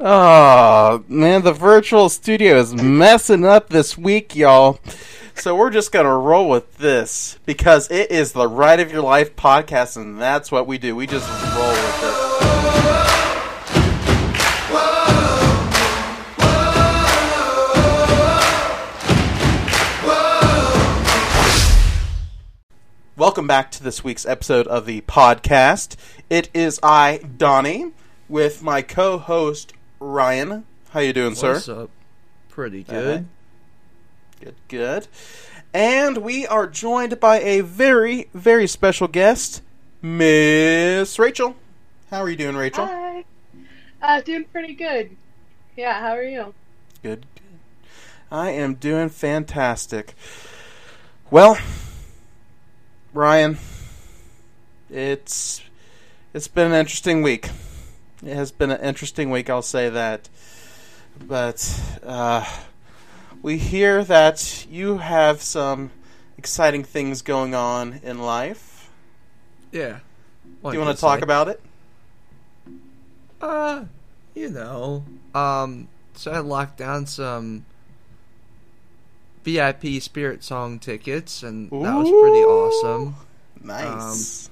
Oh, 0.00 1.02
man, 1.08 1.42
the 1.42 1.52
virtual 1.52 2.08
studio 2.08 2.60
is 2.60 2.72
messing 2.72 3.44
up 3.44 3.68
this 3.68 3.98
week, 3.98 4.36
y'all. 4.36 4.78
So 5.34 5.56
we're 5.56 5.70
just 5.70 5.90
to 6.04 6.12
roll 6.12 6.48
with 6.48 6.76
this 6.76 7.36
because 7.46 7.90
it 7.90 8.12
is 8.12 8.30
the 8.30 8.46
Ride 8.46 8.78
of 8.78 8.92
Your 8.92 9.02
Life 9.02 9.34
podcast, 9.34 9.96
and 9.96 10.20
that's 10.20 10.52
what 10.52 10.68
we 10.68 10.78
do. 10.78 10.94
We 10.94 11.08
just 11.08 11.28
roll 11.56 11.68
with 11.70 12.04
it. 12.04 12.14
Welcome 23.16 23.48
back 23.48 23.72
to 23.72 23.82
this 23.82 24.04
week's 24.04 24.24
episode 24.24 24.68
of 24.68 24.86
the 24.86 25.00
podcast. 25.00 25.96
It 26.30 26.50
is 26.54 26.78
I, 26.84 27.18
Donnie, 27.36 27.90
with 28.28 28.62
my 28.62 28.80
co-host 28.82 29.72
Ryan. 30.00 30.64
How 30.90 31.00
you 31.00 31.12
doing, 31.12 31.34
sir? 31.34 31.54
What's 31.54 31.68
up? 31.68 31.90
Pretty 32.48 32.82
good. 32.82 33.26
Good, 34.40 34.54
good. 34.68 35.08
And 35.74 36.18
we 36.18 36.46
are 36.46 36.66
joined 36.66 37.20
by 37.20 37.40
a 37.40 37.60
very, 37.60 38.28
very 38.32 38.66
special 38.66 39.08
guest, 39.08 39.62
Miss 40.00 41.18
Rachel. 41.18 41.56
How 42.10 42.22
are 42.22 42.28
you 42.30 42.36
doing, 42.36 42.56
Rachel? 42.56 42.86
Hi. 42.86 43.24
Uh, 44.00 44.20
doing 44.20 44.44
pretty 44.44 44.74
good. 44.74 45.16
Yeah, 45.76 46.00
how 46.00 46.12
are 46.12 46.22
you? 46.22 46.54
Good, 47.02 47.26
good. 47.34 47.58
I 48.30 48.50
am 48.50 48.74
doing 48.74 49.08
fantastic. 49.08 50.14
Well, 51.30 51.58
Ryan, 53.12 53.58
it's 54.88 55.62
it's 56.32 56.48
been 56.48 56.72
an 56.72 56.78
interesting 56.78 57.22
week. 57.22 57.50
It 58.24 58.34
has 58.34 58.50
been 58.50 58.70
an 58.70 58.80
interesting 58.80 59.30
week, 59.30 59.48
I'll 59.48 59.62
say 59.62 59.88
that. 59.88 60.28
But 61.26 61.98
uh, 62.04 62.44
we 63.42 63.58
hear 63.58 64.04
that 64.04 64.66
you 64.70 64.98
have 64.98 65.42
some 65.42 65.90
exciting 66.36 66.84
things 66.84 67.22
going 67.22 67.54
on 67.54 68.00
in 68.02 68.18
life. 68.18 68.90
Yeah. 69.72 69.98
Do 70.64 70.72
you 70.72 70.80
want 70.80 70.96
to 70.96 71.00
talk 71.00 71.22
about 71.22 71.48
it? 71.48 71.60
Uh, 73.40 73.84
you 74.34 74.50
know, 74.50 75.04
um, 75.34 75.88
so 76.14 76.32
I 76.32 76.38
locked 76.38 76.78
down 76.78 77.06
some 77.06 77.64
VIP 79.44 80.02
Spirit 80.02 80.42
Song 80.42 80.78
tickets, 80.78 81.42
and 81.42 81.70
that 81.70 81.94
was 81.94 82.08
pretty 82.10 82.44
awesome. 82.44 83.14
Nice. 83.62 84.50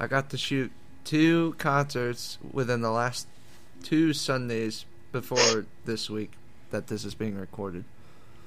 I 0.00 0.06
got 0.08 0.30
to 0.30 0.38
shoot 0.38 0.72
two 1.06 1.54
concerts 1.56 2.36
within 2.52 2.82
the 2.82 2.90
last 2.90 3.26
two 3.82 4.12
Sundays 4.12 4.84
before 5.12 5.64
this 5.86 6.10
week 6.10 6.32
that 6.70 6.88
this 6.88 7.04
is 7.04 7.14
being 7.14 7.38
recorded. 7.38 7.84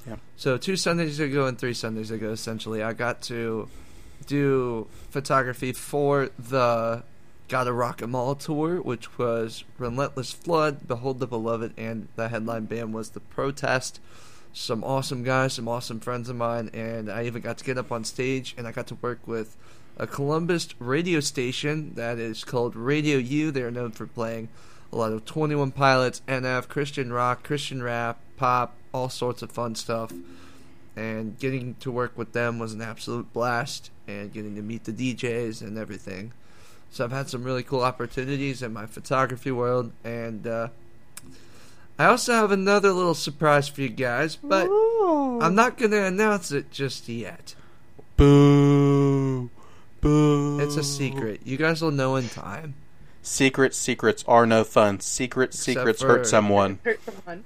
Yeah. 0.06 0.18
So 0.38 0.58
two 0.58 0.76
Sundays 0.76 1.20
ago 1.20 1.48
and 1.48 1.58
three 1.58 1.74
Sundays 1.74 2.12
ago, 2.12 2.30
essentially, 2.32 2.84
I 2.84 2.94
got 2.94 3.22
to 3.24 3.68
do 4.28 4.88
photography 5.10 5.72
for 5.72 6.30
the 6.38 7.04
Gotta 7.48 7.74
Rock 7.74 8.02
'Em 8.02 8.14
All 8.14 8.36
tour, 8.36 8.82
which 8.82 9.18
was 9.18 9.64
Relentless 9.78 10.32
Flood, 10.32 10.88
Behold 10.88 11.20
the 11.20 11.28
Beloved, 11.28 11.74
and 11.78 12.10
the 12.16 12.30
headline 12.30 12.66
band 12.66 12.94
was 12.94 13.10
The 13.10 13.22
Protest. 13.22 14.00
Some 14.52 14.84
awesome 14.84 15.24
guys, 15.24 15.54
some 15.54 15.68
awesome 15.68 16.00
friends 16.00 16.28
of 16.28 16.36
mine, 16.36 16.70
and 16.74 17.10
I 17.10 17.26
even 17.26 17.42
got 17.42 17.58
to 17.60 17.64
get 17.64 17.78
up 17.78 17.92
on 17.92 18.04
stage 18.04 18.54
and 18.58 18.68
I 18.68 18.72
got 18.72 18.88
to 18.88 18.96
work 18.96 19.20
with 19.26 19.56
a 20.00 20.08
Columbus 20.08 20.70
radio 20.80 21.20
station 21.20 21.94
that 21.96 22.18
is 22.18 22.46
called 22.46 22.76
Radio 22.76 23.18
U. 23.18 23.52
They 23.52 23.62
are 23.62 23.70
known 23.70 23.92
for 23.92 24.08
playing 24.08 24.48
a 24.94 24.96
lot 24.96 25.12
of 25.12 25.26
21 25.26 25.72
Pilots, 25.72 26.22
NF, 26.28 26.70
Christian 26.70 27.12
rock, 27.12 27.44
Christian 27.44 27.84
rap, 27.84 28.18
pop, 28.38 28.76
all 28.94 29.10
sorts 29.10 29.42
of 29.42 29.52
fun 29.52 29.76
stuff. 29.76 30.12
And 30.96 31.38
getting 31.38 31.76
to 31.82 31.92
work 31.92 32.18
with 32.18 32.32
them 32.32 32.60
was 32.60 32.74
an 32.74 32.82
absolute 32.82 33.32
blast, 33.34 33.92
and 34.08 34.34
getting 34.34 34.56
to 34.56 34.62
meet 34.62 34.86
the 34.86 34.92
DJs 34.92 35.62
and 35.62 35.78
everything. 35.78 36.32
So 36.92 37.04
I've 37.04 37.12
had 37.12 37.30
some 37.30 37.44
really 37.44 37.62
cool 37.64 37.82
opportunities 37.82 38.64
in 38.64 38.74
my 38.74 38.86
photography 38.86 39.52
world, 39.52 39.92
and 40.04 40.48
uh, 40.48 40.70
I 42.00 42.06
also 42.06 42.34
have 42.34 42.52
another 42.52 42.92
little 42.92 43.14
surprise 43.14 43.68
for 43.68 43.82
you 43.82 43.90
guys, 43.90 44.38
but 44.38 44.68
I'm 44.68 45.56
not 45.56 45.78
going 45.78 45.92
to 45.92 46.04
announce 46.04 46.52
it 46.52 46.72
just 46.72 47.08
yet. 47.08 47.54
Boo. 48.18 49.50
Boo. 50.02 50.60
It's 50.60 50.76
a 50.78 50.84
secret. 50.84 51.42
You 51.46 51.58
guys 51.58 51.82
will 51.82 51.92
know 51.92 52.16
in 52.16 52.30
time. 52.30 52.76
Secret 53.22 53.74
secrets 53.76 54.24
are 54.28 54.46
no 54.46 54.64
fun. 54.64 55.00
Secret 55.02 55.50
Except 55.50 55.64
secrets 55.78 56.02
for- 56.02 56.08
hurt 56.08 56.28
someone. 56.28 56.80
Hurt 56.86 57.00
someone. 57.04 57.44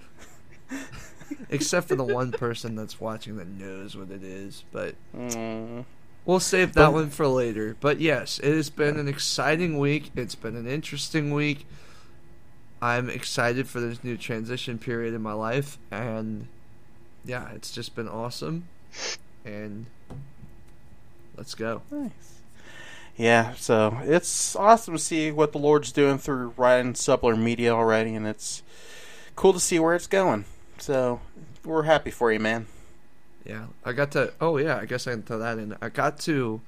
Except 1.49 1.87
for 1.87 1.95
the 1.95 2.03
one 2.03 2.31
person 2.31 2.75
that's 2.75 2.99
watching 3.01 3.37
that 3.37 3.47
knows 3.47 3.95
what 3.97 4.09
it 4.11 4.23
is, 4.23 4.63
but 4.71 4.95
Mm. 5.15 5.85
we'll 6.25 6.39
save 6.39 6.73
that 6.73 6.85
But- 6.87 6.93
one 6.93 7.09
for 7.09 7.27
later. 7.27 7.75
But 7.79 7.99
yes, 7.99 8.39
it 8.39 8.53
has 8.55 8.69
been 8.69 8.97
an 8.97 9.07
exciting 9.07 9.77
week. 9.79 10.11
It's 10.15 10.35
been 10.35 10.55
an 10.55 10.67
interesting 10.67 11.31
week. 11.33 11.65
I'm 12.81 13.09
excited 13.09 13.67
for 13.67 13.79
this 13.79 14.03
new 14.03 14.17
transition 14.17 14.77
period 14.77 15.13
in 15.13 15.21
my 15.21 15.33
life, 15.33 15.77
and 15.89 16.47
yeah, 17.25 17.49
it's 17.51 17.71
just 17.71 17.95
been 17.95 18.09
awesome. 18.09 18.67
And 19.45 19.85
let's 21.37 21.55
go. 21.55 21.81
Nice. 21.91 22.32
Yeah, 23.15 23.53
so 23.53 23.99
it's 24.03 24.55
awesome 24.55 24.95
to 24.95 24.99
see 24.99 25.31
what 25.31 25.51
the 25.51 25.59
Lord's 25.59 25.91
doing 25.91 26.17
through 26.17 26.53
Ryan 26.57 26.93
Suppler 26.93 27.37
Media 27.37 27.71
already, 27.71 28.15
and 28.15 28.25
it's 28.25 28.63
cool 29.35 29.53
to 29.53 29.59
see 29.59 29.77
where 29.77 29.93
it's 29.93 30.07
going. 30.07 30.45
So 30.79 31.21
we're 31.63 31.83
happy 31.83 32.09
for 32.09 32.31
you, 32.31 32.39
man. 32.39 32.65
Yeah, 33.45 33.67
I 33.85 33.93
got 33.93 34.11
to. 34.11 34.33
Oh 34.41 34.57
yeah, 34.57 34.77
I 34.77 34.85
guess 34.85 35.05
I 35.05 35.11
can 35.11 35.23
throw 35.23 35.37
that 35.39 35.59
in. 35.59 35.75
I 35.81 35.89
got 35.89 36.19
to 36.21 36.61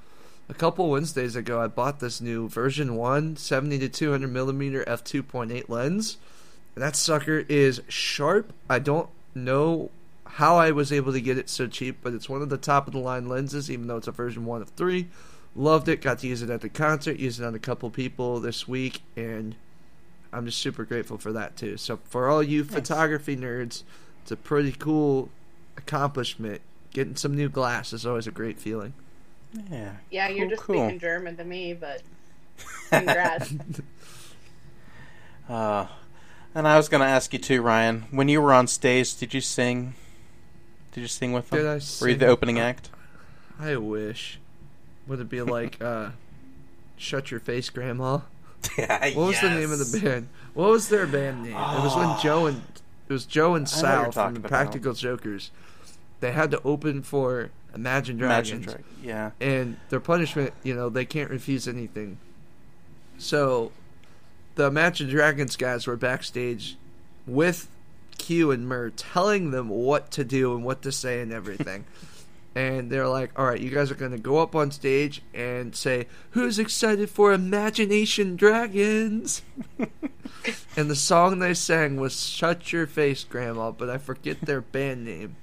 a 0.48 0.54
couple 0.54 0.90
Wednesdays 0.90 1.36
ago. 1.36 1.62
I 1.62 1.68
bought 1.68 2.00
this 2.00 2.22
new 2.22 2.48
version 2.48 2.96
one 2.96 3.38
70 3.38 3.80
to 3.80 3.90
200 3.90 4.28
millimeter 4.32 4.84
f 4.88 5.04
2.8 5.04 5.70
lens. 5.70 6.18
And 6.76 6.84
that 6.84 6.96
sucker 6.96 7.46
is 7.48 7.82
sharp. 7.88 8.52
I 8.70 8.80
don't 8.80 9.10
know 9.34 9.90
how 10.26 10.58
I 10.58 10.72
was 10.72 10.92
able 10.92 11.14
to 11.14 11.22
get 11.22 11.38
it 11.38 11.50
so 11.50 11.68
cheap, 11.68 12.00
but 12.04 12.14
it's 12.14 12.28
one 12.28 12.42
of 12.42 12.50
the 12.50 12.58
top 12.58 12.88
of 12.88 12.94
the 12.94 13.00
line 13.00 13.30
lenses, 13.30 13.72
even 13.72 13.88
though 13.88 13.98
it's 13.98 14.10
a 14.10 14.12
version 14.12 14.46
one 14.46 14.62
of 14.62 14.70
three. 14.70 15.08
Loved 15.56 15.88
it. 15.88 16.02
Got 16.02 16.20
to 16.20 16.28
use 16.28 16.42
it 16.42 16.50
at 16.50 16.62
the 16.62 16.70
concert. 16.70 17.18
Used 17.18 17.40
it 17.40 17.46
on 17.46 17.56
a 17.56 17.60
couple 17.60 17.90
people 17.90 18.40
this 18.40 18.68
week, 18.68 19.02
and 19.16 19.56
I'm 20.34 20.46
just 20.46 20.60
super 20.60 20.84
grateful 20.84 21.18
for 21.18 21.32
that 21.32 21.56
too. 21.56 21.78
So 21.78 22.00
for 22.04 22.28
all 22.28 22.44
you 22.44 22.64
photography 22.64 23.38
nerds, 23.38 23.84
it's 24.22 24.32
a 24.32 24.36
pretty 24.36 24.74
cool 24.74 25.30
accomplishment. 25.78 26.62
Getting 26.92 27.16
some 27.16 27.36
new 27.36 27.50
glass 27.50 27.94
is 27.94 28.06
always 28.06 28.28
a 28.28 28.32
great 28.32 28.60
feeling. 28.60 28.94
Yeah. 29.72 29.92
Yeah, 30.12 30.28
you're 30.30 30.50
just 30.50 30.64
cool. 30.64 30.76
speaking 30.76 31.00
German 31.00 31.38
to 31.38 31.44
me, 31.44 31.74
but 31.74 32.02
congrats. 32.90 33.54
Uh, 35.48 35.86
and 36.56 36.68
I 36.68 36.76
was 36.76 36.90
going 36.90 37.02
to 37.02 37.08
ask 37.08 37.32
you 37.32 37.38
too, 37.38 37.62
Ryan. 37.62 38.06
When 38.10 38.28
you 38.30 38.42
were 38.42 38.52
on 38.52 38.66
stage, 38.66 39.16
did 39.16 39.32
you 39.32 39.42
sing? 39.42 39.94
Did 40.92 41.02
you 41.02 41.08
sing 41.08 41.34
with 41.34 41.52
them? 41.52 41.60
Did 41.60 41.68
I 41.68 41.80
Were 42.02 42.10
you 42.10 42.16
the 42.16 42.26
opening 42.26 42.58
act? 42.58 42.90
I 43.60 43.76
wish. 43.76 44.40
Would 45.08 45.20
it 45.20 45.30
be 45.30 45.42
like 45.42 45.78
uh, 45.82 46.10
"Shut 46.98 47.32
Your 47.32 47.40
Face, 47.40 47.70
Grandma"? 47.70 48.20
What 48.78 49.16
was 49.16 49.40
the 49.42 49.50
name 49.50 49.72
of 49.72 49.80
the 49.80 50.00
band? 50.00 50.28
What 50.56 50.70
was 50.72 50.90
their 50.90 51.06
band 51.06 51.44
name? 51.44 51.52
It 51.54 51.84
was 51.84 51.96
when 51.96 52.18
Joe 52.22 52.48
and 52.48 52.62
it 53.08 53.14
was 53.14 53.26
Joe 53.26 53.54
and 53.56 53.68
I 53.68 53.82
know 53.82 53.88
what 53.88 54.04
you're 54.06 54.12
Sal 54.12 54.12
from 54.12 54.34
the 54.34 54.40
about. 54.40 54.50
Practical 54.50 54.94
Jokers. 54.94 55.52
They 56.20 56.32
had 56.32 56.50
to 56.52 56.62
open 56.64 57.04
for 57.04 57.52
Imagine 57.76 58.18
Dragons. 58.18 58.66
Imagine 58.66 58.84
Yeah. 59.04 59.32
and 59.40 59.78
their 59.90 60.00
punishment, 60.00 60.54
you 60.64 60.74
know, 60.74 60.90
they 60.90 61.06
can't 61.06 61.30
refuse 61.30 61.68
anything. 61.68 62.18
So, 63.20 63.72
the 64.56 64.66
Imagine 64.66 65.10
Dragons 65.10 65.56
guys 65.58 65.86
were 65.86 65.96
backstage 65.98 66.78
with 67.28 67.68
Q 68.18 68.50
and 68.52 68.68
Murr, 68.68 68.90
telling 68.92 69.52
them 69.52 69.70
what 69.70 70.10
to 70.12 70.24
do 70.24 70.56
and 70.56 70.64
what 70.64 70.82
to 70.84 70.92
say 70.92 71.22
and 71.22 71.32
everything. 71.32 71.86
and 72.56 72.90
they're 72.90 73.08
like, 73.08 73.38
"All 73.38 73.46
right, 73.46 73.60
you 73.60 73.70
guys 73.70 73.92
are 73.92 73.96
going 73.96 74.12
to 74.12 74.18
go 74.18 74.40
up 74.40 74.56
on 74.56 74.72
stage 74.72 75.22
and 75.34 75.76
say 75.76 76.08
who's 76.32 76.58
excited 76.58 77.10
for 77.10 77.34
Imagination 77.34 78.36
Dragons." 78.36 79.42
and 80.78 80.90
the 80.90 80.96
song 80.96 81.40
they 81.40 81.54
sang 81.54 81.98
was 81.98 82.26
"Shut 82.28 82.72
Your 82.72 82.88
Face, 82.88 83.24
Grandma," 83.24 83.72
but 83.72 83.90
I 83.90 83.98
forget 83.98 84.42
their 84.42 84.62
band 84.62 85.06
name. 85.06 85.36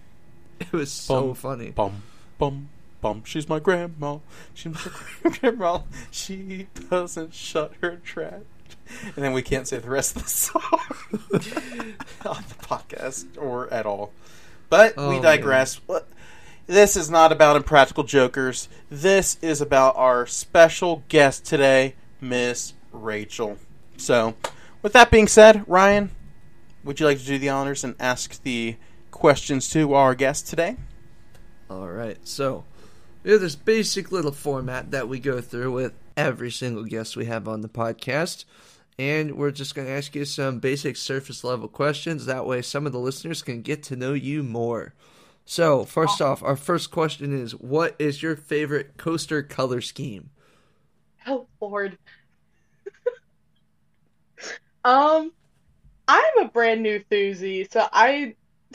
It 0.61 0.73
was 0.73 0.91
so 0.93 1.27
Bum, 1.29 1.35
funny. 1.35 1.71
Bum, 1.71 2.03
bum, 2.39 2.69
bum. 3.01 3.23
She's 3.25 3.49
my 3.49 3.59
grandma. 3.59 4.19
She's 4.55 4.73
my 4.73 5.31
grandma. 5.41 5.81
She 6.11 6.69
doesn't 6.91 7.35
shut 7.35 7.73
her 7.81 7.97
trap. 7.97 8.43
And 9.17 9.25
then 9.25 9.33
we 9.33 9.43
can't 9.43 9.67
say 9.67 9.79
the 9.79 9.89
rest 9.91 10.17
of 10.17 10.23
the 10.25 10.29
song 10.29 10.63
on 11.23 12.45
the 12.49 12.57
podcast 12.61 13.25
or 13.39 13.73
at 13.73 13.87
all. 13.87 14.13
But 14.69 14.97
we 14.97 15.03
Oh, 15.19 15.23
digress. 15.23 15.77
What- 15.87 16.09
This 16.69 16.97
is 16.97 17.11
not 17.11 17.33
about 17.33 17.57
Impractical 17.57 18.05
Jokers. 18.05 18.69
This 18.89 19.37
is 19.43 19.61
about 19.61 19.97
our 19.97 20.29
special 20.29 21.03
guest 21.09 21.45
today, 21.45 21.97
Miss 22.21 22.75
Rachel. 22.93 23.59
So, 23.97 24.37
with 24.81 24.93
that 24.93 25.11
being 25.11 25.27
said, 25.27 25.65
Ryan, 25.67 26.13
would 26.85 27.01
you 27.01 27.07
like 27.07 27.19
to 27.19 27.25
do 27.25 27.39
the 27.39 27.49
honors 27.49 27.83
and 27.83 27.97
ask 27.99 28.41
the 28.45 28.77
questions 29.11 29.71
to 29.71 29.95
our 29.95 30.15
guest 30.15 30.47
today? 30.47 30.77
All 31.69 31.89
right. 31.89 32.19
So, 32.23 32.65
we 33.25 33.33
have 33.33 33.41
this 33.41 33.57
basic 33.57 34.13
little 34.13 34.31
format 34.33 34.93
that 34.93 35.09
we 35.09 35.19
go 35.19 35.41
through 35.41 35.73
with 35.73 35.95
every 36.17 36.53
single 36.53 36.85
guest 36.85 37.17
we 37.17 37.25
have 37.25 37.49
on 37.49 37.63
the 37.63 37.69
podcast. 37.69 38.45
And 39.01 39.35
we're 39.35 39.51
just 39.51 39.75
going 39.75 39.89
to 39.89 39.95
ask 39.95 40.15
you 40.15 40.25
some 40.25 40.61
basic 40.61 40.97
surface 40.97 41.43
level 41.43 41.67
questions. 41.67 42.27
That 42.27 42.47
way, 42.47 42.63
some 42.63 42.87
of 42.87 42.93
the 42.93 43.01
listeners 43.01 43.43
can 43.43 43.63
get 43.63 43.83
to 43.85 43.97
know 43.97 44.13
you 44.13 44.45
more. 44.45 44.95
So, 45.45 45.85
first 45.85 46.23
off, 46.23 46.43
our 46.43 46.57
first 46.57 46.91
question 46.91 47.39
is 47.39 47.53
What 47.53 47.97
is 47.99 48.23
your 48.23 48.37
favorite 48.37 48.97
coaster 48.97 49.43
color 49.43 49.81
scheme? 49.81 50.31
Oh 51.27 51.47
Lord. 51.61 51.99
um, 54.85 55.33
I'm 56.09 56.39
a 56.41 56.49
brand 56.49 56.83
new 56.83 57.03
thoosie, 57.11 57.71
so 57.71 57.87
I, 57.93 58.35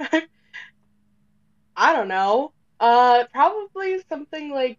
I 0.00 1.92
don't 1.92 2.08
know. 2.08 2.52
Uh, 2.80 3.24
probably 3.32 4.02
something 4.08 4.50
like 4.50 4.78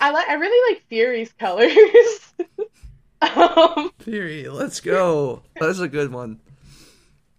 I 0.00 0.10
like. 0.10 0.28
I 0.28 0.34
really 0.34 0.74
like 0.74 0.84
Fury's 0.88 1.32
colors. 1.32 2.34
um, 3.36 3.90
Fury, 3.98 4.48
let's 4.48 4.80
go. 4.80 5.42
That's 5.58 5.78
a 5.78 5.88
good 5.88 6.12
one. 6.12 6.40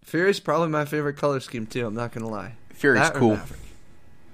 Fury's 0.07 0.39
probably 0.39 0.69
my 0.69 0.85
favorite 0.85 1.17
color 1.17 1.41
scheme, 1.41 1.65
too. 1.67 1.85
I'm 1.85 1.93
not 1.93 2.13
going 2.13 2.25
to 2.25 2.31
lie. 2.31 2.53
Fury's 2.69 3.01
That 3.01 3.13
cool. 3.15 3.35
Maverick. 3.35 3.59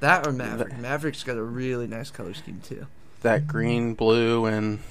That 0.02 0.28
or 0.28 0.32
Maverick. 0.32 0.78
Maverick's 0.78 1.24
got 1.24 1.36
a 1.36 1.42
really 1.42 1.88
nice 1.88 2.12
color 2.12 2.36
scheme, 2.36 2.62
too. 2.64 2.86
That 3.24 3.48
green, 3.48 3.96
blue, 3.96 4.46
and 4.46 4.82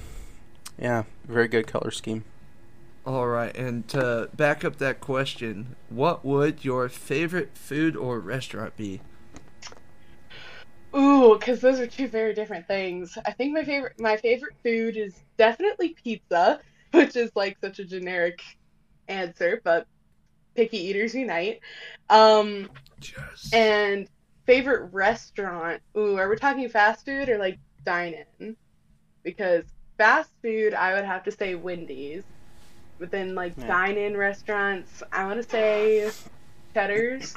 yeah, 0.77 1.05
very 1.25 1.47
good 1.47 1.69
color 1.69 1.93
scheme. 1.93 2.25
All 3.07 3.29
right, 3.29 3.57
and 3.57 3.87
to 3.89 4.29
back 4.35 4.65
up 4.65 4.79
that 4.79 5.01
question, 5.01 5.77
what 5.89 6.25
would 6.25 6.65
your 6.65 6.89
favorite 6.89 7.57
food 7.57 7.95
or 7.97 8.19
restaurant 8.19 8.77
be? 8.77 9.03
ooh, 10.97 11.37
because 11.39 11.61
those 11.61 11.79
are 11.79 11.87
two 11.87 12.09
very 12.09 12.35
different 12.35 12.67
things. 12.67 13.17
I 13.25 13.31
think 13.31 13.55
my 13.55 13.65
favorite 13.65 14.01
my 14.01 14.17
favorite 14.17 14.55
food 14.65 14.97
is 14.97 15.15
definitely 15.37 15.91
pizza, 16.03 16.61
which 16.91 17.15
is 17.15 17.31
like 17.37 17.57
such 17.61 17.79
a 17.79 17.85
generic 17.85 18.41
answer, 19.09 19.61
but 19.63 19.87
picky 20.55 20.79
eaters 20.79 21.15
unite. 21.15 21.61
Um, 22.09 22.69
Yes. 23.01 23.51
and 23.53 24.09
favorite 24.47 24.93
restaurant. 24.93 25.81
Ooh, 25.97 26.17
are 26.19 26.29
we 26.29 26.37
talking 26.37 26.69
fast 26.69 27.05
food 27.05 27.29
or 27.29 27.39
like 27.39 27.59
dine 27.85 28.15
in? 28.41 28.57
Because 29.25 29.65
fast 29.99 30.31
food, 30.43 30.75
I 30.75 30.95
would 30.95 31.05
have 31.05 31.25
to 31.25 31.33
say 31.33 31.55
Wendy's. 31.55 32.25
But 32.99 33.11
then 33.11 33.35
like 33.35 33.57
Yeah. 33.57 33.67
dine 33.67 33.97
in 33.99 34.17
restaurants, 34.17 35.03
I 35.13 35.25
want 35.25 35.43
to 35.43 35.49
say 35.49 36.11
Cheddar's. 36.75 37.35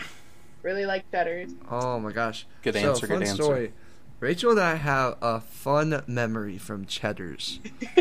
Really 0.63 0.85
like 0.85 1.05
Cheddar's. 1.11 1.51
Oh 1.69 1.99
my 1.99 2.11
gosh. 2.11 2.45
Good 2.63 2.75
so, 2.75 2.89
answer, 2.89 3.07
good 3.07 3.13
fun 3.13 3.23
answer. 3.23 3.43
story. 3.43 3.71
Rachel 4.19 4.51
and 4.51 4.59
I 4.59 4.75
have 4.75 5.17
a 5.21 5.41
fun 5.41 6.01
memory 6.07 6.57
from 6.57 6.85
Cheddar's. 6.85 7.59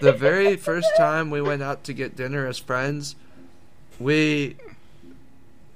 the 0.00 0.12
very 0.12 0.56
first 0.56 0.88
time 0.96 1.30
we 1.30 1.40
went 1.40 1.62
out 1.62 1.84
to 1.84 1.92
get 1.92 2.16
dinner 2.16 2.46
as 2.46 2.58
friends, 2.58 3.16
we 3.98 4.56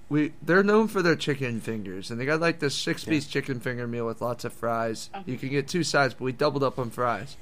we 0.09 0.33
they're 0.43 0.63
known 0.63 0.89
for 0.89 1.03
their 1.03 1.17
chicken 1.17 1.61
fingers, 1.61 2.11
and 2.11 2.21
they 2.21 2.27
got 2.27 2.41
like 2.41 2.59
this 2.59 2.75
six 2.75 3.05
piece 3.05 3.27
chicken 3.27 3.61
finger 3.61 3.87
meal 3.87 4.07
with 4.07 4.21
lots 4.21 4.45
of 4.45 4.53
fries. 4.53 5.09
Uh-huh. 5.15 5.25
You 5.27 5.39
can 5.39 5.49
get 5.49 5.69
two 5.69 5.83
sides, 5.83 6.15
but 6.15 6.25
we 6.25 6.33
doubled 6.33 6.63
up 6.63 6.79
on 6.79 6.91
fries. 6.91 7.37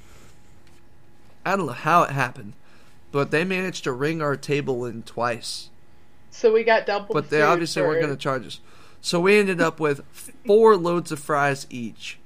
I 1.45 1.55
don't 1.55 1.65
know 1.65 1.73
how 1.73 2.03
it 2.03 2.11
happened, 2.11 2.53
but 3.11 3.31
they 3.31 3.43
managed 3.43 3.83
to 3.83 3.91
ring 3.91 4.21
our 4.21 4.37
table 4.37 4.85
in 4.85 5.03
twice. 5.03 5.69
so 6.29 6.53
we 6.53 6.63
got 6.63 6.85
double. 6.85 7.13
But 7.13 7.29
they 7.29 7.39
food 7.39 7.45
obviously 7.45 7.81
weren't 7.81 8.01
going 8.01 8.15
to 8.15 8.21
charge 8.21 8.47
us. 8.47 8.59
So 9.01 9.19
we 9.19 9.37
ended 9.37 9.59
up 9.59 9.79
with 9.79 10.01
four 10.45 10.77
loads 10.77 11.11
of 11.11 11.19
fries 11.19 11.67
each, 11.69 12.19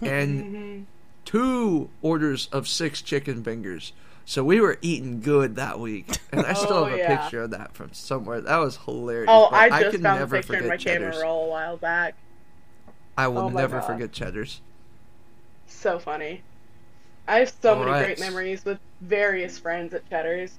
and 0.00 0.86
two 1.24 1.88
orders 2.02 2.48
of 2.50 2.66
six 2.66 3.00
chicken 3.00 3.44
fingers. 3.44 3.92
So 4.26 4.42
we 4.42 4.60
were 4.60 4.78
eating 4.80 5.20
good 5.20 5.56
that 5.56 5.78
week, 5.78 6.06
and 6.32 6.46
I 6.46 6.54
still 6.54 6.78
Oh, 6.78 6.84
have 6.84 6.94
a 6.94 6.98
yeah. 6.98 7.16
picture 7.22 7.42
of 7.42 7.50
that 7.50 7.74
from 7.74 7.92
somewhere. 7.92 8.40
That 8.40 8.56
was 8.56 8.78
hilarious. 8.78 9.28
Oh, 9.30 9.48
I 9.52 9.68
just 9.82 9.96
can 9.96 10.02
found 10.02 10.22
a 10.22 10.26
picture 10.26 10.54
in 10.54 10.58
forget 10.60 10.68
my 10.68 10.76
camera 10.76 11.20
roll 11.20 11.46
a 11.46 11.48
while 11.48 11.76
back. 11.76 12.14
I 13.16 13.28
will 13.28 13.42
Oh 13.42 13.48
never 13.48 13.78
God. 13.78 13.86
forget 13.86 14.12
Cheddar's. 14.12 14.60
So 15.66 15.98
funny. 15.98 16.42
I 17.28 17.40
have 17.40 17.52
so 17.60 17.74
many 17.76 17.90
Alright. 17.90 18.06
great 18.06 18.20
memories 18.20 18.64
with 18.64 18.78
various 19.00 19.58
friends 19.58 19.92
at 19.94 20.08
Cheddar's. 20.08 20.58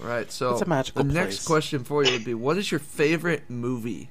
All 0.00 0.08
right, 0.08 0.30
so 0.32 0.52
It's 0.52 0.62
a 0.62 0.66
magical 0.66 1.04
the 1.04 1.12
next 1.12 1.44
question 1.44 1.84
for 1.84 2.02
you 2.04 2.12
would 2.12 2.24
be: 2.24 2.34
What 2.34 2.56
is 2.58 2.70
your 2.70 2.80
favorite 2.80 3.48
movie? 3.48 4.08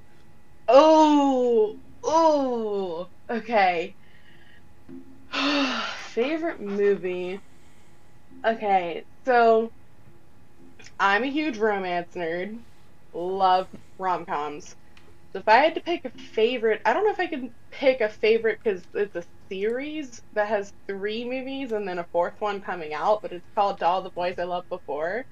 Oh, 0.67 1.77
oh, 2.03 3.07
okay. 3.29 3.95
Favorite 6.13 6.59
movie. 6.61 7.39
Okay, 8.45 9.05
so 9.25 9.71
I'm 10.99 11.23
a 11.23 11.27
huge 11.27 11.57
romance 11.57 12.13
nerd. 12.15 12.63
Love 13.13 13.67
rom 13.97 14.25
coms. 14.25 14.75
So 15.33 15.39
if 15.39 15.47
I 15.47 15.57
had 15.59 15.75
to 15.75 15.81
pick 15.81 16.05
a 16.05 16.11
favorite, 16.11 16.81
I 16.85 16.93
don't 16.93 17.05
know 17.05 17.11
if 17.11 17.19
I 17.19 17.27
can 17.27 17.55
pick 17.71 18.01
a 18.01 18.09
favorite 18.09 18.59
because 18.63 18.83
it's 18.93 19.15
a 19.15 19.23
series 19.49 20.21
that 20.33 20.47
has 20.49 20.73
three 20.87 21.25
movies 21.25 21.71
and 21.73 21.87
then 21.87 21.99
a 21.99 22.07
fourth 22.11 22.41
one 22.41 22.61
coming 22.61 22.93
out, 22.93 23.21
but 23.21 23.33
it's 23.33 23.47
called 23.55 23.79
To 23.79 23.87
All 23.87 24.01
the 24.03 24.11
Boys 24.11 24.35
I 24.39 24.43
Loved 24.45 24.69
Before. 24.69 25.25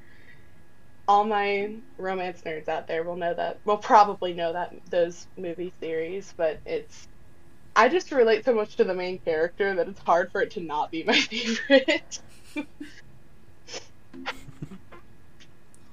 All 1.07 1.25
my 1.25 1.81
romance 1.97 2.41
nerds 2.45 2.67
out 2.69 2.87
there 2.87 3.03
will 3.03 3.15
know 3.17 3.33
that. 3.33 3.59
Will 3.65 3.77
probably 3.77 4.33
know 4.33 4.53
that 4.53 4.73
those 4.89 5.27
movie 5.37 5.73
series, 5.81 6.33
but 6.37 6.61
it's. 6.65 7.07
I 7.75 7.89
just 7.89 8.11
relate 8.11 8.45
so 8.45 8.53
much 8.55 8.77
to 8.77 8.85
the 8.85 8.95
main 8.95 9.19
character 9.19 9.75
that 9.75 9.89
it's 9.89 10.01
hard 10.01 10.31
for 10.31 10.41
it 10.41 10.51
to 10.53 10.61
not 10.61 10.91
be 10.91 11.03
my 11.03 11.19
favorite. 11.21 12.19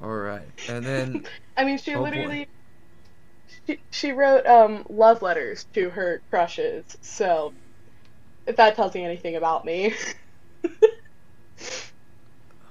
All 0.00 0.14
right, 0.14 0.49
and 0.69 0.87
then 0.87 1.26
I 1.56 1.64
mean, 1.64 1.79
she 1.79 1.97
Oh, 1.97 2.06
boy. 2.06 2.38
literally 2.38 2.49
she, 3.67 3.81
she 3.91 4.12
wrote 4.12 4.47
um 4.47 4.85
love 4.88 5.23
letters 5.23 5.67
to 5.75 5.91
her 5.91 6.23
crushes. 6.31 6.85
So, 7.03 7.55
if 8.47 8.56
that 8.56 8.76
tells 8.76 8.94
you 8.97 9.03
anything 9.05 9.37
about 9.37 9.64
me. 9.64 9.94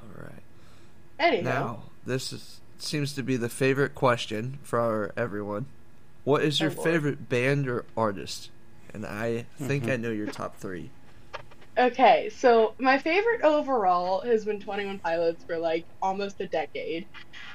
all 0.02 0.10
right. 0.16 0.44
Anyhow, 1.20 1.68
Now, 1.68 1.92
this 2.06 2.32
is, 2.34 2.62
seems 2.78 3.14
to 3.14 3.24
be 3.24 3.38
the 3.38 3.50
favorite 3.50 3.96
question 3.96 4.60
for 4.64 5.14
everyone. 5.18 5.68
What 6.24 6.44
is 6.44 6.62
your 6.62 6.72
Oh, 6.72 6.72
favorite 6.72 7.30
band 7.30 7.68
or 7.68 7.86
artist? 7.98 8.50
And 8.94 9.06
I 9.06 9.46
think 9.58 9.88
Mhm. 9.88 9.90
I 9.90 9.98
know 9.98 10.12
your 10.12 10.28
top 10.28 10.58
three. 10.58 10.92
Okay, 11.78 12.30
so 12.30 12.74
my 12.80 12.98
favorite 12.98 13.42
overall 13.42 14.22
has 14.22 14.46
been 14.46 14.60
Twenty 14.60 14.86
One 14.86 15.00
Pilots 15.00 15.44
for 15.44 15.58
like 15.58 15.86
almost 16.02 16.40
a 16.42 16.48
decade. 16.48 17.06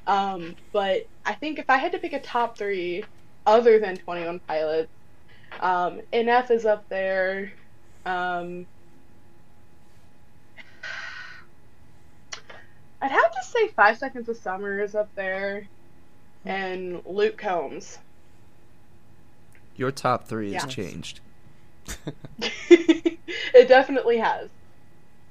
Um, 0.07 0.57
but 0.73 1.07
I 1.25 1.35
think 1.35 1.59
if 1.59 1.69
I 1.69 1.77
had 1.77 1.93
to 1.93 1.99
pick 1.99 2.12
a 2.12 2.21
top 2.21 2.57
three 2.57 3.05
other 3.47 3.79
than 3.79 3.97
Twenty 3.97 4.25
One 4.25 4.41
Pilots, 4.41 4.91
um, 5.61 6.00
NF 6.12 6.50
is 6.50 6.67
up 6.67 6.89
there. 6.89 7.53
Um, 8.07 8.67
I'd 13.03 13.11
have 13.11 13.33
to 13.33 13.43
say 13.43 13.69
Five 13.69 13.99
Seconds 13.99 14.29
of 14.29 14.37
Summer 14.37 14.81
is 14.81 14.95
up 14.95 15.09
there, 15.15 15.67
and 16.45 17.03
Luke 17.07 17.39
Combs. 17.39 17.99
Your 19.77 19.91
top 19.91 20.29
three 20.29 20.53
has 20.53 20.67
changed. 20.67 21.21
it 23.61 23.69
definitely 23.69 24.19
has, 24.19 24.49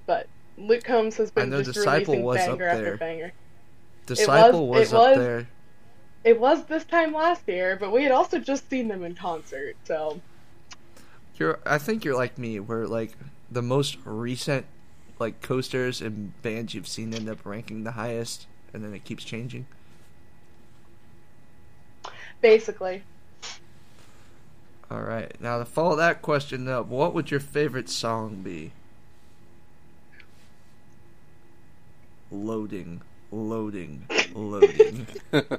but 0.05 0.27
Luke 0.57 0.83
Combs 0.83 1.17
has 1.17 1.31
been 1.31 1.49
just 1.51 1.73
Disciple 1.73 2.13
releasing 2.13 2.23
was 2.23 2.37
up 2.41 2.47
banger 2.59 2.67
after 2.67 2.97
banger. 2.97 3.31
Disciple 4.05 4.67
was- 4.67 4.79
was, 4.79 4.91
it 4.91 4.95
up 4.95 5.09
was- 5.09 5.17
there. 5.17 5.47
It 6.23 6.39
was 6.39 6.65
this 6.65 6.83
time 6.83 7.13
last 7.13 7.47
year, 7.47 7.77
but 7.79 7.91
we 7.93 8.03
had 8.03 8.11
also 8.11 8.39
just 8.39 8.69
seen 8.69 8.89
them 8.89 9.03
in 9.03 9.15
concert, 9.15 9.75
so 9.85 10.19
You're, 11.37 11.59
I 11.65 11.77
think 11.77 12.03
you're 12.03 12.15
like 12.15 12.37
me, 12.37 12.59
where 12.59 12.85
like 12.85 13.13
the 13.49 13.61
most 13.61 13.97
recent 14.03 14.65
like 15.17 15.41
coasters 15.41 16.01
and 16.01 16.39
bands 16.41 16.73
you've 16.73 16.87
seen 16.87 17.13
end 17.13 17.29
up 17.29 17.45
ranking 17.45 17.83
the 17.85 17.91
highest, 17.93 18.47
and 18.73 18.83
then 18.83 18.93
it 18.93 19.03
keeps 19.05 19.23
changing. 19.23 19.65
basically. 22.41 23.03
All 24.91 25.01
right. 25.01 25.31
Now 25.39 25.59
to 25.59 25.65
follow 25.65 25.95
that 25.97 26.21
question 26.21 26.67
up, 26.67 26.87
what 26.87 27.13
would 27.13 27.29
your 27.31 27.39
favorite 27.39 27.89
song 27.89 28.41
be? 28.43 28.71
Loading, 32.31 33.01
loading, 33.31 34.05
loading. 34.33 35.07
the 35.31 35.51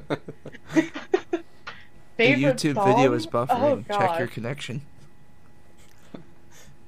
YouTube 2.18 2.74
song? 2.74 2.86
video 2.96 3.12
is 3.12 3.26
Oh, 3.26 3.30
buffering. 3.30 3.86
Check 3.88 4.18
your 4.18 4.28
connection. 4.28 4.82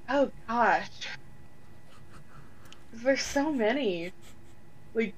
Oh 0.09 0.31
gosh. 0.49 0.89
There's 2.93 3.23
so 3.23 3.53
many. 3.53 4.13
Like 4.95 5.15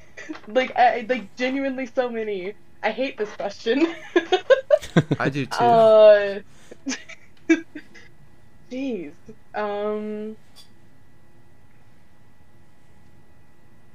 like 0.48 0.76
I 0.76 1.06
like 1.08 1.34
genuinely 1.36 1.86
so 1.86 2.08
many. 2.08 2.54
I 2.82 2.90
hate 2.90 3.18
this 3.18 3.30
question. 3.36 3.86
I 5.18 5.28
do 5.28 5.46
too. 5.46 5.64
uh, 5.64 6.40
jeez. 8.70 9.12
Um, 9.54 10.36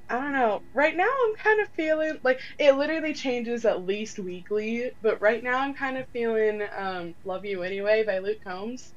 I 0.09 0.19
don't 0.19 0.33
know. 0.33 0.61
Right 0.73 0.95
now, 0.95 1.09
I'm 1.09 1.35
kind 1.35 1.61
of 1.61 1.69
feeling 1.69 2.19
like 2.23 2.39
it 2.59 2.73
literally 2.75 3.13
changes 3.13 3.65
at 3.65 3.85
least 3.85 4.19
weekly. 4.19 4.91
But 5.01 5.21
right 5.21 5.43
now, 5.43 5.59
I'm 5.59 5.73
kind 5.73 5.97
of 5.97 6.07
feeling 6.09 6.61
um, 6.77 7.15
"Love 7.25 7.45
You 7.45 7.63
Anyway" 7.63 8.03
by 8.03 8.19
Luke 8.19 8.43
Combs. 8.43 8.93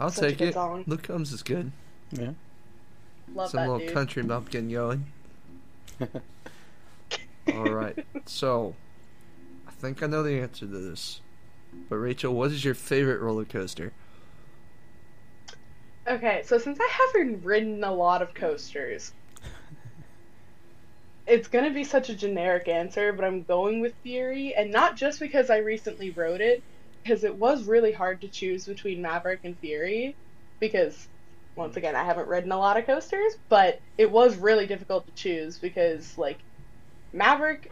I'll 0.00 0.10
such 0.10 0.30
take 0.30 0.40
it. 0.40 0.54
song. 0.54 0.84
Luke 0.86 1.02
Combs 1.04 1.32
is 1.32 1.42
good. 1.42 1.70
Yeah. 2.10 2.32
Love 3.34 3.50
Some 3.50 3.60
that 3.60 3.70
little 3.70 3.86
dude. 3.86 3.94
country 3.94 4.22
bumpkin 4.22 4.70
going. 4.70 5.06
All 7.54 7.70
right. 7.70 8.04
So, 8.26 8.74
I 9.68 9.70
think 9.72 10.02
I 10.02 10.06
know 10.06 10.22
the 10.22 10.40
answer 10.40 10.66
to 10.66 10.66
this. 10.66 11.20
But 11.88 11.96
Rachel, 11.96 12.34
what 12.34 12.52
is 12.52 12.64
your 12.64 12.74
favorite 12.74 13.20
roller 13.20 13.44
coaster? 13.44 13.92
Okay, 16.06 16.42
so 16.44 16.58
since 16.58 16.78
I 16.80 16.88
haven't 16.88 17.44
ridden 17.44 17.84
a 17.84 17.92
lot 17.92 18.22
of 18.22 18.34
coasters, 18.34 19.12
it's 21.26 21.48
gonna 21.48 21.70
be 21.70 21.84
such 21.84 22.08
a 22.08 22.14
generic 22.14 22.68
answer, 22.68 23.12
but 23.12 23.24
I'm 23.24 23.42
going 23.42 23.80
with 23.80 23.94
Fury, 24.02 24.54
and 24.54 24.70
not 24.70 24.96
just 24.96 25.20
because 25.20 25.50
I 25.50 25.58
recently 25.58 26.10
rode 26.10 26.40
it, 26.40 26.62
because 27.02 27.24
it 27.24 27.36
was 27.36 27.64
really 27.64 27.92
hard 27.92 28.20
to 28.22 28.28
choose 28.28 28.66
between 28.66 29.02
Maverick 29.02 29.40
and 29.44 29.56
Fury, 29.58 30.16
because 30.58 31.08
once 31.56 31.76
again 31.76 31.94
I 31.94 32.04
haven't 32.04 32.28
ridden 32.28 32.52
a 32.52 32.58
lot 32.58 32.76
of 32.76 32.86
coasters, 32.86 33.36
but 33.48 33.80
it 33.98 34.10
was 34.10 34.36
really 34.36 34.66
difficult 34.66 35.06
to 35.06 35.12
choose 35.12 35.58
because 35.58 36.16
like 36.16 36.38
Maverick, 37.12 37.70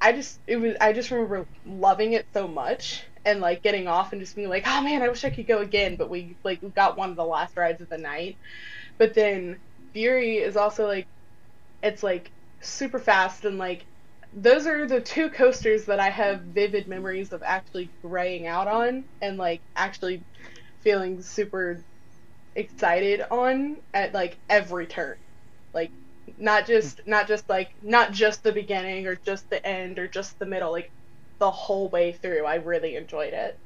I 0.00 0.12
just 0.12 0.40
it 0.46 0.56
was 0.56 0.76
I 0.80 0.92
just 0.92 1.10
remember 1.10 1.46
loving 1.64 2.14
it 2.14 2.26
so 2.32 2.48
much 2.48 3.04
and 3.24 3.40
like 3.40 3.62
getting 3.62 3.88
off 3.88 4.12
and 4.12 4.20
just 4.20 4.36
being 4.36 4.48
like, 4.48 4.64
oh 4.66 4.82
man, 4.82 5.02
I 5.02 5.08
wish 5.08 5.24
I 5.24 5.30
could 5.30 5.46
go 5.46 5.58
again, 5.58 5.96
but 5.96 6.10
we 6.10 6.36
like 6.44 6.60
we 6.62 6.70
got 6.70 6.96
one 6.98 7.10
of 7.10 7.16
the 7.16 7.24
last 7.24 7.56
rides 7.56 7.80
of 7.80 7.88
the 7.88 7.98
night. 7.98 8.38
But 8.98 9.14
then 9.14 9.60
Fury 9.92 10.38
is 10.38 10.56
also 10.56 10.86
like, 10.86 11.06
it's 11.82 12.02
like 12.02 12.32
super 12.62 12.98
fast 12.98 13.44
and 13.44 13.58
like 13.58 13.86
those 14.32 14.66
are 14.66 14.86
the 14.86 15.00
two 15.00 15.28
coasters 15.30 15.86
that 15.86 16.00
I 16.00 16.08
have 16.10 16.40
vivid 16.42 16.88
memories 16.88 17.32
of 17.32 17.42
actually 17.44 17.90
graying 18.02 18.46
out 18.46 18.66
on 18.66 19.04
and 19.20 19.36
like 19.36 19.62
actually 19.76 20.24
feeling 20.82 21.22
super 21.22 21.84
excited 22.54 23.22
on 23.30 23.76
at 23.92 24.14
like 24.14 24.38
every 24.48 24.86
turn. 24.86 25.16
Like 25.74 25.92
not 26.38 26.66
just 26.66 27.00
not 27.06 27.28
just 27.28 27.48
like 27.48 27.70
not 27.82 28.12
just 28.12 28.42
the 28.42 28.52
beginning 28.52 29.06
or 29.06 29.16
just 29.16 29.48
the 29.50 29.64
end 29.66 29.98
or 29.98 30.08
just 30.08 30.38
the 30.38 30.46
middle, 30.46 30.72
like 30.72 30.90
the 31.42 31.50
whole 31.50 31.88
way 31.88 32.12
through. 32.12 32.44
I 32.44 32.54
really 32.54 32.94
enjoyed 32.94 33.32
it. 33.32 33.58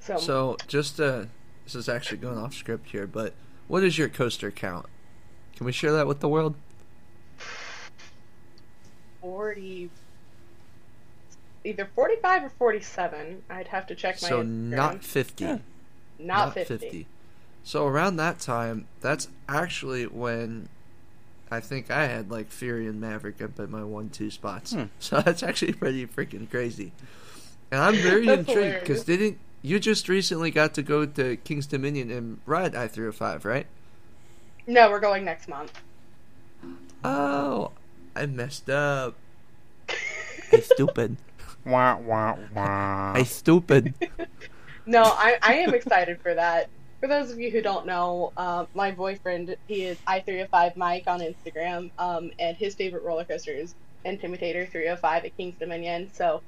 So, 0.00 0.18
So, 0.18 0.56
just 0.68 1.00
uh, 1.00 1.24
this 1.64 1.74
is 1.74 1.88
actually 1.88 2.18
going 2.18 2.36
off 2.36 2.52
script 2.52 2.90
here, 2.90 3.06
but 3.06 3.32
what 3.66 3.82
is 3.82 3.96
your 3.96 4.10
coaster 4.10 4.50
count? 4.50 4.84
Can 5.56 5.64
we 5.64 5.72
share 5.72 5.90
that 5.92 6.06
with 6.06 6.20
the 6.20 6.28
world? 6.28 6.54
40 9.22 9.88
either 11.64 11.88
45 11.94 12.44
or 12.44 12.48
47. 12.58 13.42
I'd 13.48 13.68
have 13.68 13.86
to 13.86 13.94
check 13.94 14.20
my 14.20 14.28
So, 14.28 14.42
Instagram. 14.42 14.68
not 14.68 15.04
50. 15.04 15.44
Yeah. 15.44 15.58
not, 16.18 16.52
50. 16.54 17.06
So 17.64 17.86
around 17.86 18.16
that 18.16 18.38
time, 18.38 18.86
that's 19.00 19.28
actually 19.48 20.04
when 20.06 20.68
I 21.52 21.60
think 21.60 21.90
I 21.90 22.06
had 22.06 22.30
like 22.30 22.50
Fury 22.50 22.86
and 22.86 23.00
Maverick 23.00 23.42
up 23.42 23.60
at 23.60 23.68
my 23.68 23.84
one-two 23.84 24.30
spots. 24.30 24.72
Hmm. 24.72 24.84
So 24.98 25.20
that's 25.20 25.42
actually 25.42 25.74
pretty 25.74 26.06
freaking 26.06 26.48
crazy. 26.50 26.92
And 27.70 27.80
I'm 27.80 27.94
very 27.96 28.26
intrigued 28.38 28.80
because 28.80 29.04
didn't 29.04 29.38
you 29.60 29.78
just 29.78 30.08
recently 30.08 30.50
got 30.50 30.74
to 30.74 30.82
go 30.82 31.04
to 31.04 31.36
King's 31.36 31.66
Dominion 31.66 32.10
and 32.10 32.40
ride 32.46 32.74
I 32.74 32.88
three 32.88 33.04
hundred 33.04 33.12
five, 33.12 33.44
right? 33.44 33.66
No, 34.66 34.90
we're 34.90 35.00
going 35.00 35.24
next 35.24 35.48
month. 35.48 35.72
Oh, 37.04 37.72
I 38.16 38.26
messed 38.26 38.70
up. 38.70 39.14
I 40.52 40.60
stupid. 40.60 41.16
Wah, 41.64 41.96
wah, 41.98 42.36
wah. 42.54 43.12
I 43.14 43.24
stupid. 43.24 43.94
No, 44.86 45.02
I, 45.02 45.38
I 45.42 45.54
am 45.54 45.74
excited 45.74 46.20
for 46.20 46.34
that. 46.34 46.68
For 47.02 47.08
those 47.08 47.32
of 47.32 47.40
you 47.40 47.50
who 47.50 47.62
don't 47.62 47.84
know, 47.84 48.32
uh, 48.36 48.66
my 48.74 48.92
boyfriend, 48.92 49.56
he 49.66 49.82
is 49.82 49.98
i305 50.08 50.76
Mike 50.76 51.02
on 51.08 51.18
Instagram, 51.18 51.90
um, 51.98 52.30
and 52.38 52.56
his 52.56 52.76
favorite 52.76 53.02
roller 53.02 53.24
coaster 53.24 53.50
is 53.50 53.74
Intimidator 54.06 54.70
305 54.70 55.24
at 55.24 55.36
King's 55.36 55.56
Dominion. 55.58 56.12
So 56.14 56.42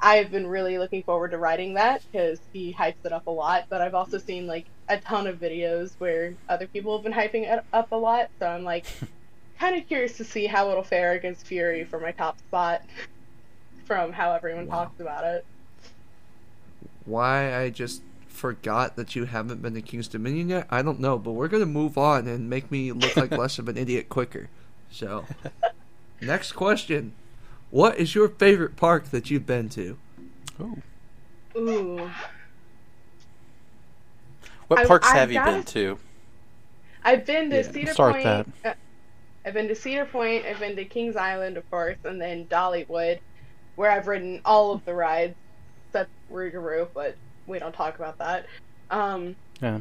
I've 0.00 0.30
been 0.30 0.46
really 0.46 0.78
looking 0.78 1.02
forward 1.02 1.32
to 1.32 1.38
riding 1.38 1.74
that 1.74 2.02
because 2.10 2.40
he 2.54 2.72
hypes 2.72 2.94
it 3.04 3.12
up 3.12 3.24
a 3.26 3.30
lot. 3.30 3.66
But 3.68 3.82
I've 3.82 3.92
also 3.92 4.16
seen 4.16 4.46
like 4.46 4.64
a 4.88 4.96
ton 4.98 5.26
of 5.26 5.38
videos 5.38 5.90
where 5.98 6.32
other 6.48 6.66
people 6.66 6.96
have 6.96 7.04
been 7.04 7.12
hyping 7.12 7.52
it 7.52 7.62
up 7.74 7.92
a 7.92 7.96
lot. 7.96 8.30
So 8.40 8.48
I'm 8.48 8.64
like 8.64 8.86
kind 9.60 9.76
of 9.76 9.86
curious 9.86 10.16
to 10.16 10.24
see 10.24 10.46
how 10.46 10.70
it'll 10.70 10.82
fare 10.82 11.12
against 11.12 11.46
Fury 11.46 11.84
for 11.84 12.00
my 12.00 12.12
top 12.12 12.38
spot 12.38 12.80
from 13.84 14.14
how 14.14 14.32
everyone 14.32 14.66
Wow. 14.66 14.84
talks 14.84 14.98
about 14.98 15.24
it. 15.24 15.44
Why 17.04 17.54
I 17.54 17.68
just 17.68 18.00
forgot 18.40 18.96
that 18.96 19.14
you 19.14 19.26
haven't 19.26 19.60
been 19.60 19.74
to 19.74 19.82
King's 19.82 20.08
Dominion 20.08 20.48
yet, 20.48 20.66
I 20.70 20.80
don't 20.80 20.98
know, 20.98 21.18
but 21.18 21.32
we're 21.32 21.48
gonna 21.48 21.66
move 21.66 21.98
on 21.98 22.26
and 22.26 22.48
make 22.48 22.70
me 22.70 22.90
look 22.90 23.14
like 23.16 23.30
less 23.30 23.58
of 23.58 23.68
an 23.68 23.76
idiot 23.84 24.08
quicker. 24.08 24.48
So, 24.90 25.26
next 26.22 26.52
question: 26.52 27.12
What 27.70 27.98
is 27.98 28.14
your 28.14 28.28
favorite 28.30 28.76
park 28.76 29.10
that 29.10 29.30
you've 29.30 29.46
been 29.46 29.68
to? 29.70 29.98
Ooh. 30.58 30.82
Ooh. 31.56 32.10
What 34.68 34.80
I- 34.80 34.86
parks 34.86 35.08
I 35.08 35.16
have 35.16 35.30
you 35.30 35.38
gotta- 35.38 35.52
been 35.52 35.62
to? 35.64 35.98
I've 37.04 37.24
been 37.26 37.50
to 37.50 37.56
Yeah, 37.56 37.62
Cedar 37.72 37.92
start 37.92 38.12
Point. 38.14 38.24
that. 38.24 38.46
uh, 38.64 38.74
I've 39.44 39.54
been 39.54 39.68
to 39.68 39.74
Cedar 39.74 40.04
Point. 40.06 40.44
I've 40.46 40.58
been 40.60 40.76
to 40.76 40.84
Kings 40.84 41.16
Island, 41.16 41.56
of 41.56 41.68
course, 41.70 41.96
and 42.04 42.20
then 42.20 42.46
Dollywood, 42.46 43.18
where 43.76 43.90
I've 43.90 44.06
ridden 44.06 44.40
all 44.44 44.72
of 44.72 44.84
the 44.84 44.94
rides 44.94 45.34
except 45.88 46.10
Rougarou, 46.32 46.88
but 46.94 47.16
we 47.50 47.58
don't 47.58 47.74
talk 47.74 47.98
about 47.98 48.18
that. 48.18 48.46
Um, 48.90 49.36
Yeah. 49.62 49.80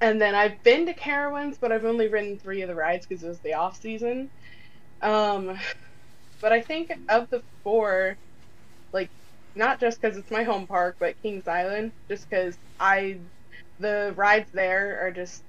and 0.00 0.20
then 0.20 0.34
I've 0.34 0.62
been 0.62 0.86
to 0.86 0.94
Carowinds, 0.94 1.58
but 1.60 1.72
I've 1.72 1.84
only 1.84 2.08
ridden 2.08 2.38
three 2.38 2.62
of 2.62 2.68
the 2.68 2.74
rides 2.74 3.06
because 3.06 3.22
it 3.22 3.28
was 3.28 3.40
the 3.40 3.54
off 3.54 3.78
season. 3.80 4.30
Um, 5.02 5.58
but 6.40 6.52
I 6.52 6.62
think 6.62 6.90
of 7.08 7.28
the 7.30 7.42
four, 7.64 8.16
like, 8.92 9.10
not 9.54 9.80
just 9.80 10.00
because 10.00 10.16
it's 10.16 10.30
my 10.30 10.44
home 10.44 10.66
park, 10.66 10.96
but 11.00 11.16
Kings 11.22 11.48
Island, 11.48 11.92
just 12.10 12.28
because 12.28 12.56
I, 12.78 13.20
the 13.78 14.14
rides 14.16 14.50
there 14.52 15.06
are 15.06 15.10
just, 15.10 15.42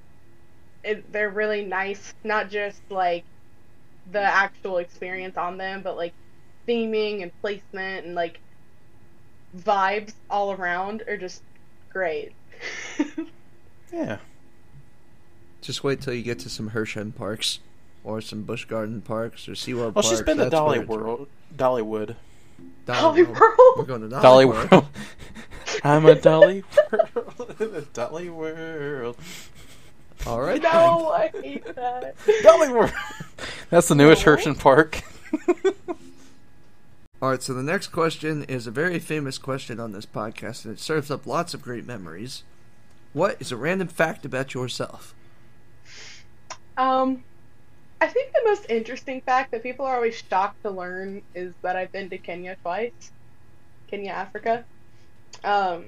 it, 0.84 1.12
they're 1.12 1.30
really 1.30 1.66
nice. 1.66 2.14
Not 2.24 2.50
just 2.50 2.82
like 2.90 3.26
the 4.08 4.22
actual 4.22 4.80
experience 4.80 5.38
on 5.38 5.58
them, 5.58 5.84
but 5.84 5.98
like 5.98 6.14
theming 6.68 7.22
and 7.24 7.32
placement 7.42 8.06
and 8.06 8.16
like 8.16 8.40
vibes 9.58 10.14
all 10.30 10.52
around 10.54 11.04
are 11.08 11.18
just 11.18 11.42
great. 11.92 12.34
Yeah. 13.92 14.18
Just 15.62 15.84
wait 15.84 16.02
till 16.02 16.14
you 16.14 16.22
get 16.24 16.40
to 16.40 16.50
some 16.50 16.70
Herschend 16.70 17.16
parks, 17.16 17.60
or 18.04 18.22
some 18.22 18.44
Busch 18.44 18.66
Garden 18.66 19.02
parks, 19.02 19.48
or 19.48 19.52
SeaWorld 19.52 19.76
Well, 19.76 19.86
oh, 19.88 19.92
parks. 19.94 20.10
she's 20.10 20.22
been 20.22 20.38
to 20.38 20.44
That's 20.46 20.54
where 20.54 20.62
Dolly 20.62 20.80
World. 20.80 21.28
Dollywood. 21.56 22.16
Dolly 22.86 23.24
World. 23.24 23.40
World. 23.40 23.78
We're 23.78 23.84
going 23.84 24.02
to 24.02 24.10
Dolly, 24.10 24.22
Dolly 24.24 24.46
World. 24.46 24.72
World. 24.72 24.86
I'm 25.84 26.06
a 26.06 26.16
Dolly 26.16 26.64
World. 26.92 27.56
in 27.60 27.76
a 27.76 27.82
Dolly 27.82 28.30
World. 28.30 29.18
All 30.26 30.42
right. 30.42 30.62
No, 30.62 31.10
I 31.12 31.30
hate 31.42 31.66
that. 31.76 32.16
Dolly 32.44 32.70
World. 32.70 32.92
That's 33.70 33.88
the 33.88 33.96
newest 33.96 34.22
Aw. 34.22 34.26
Hershey 34.26 34.54
Park. 34.56 35.02
All 37.22 37.30
right, 37.30 37.44
so 37.44 37.54
the 37.54 37.62
next 37.62 37.90
question 37.90 38.46
is 38.46 38.66
a 38.66 38.72
very 38.72 38.98
famous 38.98 39.38
question 39.38 39.80
on 39.80 39.92
this 39.92 40.08
podcast, 40.08 40.66
and 40.66 40.74
it 40.74 40.80
serves 40.80 41.12
up 41.12 41.28
lots 41.28 41.54
of 41.54 41.62
great 41.62 41.86
memories. 41.86 42.42
What 43.14 43.40
is 43.40 43.52
a 43.52 43.58
random 43.58 43.90
fact 43.90 44.26
about 44.26 44.56
yourself? 44.56 45.14
Um, 46.78 47.24
I 48.00 48.08
think 48.08 48.34
the 48.34 48.42
most 48.46 48.66
interesting 48.72 49.22
fact 49.22 49.52
that 49.52 49.62
people 49.62 49.86
are 49.86 49.98
always 49.98 50.24
shocked 50.32 50.64
to 50.64 50.72
learn 50.72 51.22
is 51.36 51.54
that 51.62 51.76
I've 51.76 51.92
been 51.92 52.10
to 52.10 52.18
Kenya 52.18 52.58
twice, 52.64 53.12
Kenya, 53.88 54.14
Africa. 54.14 54.66
Um, 55.44 55.86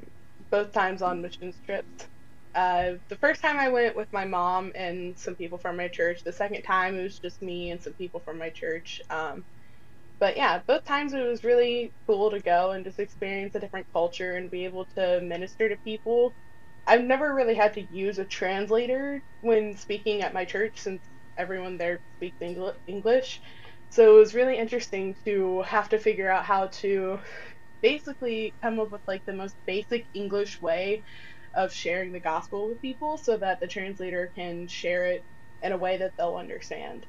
both 0.52 0.72
times 0.72 1.02
on 1.02 1.24
missions 1.24 1.56
trips. 1.66 2.06
Uh, 2.54 2.92
the 3.10 3.16
first 3.16 3.42
time 3.42 3.58
I 3.58 3.70
went 3.70 3.96
with 3.96 4.14
my 4.14 4.26
mom 4.26 4.72
and 4.76 5.18
some 5.18 5.34
people 5.34 5.58
from 5.58 5.78
my 5.78 5.88
church. 5.88 6.24
The 6.24 6.32
second 6.32 6.62
time 6.62 6.96
it 6.96 7.02
was 7.02 7.18
just 7.18 7.42
me 7.42 7.72
and 7.72 7.82
some 7.82 7.94
people 7.94 8.20
from 8.20 8.38
my 8.38 8.52
church. 8.52 9.02
Um, 9.10 9.44
but 10.24 10.38
yeah, 10.38 10.62
both 10.66 10.86
times 10.86 11.12
it 11.12 11.20
was 11.28 11.44
really 11.44 11.94
cool 12.08 12.32
to 12.32 12.40
go 12.40 12.72
and 12.72 12.86
just 12.86 12.98
experience 12.98 13.56
a 13.56 13.60
different 13.60 13.88
culture 13.92 14.38
and 14.38 14.50
be 14.50 14.64
able 14.64 14.86
to 14.96 15.20
minister 15.20 15.68
to 15.68 15.76
people. 15.84 16.34
I've 16.88 17.04
never 17.04 17.34
really 17.36 17.56
had 17.56 17.74
to 17.74 17.82
use 17.82 18.20
a 18.20 18.24
translator 18.24 19.22
when 19.42 19.76
speaking 19.76 20.22
at 20.22 20.34
my 20.34 20.46
church 20.46 20.80
since 20.80 21.04
everyone 21.36 21.78
there 21.78 22.00
speaks 22.16 22.38
English. 22.88 23.42
So 23.90 24.16
it 24.16 24.20
was 24.22 24.34
really 24.34 24.58
interesting 24.58 25.18
to 25.26 25.62
have 25.64 25.90
to 25.90 26.00
figure 26.00 26.32
out 26.32 26.46
how 26.46 26.68
to 26.68 27.20
basically 27.82 28.56
come 28.64 28.80
up 28.80 28.92
with 28.94 29.02
like 29.06 29.26
the 29.26 29.34
most 29.34 29.58
basic 29.68 30.08
English 30.14 30.62
way 30.62 31.04
of 31.54 31.74
sharing 31.74 32.14
the 32.14 32.22
gospel 32.22 32.70
with 32.70 32.80
people 32.82 33.18
so 33.18 33.36
that 33.36 33.60
the 33.60 33.68
translator 33.68 34.32
can 34.38 34.70
share 34.70 35.06
it 35.06 35.26
in 35.62 35.74
a 35.74 35.78
way 35.78 35.98
that 35.98 36.14
they'll 36.18 36.38
understand. 36.38 37.06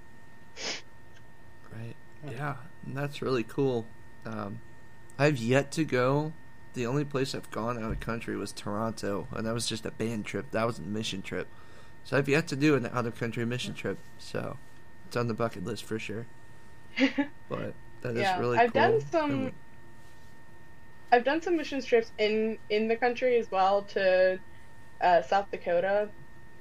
Right. 1.73 1.97
Yeah, 2.31 2.57
that's 2.87 3.23
really 3.23 3.43
cool. 3.45 3.87
Um, 4.25 4.61
I've 5.19 5.39
yet 5.39 5.71
to 5.73 5.85
go. 5.85 6.33
The 6.75 6.87
only 6.87 7.05
place 7.05 7.35
I've 7.35 7.51
gone 7.51 7.83
out 7.83 7.93
of 7.93 8.01
country 8.01 8.37
was 8.37 8.51
Toronto, 8.53 9.29
and 9.33 9.47
that 9.47 9.55
was 9.55 9.67
just 9.67 9.87
a 9.87 9.91
band 9.93 10.25
trip. 10.27 10.51
That 10.51 10.67
was 10.67 10.79
a 10.79 10.83
mission 10.83 11.23
trip. 11.23 11.47
So 12.05 12.17
I've 12.19 12.29
yet 12.29 12.49
to 12.49 12.57
do 12.57 12.75
an 12.75 12.87
out 12.87 13.07
of 13.07 13.19
country 13.19 13.45
mission 13.47 13.75
trip. 13.75 13.99
So 14.19 14.57
it's 15.07 15.17
on 15.17 15.29
the 15.29 15.35
bucket 15.35 15.65
list 15.65 15.85
for 15.85 15.99
sure. 15.99 16.27
But 17.49 17.75
that 18.03 18.17
is 18.17 18.23
Yeah, 18.23 18.39
really 18.41 18.59
I've 18.59 18.73
cool. 18.73 18.83
done 18.83 19.01
some- 19.11 19.53
I've 21.13 21.25
done 21.25 21.41
some 21.43 21.57
mission 21.57 21.81
trips 21.81 22.11
in 22.19 22.59
in 22.71 22.89
the 22.89 22.97
country 22.97 23.37
as 23.39 23.49
well 23.51 23.83
to 23.83 24.39
uh, 25.01 25.23
South 25.23 25.49
Dakota, 25.53 26.09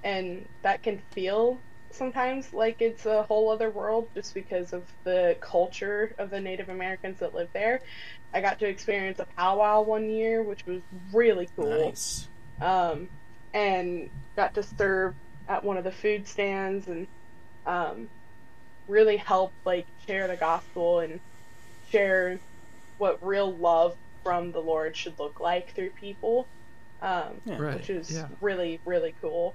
and 0.03 0.45
that 0.61 0.83
can 0.83 1.01
feel 1.11 1.57
sometimes 1.93 2.53
like 2.53 2.81
it's 2.81 3.05
a 3.05 3.23
whole 3.23 3.49
other 3.49 3.69
world 3.69 4.09
just 4.15 4.33
because 4.33 4.73
of 4.73 4.83
the 5.03 5.37
culture 5.39 6.13
of 6.17 6.29
the 6.29 6.41
Native 6.41 6.69
Americans 6.69 7.19
that 7.19 7.33
live 7.33 7.49
there. 7.53 7.81
I 8.33 8.41
got 8.41 8.59
to 8.59 8.67
experience 8.67 9.19
a 9.19 9.25
powwow 9.37 9.81
one 9.83 10.09
year, 10.09 10.41
which 10.41 10.65
was 10.65 10.81
really 11.13 11.47
cool. 11.55 11.87
Nice. 11.87 12.27
um, 12.61 13.07
and 13.53 14.09
got 14.35 14.55
to 14.55 14.63
serve 14.63 15.13
at 15.47 15.63
one 15.63 15.77
of 15.77 15.83
the 15.83 15.91
food 15.91 16.27
stands 16.27 16.87
and 16.87 17.05
um, 17.67 18.09
really 18.87 19.17
help 19.17 19.53
like 19.65 19.85
share 20.07 20.27
the 20.27 20.35
gospel 20.35 20.99
and 20.99 21.19
share 21.91 22.39
what 22.97 23.23
real 23.25 23.53
love 23.53 23.95
from 24.23 24.51
the 24.51 24.59
Lord 24.59 24.95
should 24.95 25.19
look 25.19 25.39
like 25.39 25.75
through 25.75 25.91
people, 25.91 26.47
um, 27.01 27.41
Yeah. 27.45 27.57
Right. 27.59 27.75
which 27.75 27.89
is 27.89 28.11
yeah. 28.11 28.27
really 28.41 28.79
really 28.85 29.13
cool. 29.21 29.53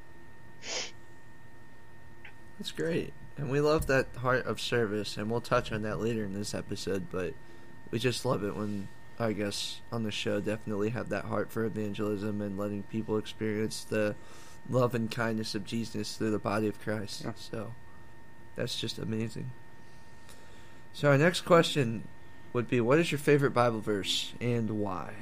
That's 2.59 2.73
great. 2.73 3.13
And 3.37 3.51
we 3.51 3.61
love 3.61 3.87
that 3.87 4.07
heart 4.19 4.47
of 4.47 4.61
service, 4.61 5.17
and 5.17 5.31
we'll 5.31 5.41
touch 5.41 5.71
on 5.71 5.83
that 5.83 6.01
later 6.01 6.25
in 6.25 6.35
this 6.35 6.55
episode, 6.55 7.07
but 7.11 7.35
we 7.91 7.99
just 7.99 8.25
love 8.25 8.43
it 8.43 8.57
when, 8.57 8.89
I 9.19 9.33
guess, 9.33 9.81
on 9.93 10.03
the 10.03 10.11
show, 10.11 10.41
definitely 10.41 10.91
have 10.91 11.09
that 11.11 11.25
heart 11.25 11.51
for 11.53 11.65
evangelism 11.65 12.41
and 12.41 12.59
letting 12.59 12.83
people 12.85 13.17
experience 13.17 13.85
the 13.85 14.17
love 14.69 14.95
and 14.95 15.11
kindness 15.11 15.55
of 15.55 15.65
Jesus 15.65 16.17
through 16.17 16.33
the 16.33 16.39
body 16.39 16.67
of 16.67 16.81
Christ. 16.81 17.23
Yeah. 17.25 17.33
So 17.37 17.73
that's 18.57 18.79
just 18.79 18.99
amazing. 18.99 19.51
So, 20.93 21.09
our 21.11 21.19
next 21.19 21.43
question 21.43 22.09
would 22.53 22.69
be 22.69 22.81
What 22.81 22.99
is 22.99 23.13
your 23.13 23.21
favorite 23.21 23.53
Bible 23.53 23.81
verse 23.81 24.33
and 24.41 24.81
why? 24.81 25.13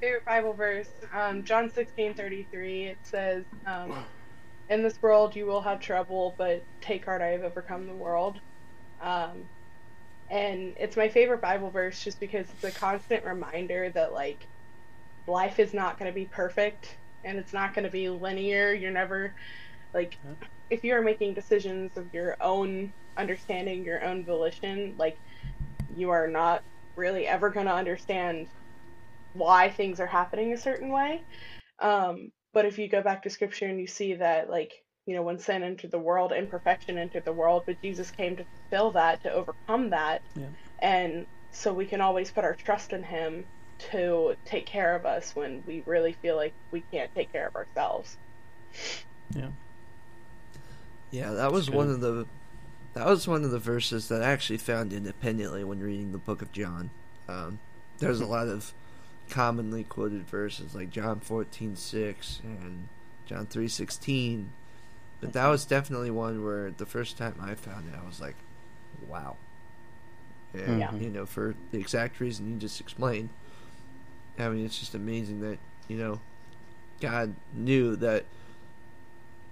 favorite 0.00 0.24
Bible 0.24 0.54
verse, 0.54 0.88
um, 1.12 1.44
John 1.44 1.70
sixteen 1.70 2.14
thirty 2.14 2.46
three. 2.50 2.84
It 2.86 2.98
says, 3.02 3.44
um, 3.66 3.92
"In 4.70 4.82
this 4.82 5.02
world 5.02 5.36
you 5.36 5.46
will 5.46 5.62
have 5.62 5.80
trouble, 5.80 6.36
but 6.38 6.64
take 6.80 7.04
heart, 7.06 7.22
I 7.22 7.28
have 7.28 7.42
overcome 7.42 7.86
the 7.86 7.96
world." 7.96 8.40
Um, 9.02 9.50
and 10.30 10.74
it's 10.78 10.96
my 10.96 11.08
favorite 11.08 11.42
Bible 11.42 11.70
verse 11.70 12.02
just 12.02 12.20
because 12.20 12.48
it's 12.50 12.64
a 12.64 12.72
constant 12.72 13.24
reminder 13.24 13.90
that 13.90 14.12
like 14.14 14.48
life 15.26 15.58
is 15.58 15.74
not 15.74 15.98
going 15.98 16.10
to 16.10 16.14
be 16.14 16.26
perfect 16.26 16.98
and 17.24 17.38
it's 17.38 17.52
not 17.52 17.74
going 17.74 17.84
to 17.84 17.90
be 17.90 18.08
linear. 18.08 18.72
You're 18.72 18.92
never 18.92 19.34
like 19.94 20.18
if 20.70 20.84
you 20.84 20.94
are 20.94 21.02
making 21.02 21.34
decisions 21.34 21.96
of 21.96 22.14
your 22.14 22.36
own 22.40 22.94
understanding, 23.16 23.84
your 23.84 24.04
own 24.04 24.24
volition, 24.24 24.94
like 24.98 25.20
you 25.88 26.10
are 26.10 26.28
not 26.28 26.62
really 26.96 27.26
ever 27.26 27.50
going 27.50 27.66
to 27.66 27.74
understand 27.74 28.48
why 29.32 29.70
things 29.70 30.00
are 30.00 30.06
happening 30.06 30.52
a 30.52 30.58
certain 30.58 30.92
way. 30.92 31.24
Um, 31.80 32.30
but 32.52 32.64
if 32.64 32.78
you 32.78 32.88
go 32.88 33.02
back 33.02 33.22
to 33.22 33.30
scripture 33.30 33.66
and 33.66 33.80
you 33.80 33.86
see 33.86 34.14
that, 34.14 34.50
like, 34.50 34.72
you 35.06 35.14
know, 35.14 35.22
when 35.22 35.38
sin 35.38 35.62
entered 35.62 35.90
the 35.90 35.98
world, 35.98 36.32
imperfection 36.32 36.98
entered 36.98 37.24
the 37.24 37.32
world, 37.32 37.64
but 37.66 37.80
Jesus 37.82 38.10
came 38.10 38.36
to 38.36 38.44
fulfill 38.44 38.92
that, 38.92 39.22
to 39.22 39.32
overcome 39.32 39.90
that. 39.90 40.22
Yeah. 40.34 40.46
And 40.80 41.26
so 41.52 41.72
we 41.72 41.86
can 41.86 42.00
always 42.00 42.30
put 42.30 42.44
our 42.44 42.54
trust 42.54 42.92
in 42.92 43.02
Him 43.02 43.44
to 43.90 44.36
take 44.44 44.66
care 44.66 44.94
of 44.94 45.06
us 45.06 45.34
when 45.34 45.62
we 45.66 45.82
really 45.86 46.12
feel 46.12 46.36
like 46.36 46.52
we 46.70 46.82
can't 46.92 47.12
take 47.14 47.32
care 47.32 47.46
of 47.46 47.56
ourselves. 47.56 48.16
Yeah, 49.34 49.50
Yeah, 51.10 51.32
that 51.32 51.52
was 51.52 51.70
one 51.70 51.88
of 51.88 52.00
the 52.00 52.26
that 52.94 53.06
was 53.06 53.26
one 53.28 53.44
of 53.44 53.52
the 53.52 53.58
verses 53.58 54.08
that 54.08 54.22
I 54.22 54.30
actually 54.30 54.58
found 54.58 54.92
independently 54.92 55.62
when 55.62 55.80
reading 55.80 56.12
the 56.12 56.18
book 56.18 56.42
of 56.42 56.52
John. 56.52 56.90
Um, 57.28 57.58
there's 57.98 58.20
a 58.20 58.26
lot 58.26 58.48
of 58.48 58.72
commonly 59.30 59.84
quoted 59.84 60.26
verses 60.26 60.74
like 60.74 60.90
John 60.90 61.20
fourteen 61.20 61.76
six 61.76 62.40
and 62.44 62.88
John 63.26 63.46
three 63.46 63.68
sixteen, 63.68 64.50
but 65.20 65.32
that 65.32 65.46
was 65.48 65.64
definitely 65.64 66.10
one 66.10 66.44
where 66.44 66.70
the 66.70 66.86
first 66.86 67.16
time 67.16 67.34
I 67.40 67.54
found 67.54 67.88
it, 67.88 67.98
I 67.98 68.06
was 68.06 68.20
like, 68.20 68.34
"Wow!" 69.08 69.36
And 70.52 70.80
Yeah. 70.80 70.94
you 70.94 71.10
know, 71.10 71.26
for 71.26 71.54
the 71.70 71.78
exact 71.78 72.20
reason 72.20 72.50
you 72.52 72.56
just 72.58 72.80
explained. 72.80 73.28
I 74.38 74.48
mean, 74.48 74.64
it's 74.64 74.78
just 74.78 74.94
amazing 74.94 75.40
that 75.42 75.58
you 75.88 75.96
know, 75.96 76.20
God 77.00 77.34
knew 77.54 77.96
that 77.96 78.24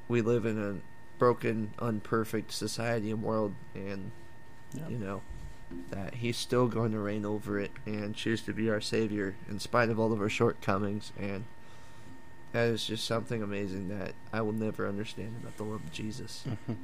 we 0.08 0.22
live 0.22 0.46
in 0.46 0.58
a 0.62 0.76
broken, 1.18 1.72
unperfect 1.78 2.52
society 2.52 3.10
and 3.10 3.22
world, 3.22 3.54
and 3.74 4.10
Yeah. 4.74 4.88
you 4.88 4.98
know 4.98 5.22
that 5.90 6.16
He's 6.16 6.36
still 6.36 6.68
going 6.68 6.92
to 6.92 6.98
reign 6.98 7.24
over 7.24 7.58
it 7.58 7.70
and 7.86 8.14
choose 8.14 8.42
to 8.42 8.52
be 8.52 8.70
our 8.70 8.80
Savior 8.80 9.34
in 9.48 9.58
spite 9.58 9.88
of 9.90 9.98
all 9.98 10.12
of 10.12 10.20
our 10.20 10.28
shortcomings. 10.28 11.12
And 11.20 11.44
that 12.52 12.68
is 12.68 12.86
just 12.86 13.04
something 13.06 13.42
amazing 13.42 13.88
that 13.98 14.12
I 14.32 14.40
will 14.40 14.52
never 14.52 14.86
understand 14.88 15.34
about 15.40 15.56
the 15.56 15.64
love 15.64 15.82
of 15.84 15.92
Jesus. 15.92 16.44
Mhm. 16.68 16.76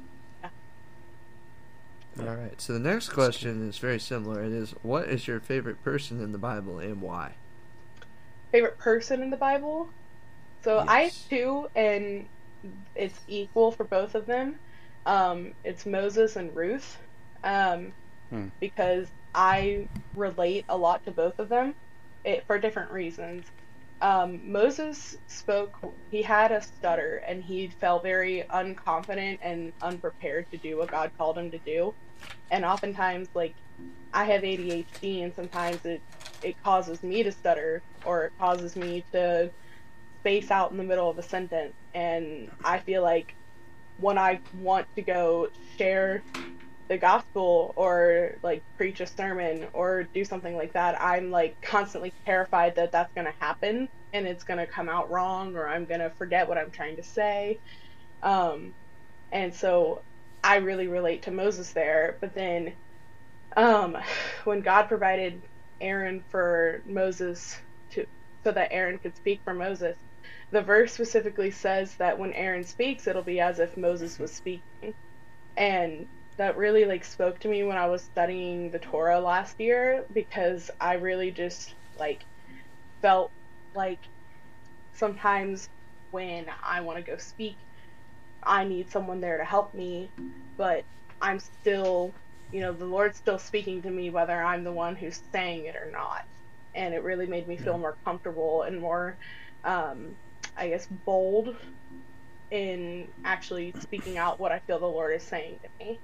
All 2.19 2.33
right. 2.35 2.61
So 2.61 2.71
the 2.71 2.79
next 2.79 3.09
question 3.09 3.67
is 3.67 3.77
very 3.77 3.99
similar. 3.99 4.41
It 4.41 4.53
is, 4.53 4.71
what 4.83 5.09
is 5.09 5.27
your 5.27 5.41
favorite 5.41 5.83
person 5.83 6.21
in 6.21 6.31
the 6.31 6.37
Bible 6.37 6.79
and 6.79 7.01
why? 7.01 7.33
Favorite 8.53 8.77
person 8.77 9.21
in 9.21 9.29
the 9.31 9.35
Bible? 9.37 9.89
So 10.63 10.79
I 10.87 11.01
Yes. 11.01 11.13
have 11.27 11.29
two, 11.29 11.67
and 11.75 12.29
it's 12.95 13.19
equal 13.27 13.71
for 13.71 13.83
both 13.83 14.15
of 14.15 14.25
them. 14.27 14.55
Um, 15.05 15.55
it's 15.65 15.85
Moses 15.85 16.37
and 16.37 16.55
Ruth, 16.55 16.97
um, 17.43 17.91
Hmm. 18.35 18.47
because 18.59 19.07
I 19.33 19.87
relate 20.13 20.65
a 20.67 20.75
lot 20.77 21.05
to 21.05 21.11
both 21.11 21.39
of 21.39 21.47
them, 21.47 21.73
it, 22.25 22.45
for 22.45 22.59
different 22.59 22.91
reasons. 22.91 23.45
Um, 24.01 24.51
Moses 24.51 25.15
spoke; 25.27 25.77
he 26.11 26.21
had 26.21 26.51
a 26.51 26.61
stutter, 26.61 27.23
and 27.25 27.41
he 27.41 27.67
felt 27.79 28.03
very 28.03 28.43
unconfident 28.49 29.39
and 29.41 29.71
unprepared 29.81 30.51
to 30.51 30.57
do 30.57 30.77
what 30.77 30.91
God 30.91 31.11
called 31.17 31.37
him 31.37 31.49
to 31.51 31.59
do. 31.59 31.93
And 32.51 32.65
oftentimes, 32.65 33.29
like 33.33 33.55
I 34.13 34.25
have 34.25 34.41
ADHD, 34.41 35.23
and 35.23 35.33
sometimes 35.33 35.85
it 35.85 36.01
it 36.43 36.61
causes 36.61 37.03
me 37.03 37.23
to 37.23 37.31
stutter, 37.31 37.81
or 38.05 38.25
it 38.25 38.33
causes 38.37 38.75
me 38.75 39.05
to 39.13 39.49
space 40.19 40.51
out 40.51 40.71
in 40.71 40.77
the 40.77 40.83
middle 40.83 41.09
of 41.09 41.17
a 41.17 41.23
sentence. 41.23 41.73
And 41.93 42.51
I 42.65 42.79
feel 42.79 43.01
like 43.01 43.33
when 43.97 44.17
I 44.17 44.41
want 44.59 44.93
to 44.97 45.01
go 45.01 45.47
share 45.77 46.21
the 46.89 46.97
gospel 46.97 47.73
or 47.77 48.33
like 48.43 48.63
preach 48.77 49.01
a 49.01 49.07
sermon 49.07 49.67
or 49.73 50.07
do 50.13 50.25
something 50.25 50.55
like 50.55 50.73
that, 50.73 51.01
I'm 51.01 51.31
like 51.31 51.57
constantly 51.63 52.13
terrified 52.25 52.75
that 52.75 52.91
that's 52.93 53.13
going 53.15 53.27
to 53.27 53.35
happen 53.41 53.89
and 54.13 54.27
it's 54.27 54.43
going 54.45 54.59
to 54.59 54.67
come 54.67 54.89
out 54.89 55.11
wrong 55.11 55.55
or 55.55 55.67
I'm 55.67 55.85
going 55.85 56.01
to 56.01 56.11
forget 56.11 56.47
what 56.49 56.57
I'm 56.59 56.71
trying 56.71 56.97
to 56.97 57.03
say. 57.03 57.59
Um, 58.23 58.73
and 59.31 59.53
so 59.55 60.03
I 60.43 60.57
really 60.57 60.87
relate 60.87 61.23
to 61.23 61.31
Moses 61.31 61.73
there. 61.73 62.17
But 62.21 62.35
then 62.35 62.77
um, 63.57 63.97
when 64.45 64.61
God 64.61 64.85
provided 64.87 65.43
Aaron 65.81 66.25
for 66.29 66.83
Moses 66.85 67.59
to 67.91 68.07
so 68.45 68.51
that 68.53 68.69
Aaron 68.71 68.99
could 68.99 69.15
speak 69.17 69.41
for 69.45 69.53
Moses, 69.53 69.97
the 70.51 70.61
verse 70.63 70.93
specifically 70.93 71.51
says 71.51 71.95
that 71.99 72.19
when 72.19 72.33
Aaron 72.33 72.63
speaks, 72.63 73.07
it'll 73.07 73.23
be 73.23 73.39
as 73.41 73.59
if 73.59 73.77
Moses 73.77 74.19
was 74.19 74.33
speaking. 74.35 74.95
And 75.57 76.07
that 76.37 76.57
really 76.57 76.85
like 76.85 77.05
spoke 77.05 77.39
to 77.39 77.47
me 77.47 77.63
when 77.63 77.77
I 77.77 77.87
was 77.87 78.01
studying 78.03 78.71
the 78.71 78.79
Torah 78.79 79.19
last 79.19 79.59
year 79.59 80.05
because 80.13 80.69
I 80.79 80.95
really 80.95 81.31
just 81.31 81.73
like 81.97 82.25
felt 83.01 83.31
like 83.73 83.99
sometimes 84.93 85.69
when 86.11 86.47
I 86.63 86.81
want 86.81 86.97
to 86.97 87.09
go 87.09 87.17
speak, 87.17 87.57
I 88.43 88.63
need 88.65 88.91
someone 88.91 89.21
there 89.21 89.37
to 89.37 89.45
help 89.45 89.73
me, 89.73 90.11
but 90.57 90.83
I'm 91.21 91.39
still, 91.39 92.13
you 92.51 92.61
know, 92.61 92.73
the 92.73 92.85
Lord's 92.85 93.17
still 93.17 93.39
speaking 93.39 93.81
to 93.83 93.89
me 93.89 94.09
whether 94.09 94.41
I'm 94.41 94.63
the 94.63 94.73
one 94.73 94.95
who's 94.95 95.21
saying 95.31 95.65
it 95.65 95.75
or 95.75 95.91
not. 95.91 96.23
And 96.73 96.93
it 96.93 97.03
really 97.03 97.27
made 97.27 97.47
me 97.47 97.57
feel 97.57 97.77
more 97.77 97.97
comfortable 98.03 98.63
and 98.63 98.81
more, 98.81 99.17
um, 99.63 100.17
I 100.57 100.69
guess, 100.69 100.85
bold 100.87 101.55
in 102.51 103.07
actually 103.23 103.73
speaking 103.79 104.17
out 104.17 104.39
what 104.39 104.51
I 104.51 104.59
feel 104.59 104.79
the 104.79 104.85
Lord 104.85 105.15
is 105.15 105.23
saying 105.23 105.59
to 105.63 105.85
me. 105.85 105.99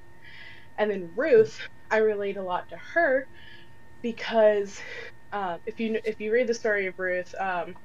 And 0.78 0.92
then 0.92 1.14
Ruth, 1.16 1.60
I 1.92 1.98
relate 2.00 2.38
a 2.38 2.44
lot 2.44 2.70
to 2.70 2.78
her 2.96 3.28
because 4.04 4.82
um, 5.34 5.60
if 5.68 5.80
you 5.82 6.00
if 6.06 6.22
you 6.22 6.34
read 6.34 6.48
the 6.48 6.56
story 6.56 6.88
of 6.88 6.96
Ruth, 7.00 7.36
um, 7.40 7.76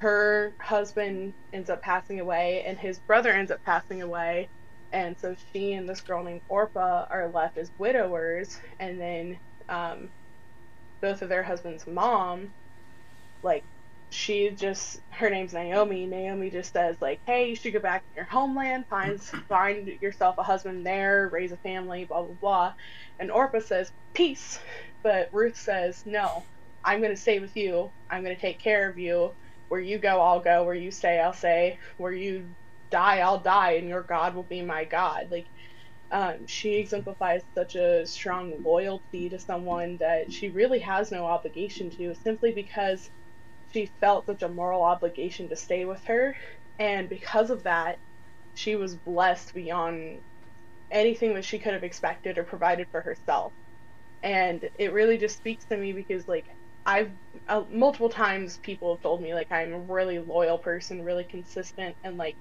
her 0.00 0.54
husband 0.62 1.34
ends 1.52 1.70
up 1.70 1.82
passing 1.82 2.20
away, 2.20 2.64
and 2.66 2.78
his 2.78 3.00
brother 3.00 3.32
ends 3.32 3.52
up 3.52 3.62
passing 3.64 4.02
away, 4.02 4.50
and 4.92 5.18
so 5.18 5.36
she 5.52 5.74
and 5.74 5.88
this 5.88 6.02
girl 6.02 6.24
named 6.24 6.42
Orpah 6.48 7.06
are 7.10 7.30
left 7.32 7.58
as 7.58 7.70
widowers, 7.78 8.58
and 8.80 9.00
then 9.00 9.40
um, 9.70 10.10
both 11.02 11.22
of 11.22 11.30
their 11.30 11.44
husbands' 11.44 11.86
mom, 11.86 12.54
like 13.42 13.64
she 14.10 14.50
just 14.50 15.00
her 15.10 15.30
name's 15.30 15.54
Naomi. 15.54 16.06
Naomi 16.06 16.50
just 16.50 16.72
says 16.72 16.96
like, 17.00 17.20
"Hey, 17.26 17.48
you 17.50 17.56
should 17.56 17.72
go 17.74 17.80
back 17.80 18.02
to 18.04 18.10
your 18.16 18.26
homeland, 18.26 18.86
find 18.88 19.20
find 19.48 19.88
yourself 20.02 20.36
a 20.38 20.42
husband 20.44 20.86
there, 20.86 21.28
raise 21.32 21.52
a 21.52 21.58
family, 21.58 22.04
blah 22.04 22.22
blah 22.22 22.34
blah." 22.36 22.74
And 23.18 23.30
Orpah 23.32 23.60
says, 23.60 23.92
"Peace," 24.14 24.60
but 25.02 25.30
Ruth 25.32 25.56
says, 25.58 26.02
"No, 26.06 26.46
I'm 26.84 27.00
going 27.00 27.12
to 27.14 27.20
stay 27.20 27.40
with 27.40 27.56
you. 27.56 27.92
I'm 28.10 28.24
going 28.24 28.36
to 28.36 28.40
take 28.42 28.60
care 28.60 28.88
of 28.90 28.98
you. 28.98 29.36
Where 29.68 29.80
you 29.80 29.98
go, 29.98 30.20
I'll 30.22 30.40
go. 30.40 30.64
Where 30.64 30.74
you 30.74 30.90
stay, 30.92 31.20
I'll 31.20 31.32
stay. 31.34 31.78
Where 31.98 32.12
you 32.12 32.56
die, 32.90 33.20
I'll 33.20 33.40
die, 33.40 33.72
and 33.72 33.88
your 33.88 34.02
God 34.04 34.34
will 34.34 34.44
be 34.44 34.62
my 34.62 34.84
God." 34.84 35.28
Like 35.30 35.48
um, 36.12 36.46
she 36.48 36.76
exemplifies 36.76 37.42
such 37.56 37.76
a 37.76 38.06
strong 38.06 38.62
loyalty 38.64 39.30
to 39.30 39.40
someone 39.40 39.98
that 40.00 40.32
she 40.32 40.50
really 40.50 40.80
has 40.80 41.12
no 41.12 41.26
obligation 41.26 41.90
to, 41.92 42.16
simply 42.16 42.52
because 42.54 43.10
she 43.72 43.86
felt 44.00 44.26
such 44.26 44.42
a 44.42 44.48
moral 44.48 44.82
obligation 44.82 45.48
to 45.50 45.56
stay 45.56 45.84
with 45.84 46.04
her. 46.06 46.36
And 46.78 47.08
because 47.08 47.50
of 47.50 47.64
that, 47.64 48.00
she 48.54 48.76
was 48.76 48.96
blessed 48.96 49.54
beyond 49.54 50.22
anything 50.90 51.34
that 51.34 51.44
she 51.44 51.58
could 51.58 51.74
have 51.74 51.84
expected 51.84 52.38
or 52.38 52.44
provided 52.44 52.88
for 52.90 53.00
herself. 53.02 53.54
And 54.22 54.68
it 54.78 54.92
really 54.92 55.18
just 55.18 55.36
speaks 55.36 55.66
to 55.66 55.76
me 55.76 55.92
because, 55.92 56.26
like, 56.28 56.46
I've 56.86 57.12
uh, 57.48 57.64
multiple 57.70 58.08
times 58.10 58.58
people 58.58 58.94
have 58.94 59.02
told 59.02 59.22
me, 59.22 59.34
like, 59.34 59.52
I'm 59.52 59.72
a 59.72 59.80
really 59.80 60.18
loyal 60.18 60.58
person, 60.58 61.02
really 61.04 61.24
consistent, 61.24 61.96
and, 62.04 62.16
like, 62.16 62.36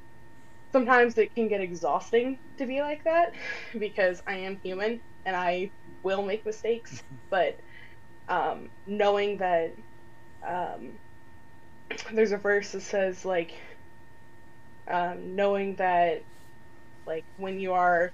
sometimes 0.72 1.18
it 1.18 1.34
can 1.36 1.48
get 1.48 1.62
exhausting 1.62 2.40
to 2.58 2.66
be 2.66 2.82
like 2.82 3.04
that 3.06 3.34
because 3.80 4.22
I 4.28 4.38
am 4.40 4.60
human 4.64 5.02
and 5.26 5.36
I 5.36 5.72
will 6.04 6.24
make 6.24 6.46
mistakes. 6.46 7.04
But 7.32 7.60
um, 8.30 8.72
knowing 8.86 9.38
that 9.40 9.76
um, 10.48 11.00
there's 12.14 12.32
a 12.32 12.38
verse 12.38 12.72
that 12.72 12.82
says 12.82 13.26
like 13.26 13.54
um, 14.90 15.36
knowing 15.36 15.76
that 15.78 16.24
like 17.06 17.26
when 17.38 17.60
you 17.60 17.74
are 17.74 18.12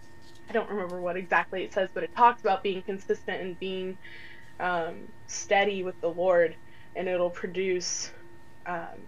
I 0.49 0.53
don't 0.53 0.69
remember 0.69 1.01
what 1.01 1.17
exactly 1.17 1.63
it 1.63 1.73
says, 1.73 1.89
but 1.93 2.03
it 2.03 2.11
talks 2.15 2.41
about 2.41 2.63
being 2.63 2.83
consistent 2.83 3.41
and 3.41 3.59
being 3.59 3.97
um, 4.59 5.07
steady 5.27 5.83
with 5.83 5.99
the 6.01 6.09
Lord, 6.09 6.57
and 6.95 7.07
it'll 7.07 7.29
produce 7.29 8.11
um, 8.65 9.07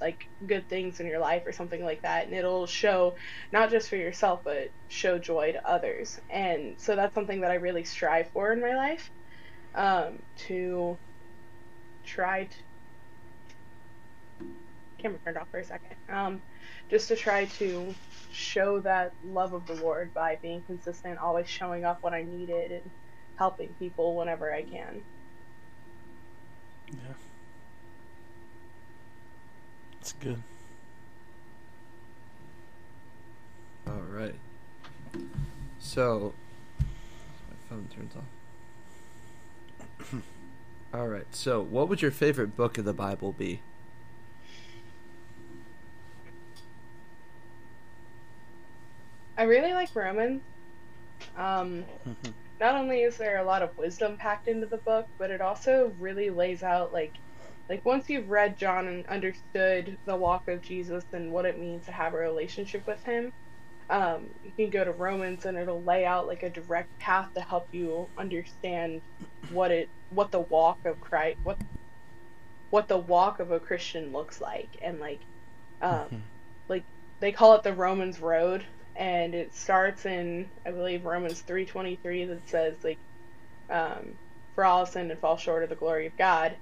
like 0.00 0.28
good 0.46 0.68
things 0.68 1.00
in 1.00 1.06
your 1.06 1.20
life 1.20 1.44
or 1.46 1.52
something 1.52 1.82
like 1.82 2.02
that, 2.02 2.26
and 2.26 2.34
it'll 2.34 2.66
show 2.66 3.16
not 3.52 3.70
just 3.70 3.88
for 3.88 3.96
yourself 3.96 4.42
but 4.44 4.72
show 4.88 5.18
joy 5.18 5.52
to 5.52 5.68
others. 5.68 6.18
And 6.30 6.76
so 6.78 6.96
that's 6.96 7.14
something 7.14 7.40
that 7.42 7.50
I 7.50 7.54
really 7.54 7.84
strive 7.84 8.30
for 8.32 8.52
in 8.52 8.60
my 8.60 8.76
life 8.76 9.10
um, 9.74 10.18
to 10.48 10.98
try 12.04 12.44
to 12.44 12.56
camera 15.02 15.18
turned 15.24 15.36
off 15.36 15.48
for 15.50 15.58
a 15.58 15.64
second. 15.64 15.96
Um, 16.08 16.40
just 16.88 17.08
to 17.08 17.16
try 17.16 17.46
to 17.46 17.94
show 18.32 18.80
that 18.80 19.12
love 19.26 19.52
of 19.52 19.66
the 19.66 19.74
Lord 19.74 20.14
by 20.14 20.38
being 20.40 20.62
consistent, 20.62 21.18
always 21.18 21.48
showing 21.48 21.84
up 21.84 22.02
when 22.02 22.14
I 22.14 22.22
need 22.22 22.50
it, 22.50 22.70
and 22.70 22.90
helping 23.36 23.68
people 23.78 24.16
whenever 24.16 24.52
I 24.52 24.62
can. 24.62 25.02
Yeah. 26.88 27.14
It's 30.00 30.12
good. 30.12 30.42
All 33.86 34.02
right. 34.10 34.34
So, 35.78 36.32
my 36.78 37.56
phone 37.68 37.88
turns 37.94 38.14
off. 38.16 40.12
All 40.94 41.08
right. 41.08 41.26
So, 41.30 41.60
what 41.60 41.88
would 41.88 42.02
your 42.02 42.10
favorite 42.10 42.56
book 42.56 42.78
of 42.78 42.84
the 42.84 42.92
Bible 42.92 43.32
be? 43.32 43.60
I 49.42 49.46
really 49.46 49.72
like 49.72 49.88
Romans. 49.96 50.40
Um, 51.36 51.84
not 52.60 52.76
only 52.76 53.02
is 53.02 53.16
there 53.16 53.38
a 53.38 53.44
lot 53.44 53.62
of 53.62 53.76
wisdom 53.76 54.16
packed 54.16 54.46
into 54.46 54.68
the 54.68 54.80
book, 54.86 55.08
but 55.18 55.32
it 55.32 55.40
also 55.40 55.92
really 55.98 56.30
lays 56.30 56.62
out 56.62 56.92
like 56.92 57.12
like 57.68 57.84
once 57.84 58.08
you've 58.08 58.28
read 58.30 58.56
John 58.56 58.86
and 58.86 59.04
understood 59.08 59.98
the 60.06 60.14
walk 60.14 60.46
of 60.46 60.62
Jesus 60.62 61.02
and 61.12 61.32
what 61.32 61.44
it 61.44 61.58
means 61.58 61.86
to 61.86 61.92
have 61.92 62.14
a 62.14 62.18
relationship 62.18 62.86
with 62.86 63.02
him, 63.02 63.32
um, 63.90 64.28
you 64.44 64.52
can 64.52 64.70
go 64.70 64.84
to 64.84 64.92
Romans 64.92 65.44
and 65.44 65.58
it'll 65.58 65.82
lay 65.82 66.06
out 66.06 66.28
like 66.28 66.44
a 66.44 66.50
direct 66.50 66.96
path 67.00 67.28
to 67.34 67.40
help 67.40 67.66
you 67.72 68.06
understand 68.16 69.02
what 69.50 69.72
it 69.72 69.88
what 70.10 70.30
the 70.30 70.42
walk 70.42 70.78
of 70.84 71.00
Christ 71.00 71.36
what 71.42 71.58
what 72.70 72.86
the 72.86 72.96
walk 72.96 73.40
of 73.40 73.50
a 73.50 73.58
Christian 73.58 74.12
looks 74.12 74.40
like. 74.40 74.68
And 74.80 75.00
like 75.00 75.22
um, 75.80 76.22
like 76.68 76.84
they 77.18 77.32
call 77.32 77.56
it 77.56 77.64
the 77.64 77.74
Romans 77.74 78.20
road 78.20 78.64
and 78.96 79.34
it 79.34 79.54
starts 79.54 80.06
in 80.06 80.50
I 80.66 80.70
believe 80.70 81.04
Romans 81.04 81.42
3:23 81.42 82.28
that 82.28 82.48
says 82.48 82.76
like 82.84 82.98
um, 83.70 84.14
for 84.54 84.64
all 84.64 84.86
sin 84.86 85.10
and 85.10 85.20
fall 85.20 85.36
short 85.36 85.62
of 85.62 85.70
the 85.70 85.76
glory 85.76 86.06
of 86.06 86.16
God. 86.16 86.56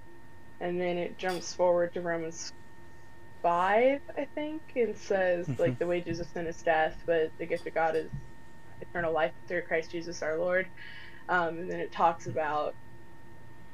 And 0.60 0.80
then 0.80 0.98
it 0.98 1.18
jumps 1.18 1.54
forward 1.54 1.94
to 1.94 2.02
Romans 2.02 2.52
5 3.42 4.00
I 4.16 4.28
think 4.34 4.62
and 4.76 4.96
says 4.96 5.48
like 5.58 5.78
the 5.78 5.86
wages 5.86 6.20
of 6.20 6.26
sin 6.28 6.46
is 6.46 6.62
death 6.62 7.02
but 7.06 7.32
the 7.38 7.46
gift 7.46 7.66
of 7.66 7.74
God 7.74 7.96
is 7.96 8.10
eternal 8.80 9.12
life 9.12 9.32
through 9.48 9.62
Christ 9.62 9.90
Jesus 9.90 10.22
our 10.22 10.38
Lord. 10.38 10.66
Um, 11.28 11.58
and 11.58 11.70
then 11.70 11.80
it 11.80 11.92
talks 11.92 12.26
about 12.26 12.74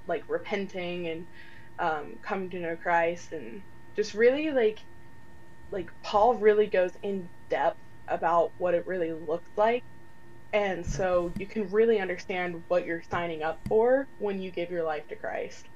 like 0.06 0.24
repenting 0.28 1.08
and 1.08 1.26
um, 1.78 2.18
coming 2.22 2.50
to 2.50 2.60
know 2.60 2.76
Christ 2.76 3.32
and 3.32 3.62
just 3.96 4.14
really 4.14 4.50
like 4.50 4.78
like 5.70 5.90
Paul 6.02 6.34
really 6.36 6.66
goes 6.66 6.92
in 7.02 7.28
depth 7.50 7.80
about 8.08 8.52
what 8.58 8.74
it 8.74 8.86
really 8.86 9.12
looked 9.12 9.56
like. 9.56 9.82
And 10.52 10.86
so 10.86 11.32
you 11.38 11.46
can 11.46 11.68
really 11.70 11.98
understand 12.00 12.62
what 12.68 12.86
you're 12.86 13.02
signing 13.10 13.42
up 13.42 13.58
for 13.68 14.06
when 14.18 14.40
you 14.40 14.50
give 14.50 14.70
your 14.70 14.84
life 14.84 15.06
to 15.08 15.16
Christ. 15.16 15.66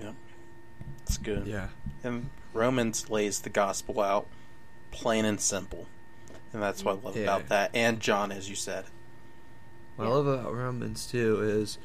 Yep. 0.00 0.14
It's 1.02 1.18
good. 1.18 1.46
Yeah. 1.46 1.68
And 2.04 2.30
Romans 2.54 3.10
lays 3.10 3.40
the 3.40 3.50
gospel 3.50 4.00
out 4.00 4.26
plain 4.90 5.24
and 5.24 5.40
simple. 5.40 5.86
And 6.52 6.62
that's 6.62 6.84
what 6.84 6.98
I 6.98 7.00
love 7.06 7.16
Yeah. 7.16 7.22
about 7.24 7.48
that. 7.48 7.70
And 7.74 8.00
John, 8.00 8.30
as 8.32 8.48
you 8.48 8.56
said. 8.56 8.84
What 9.96 10.04
Yeah. 10.06 10.10
I 10.10 10.14
love 10.14 10.26
about 10.26 10.54
Romans 10.54 11.06
too 11.06 11.42
is 11.42 11.78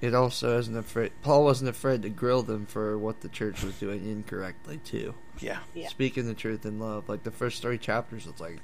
it 0.00 0.14
also 0.14 0.58
isn't 0.58 0.76
afraid. 0.76 1.12
Paul 1.22 1.44
wasn't 1.44 1.70
afraid 1.70 2.02
to 2.02 2.08
grill 2.10 2.42
them 2.42 2.66
for 2.66 2.98
what 2.98 3.20
the 3.20 3.28
church 3.28 3.62
was 3.62 3.78
doing 3.78 4.04
incorrectly 4.04 4.78
too. 4.78 5.14
Yeah. 5.40 5.58
Yeah. 5.74 5.88
Speaking 5.88 6.26
the 6.26 6.34
truth 6.34 6.64
in 6.66 6.78
love, 6.78 7.08
like 7.08 7.22
the 7.24 7.30
first 7.30 7.62
three 7.62 7.78
chapters, 7.78 8.26
it's 8.26 8.40
like, 8.40 8.58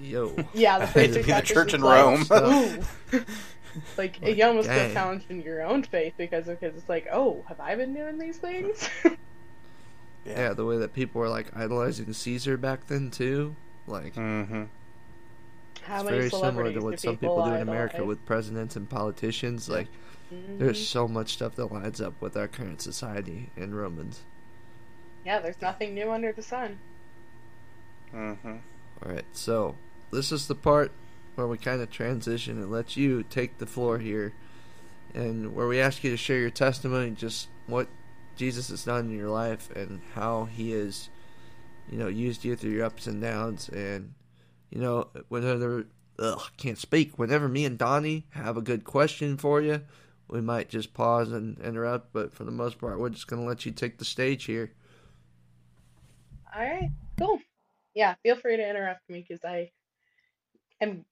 yo, 0.00 0.34
Yeah, 0.54 0.78
the 0.80 0.86
Hate 0.86 1.10
first 1.10 1.14
to 1.20 1.26
be 1.26 1.32
the 1.32 1.40
church 1.42 1.74
in 1.74 1.82
Rome. 1.82 2.22
Ooh. 2.32 2.82
like 3.96 4.18
Like, 4.22 4.36
you 4.36 4.44
almost 4.44 4.68
dang. 4.68 4.86
feel 4.86 4.94
challenged 4.94 5.30
in 5.30 5.42
your 5.42 5.62
own 5.62 5.82
faith 5.82 6.14
because 6.16 6.46
because 6.46 6.76
it's 6.76 6.88
like, 6.88 7.06
oh, 7.12 7.44
have 7.48 7.60
I 7.60 7.74
been 7.76 7.94
doing 7.94 8.18
these 8.18 8.38
things? 8.38 8.88
yeah, 10.24 10.52
the 10.52 10.64
way 10.64 10.78
that 10.78 10.92
people 10.92 11.20
were 11.20 11.28
like 11.28 11.54
idolizing 11.56 12.12
Caesar 12.12 12.56
back 12.56 12.86
then 12.86 13.10
too, 13.10 13.54
like. 13.86 14.14
Mm-hmm. 14.14 14.64
How 15.84 15.96
it's 15.96 16.04
many 16.04 16.16
very 16.18 16.30
similar 16.30 16.72
to 16.72 16.78
what 16.80 17.00
some 17.00 17.16
people 17.16 17.36
do 17.44 17.50
in 17.50 17.54
idolize? 17.56 17.68
America 17.68 18.04
with 18.04 18.24
presidents 18.24 18.76
and 18.76 18.88
politicians. 18.88 19.68
Like, 19.68 19.88
Mhm. 20.32 20.58
there's 20.60 20.86
so 20.88 21.08
much 21.08 21.32
stuff 21.32 21.56
that 21.56 21.66
lines 21.72 22.00
up 22.00 22.14
with 22.20 22.36
our 22.36 22.46
current 22.46 22.80
society 22.80 23.50
in 23.56 23.74
Romans. 23.74 24.20
Yeah, 25.24 25.40
there's 25.40 25.60
nothing 25.60 25.94
new 25.94 26.10
under 26.10 26.32
the 26.32 26.42
sun. 26.42 26.78
Mm-hmm. 28.14 28.56
All 29.04 29.12
right, 29.12 29.24
so 29.32 29.76
this 30.10 30.32
is 30.32 30.46
the 30.46 30.54
part 30.54 30.92
where 31.34 31.46
we 31.46 31.58
kind 31.58 31.80
of 31.80 31.90
transition 31.90 32.58
and 32.58 32.70
let 32.70 32.96
you 32.96 33.22
take 33.22 33.58
the 33.58 33.66
floor 33.66 33.98
here, 33.98 34.34
and 35.14 35.54
where 35.54 35.66
we 35.66 35.80
ask 35.80 36.04
you 36.04 36.10
to 36.10 36.16
share 36.16 36.38
your 36.38 36.50
testimony, 36.50 37.10
just 37.10 37.48
what 37.66 37.88
Jesus 38.36 38.68
has 38.68 38.84
done 38.84 39.06
in 39.06 39.16
your 39.16 39.30
life 39.30 39.70
and 39.74 40.00
how 40.14 40.44
He 40.44 40.72
has, 40.72 41.08
you 41.90 41.98
know, 41.98 42.08
used 42.08 42.44
you 42.44 42.56
through 42.56 42.70
your 42.70 42.84
ups 42.84 43.06
and 43.06 43.20
downs. 43.20 43.68
And 43.68 44.14
you 44.70 44.80
know, 44.80 45.08
whenever 45.28 45.86
ugh, 46.18 46.42
can't 46.56 46.78
speak, 46.78 47.18
whenever 47.18 47.48
me 47.48 47.64
and 47.64 47.78
Donnie 47.78 48.26
have 48.30 48.56
a 48.56 48.62
good 48.62 48.84
question 48.84 49.36
for 49.36 49.60
you, 49.60 49.82
we 50.28 50.40
might 50.40 50.68
just 50.68 50.94
pause 50.94 51.32
and 51.32 51.58
interrupt. 51.58 52.12
But 52.12 52.34
for 52.34 52.44
the 52.44 52.50
most 52.50 52.78
part, 52.78 52.98
we're 52.98 53.10
just 53.10 53.26
gonna 53.26 53.44
let 53.44 53.64
you 53.66 53.72
take 53.72 53.98
the 53.98 54.04
stage 54.04 54.44
here. 54.44 54.72
All 56.54 56.62
right, 56.62 56.90
cool. 57.18 57.40
Yeah, 57.94 58.14
feel 58.22 58.36
free 58.36 58.56
to 58.56 58.68
interrupt 58.68 59.08
me 59.08 59.24
because 59.26 59.44
I 59.44 59.70
am, 60.80 61.04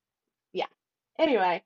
yeah. 0.52 0.66
Anyway, 1.18 1.62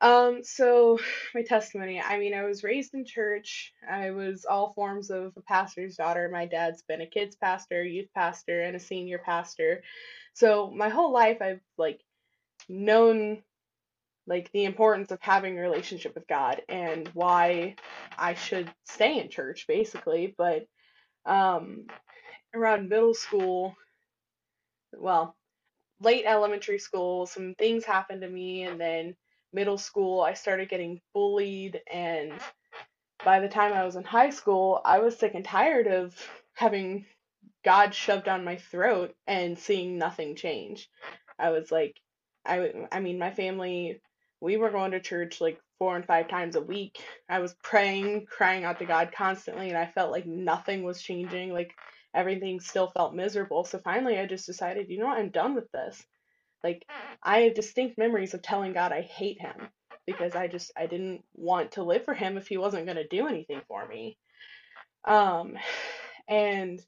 um, 0.00 0.42
so 0.42 0.98
my 1.34 1.42
testimony. 1.42 2.00
I 2.00 2.18
mean, 2.18 2.34
I 2.34 2.44
was 2.44 2.64
raised 2.64 2.94
in 2.94 3.04
church. 3.04 3.72
I 3.88 4.10
was 4.10 4.46
all 4.46 4.72
forms 4.72 5.10
of 5.10 5.32
a 5.36 5.42
pastor's 5.42 5.96
daughter. 5.96 6.30
My 6.32 6.46
dad's 6.46 6.82
been 6.82 7.02
a 7.02 7.06
kids 7.06 7.36
pastor, 7.36 7.84
youth 7.84 8.08
pastor, 8.14 8.62
and 8.62 8.76
a 8.76 8.80
senior 8.80 9.18
pastor. 9.18 9.82
So 10.34 10.70
my 10.74 10.88
whole 10.88 11.12
life, 11.12 11.42
I've 11.42 11.60
like 11.76 12.00
known 12.68 13.42
like 14.26 14.50
the 14.52 14.64
importance 14.64 15.10
of 15.10 15.20
having 15.20 15.58
a 15.58 15.62
relationship 15.62 16.14
with 16.14 16.28
God 16.28 16.62
and 16.68 17.08
why 17.08 17.74
I 18.16 18.34
should 18.34 18.72
stay 18.84 19.20
in 19.20 19.28
church, 19.28 19.66
basically. 19.66 20.34
But 20.38 20.66
um, 21.26 21.86
around 22.54 22.88
middle 22.88 23.14
school, 23.14 23.74
well, 24.96 25.36
late 26.00 26.24
elementary 26.26 26.78
school, 26.78 27.26
some 27.26 27.54
things 27.54 27.84
happened 27.84 28.22
to 28.22 28.28
me, 28.28 28.62
and 28.64 28.80
then 28.80 29.14
middle 29.52 29.78
school, 29.78 30.22
I 30.22 30.34
started 30.34 30.68
getting 30.68 31.00
bullied. 31.14 31.80
And 31.92 32.32
by 33.24 33.40
the 33.40 33.48
time 33.48 33.72
I 33.72 33.84
was 33.84 33.96
in 33.96 34.04
high 34.04 34.30
school, 34.30 34.80
I 34.84 34.98
was 35.00 35.18
sick 35.18 35.34
and 35.34 35.44
tired 35.44 35.86
of 35.86 36.14
having 36.54 37.06
God 37.64 37.94
shoved 37.94 38.24
down 38.24 38.44
my 38.44 38.56
throat 38.56 39.14
and 39.26 39.58
seeing 39.58 39.98
nothing 39.98 40.34
change. 40.36 40.88
I 41.38 41.50
was 41.50 41.70
like, 41.70 41.96
I, 42.46 42.72
I 42.90 43.00
mean, 43.00 43.18
my 43.18 43.30
family, 43.30 44.00
we 44.40 44.56
were 44.56 44.70
going 44.70 44.92
to 44.92 45.00
church 45.00 45.40
like 45.40 45.60
four 45.78 45.96
and 45.96 46.06
five 46.06 46.28
times 46.28 46.56
a 46.56 46.60
week. 46.60 46.98
I 47.28 47.40
was 47.40 47.54
praying, 47.62 48.26
crying 48.26 48.64
out 48.64 48.78
to 48.78 48.86
God 48.86 49.12
constantly, 49.14 49.68
and 49.68 49.78
I 49.78 49.86
felt 49.86 50.10
like 50.10 50.26
nothing 50.26 50.82
was 50.82 51.02
changing. 51.02 51.52
Like 51.52 51.72
everything 52.14 52.60
still 52.60 52.90
felt 52.90 53.14
miserable. 53.14 53.64
So 53.64 53.78
finally, 53.78 54.18
I 54.18 54.26
just 54.26 54.46
decided, 54.46 54.88
you 54.88 54.98
know 54.98 55.06
what, 55.06 55.18
I'm 55.18 55.30
done 55.30 55.54
with 55.54 55.70
this. 55.72 56.02
Like 56.62 56.84
I 57.22 57.40
have 57.42 57.54
distinct 57.54 57.98
memories 57.98 58.34
of 58.34 58.42
telling 58.42 58.72
God 58.72 58.92
I 58.92 59.02
hate 59.02 59.40
him 59.40 59.68
because 60.06 60.34
I 60.34 60.46
just 60.46 60.72
I 60.76 60.86
didn't 60.86 61.24
want 61.34 61.72
to 61.72 61.82
live 61.82 62.04
for 62.04 62.14
him 62.14 62.36
if 62.36 62.48
he 62.48 62.58
wasn't 62.58 62.86
going 62.86 62.96
to 62.96 63.06
do 63.06 63.26
anything 63.28 63.62
for 63.68 63.86
me. 63.86 64.18
Um 65.04 65.56
and 66.28 66.80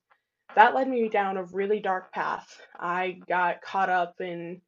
that 0.55 0.75
led 0.75 0.89
me 0.89 1.09
down 1.09 1.39
a 1.39 1.45
really 1.45 1.81
dark 1.81 2.13
path. 2.13 2.61
I 2.79 3.19
got 3.27 3.63
caught 3.63 3.89
up 3.89 4.21
in 4.21 4.61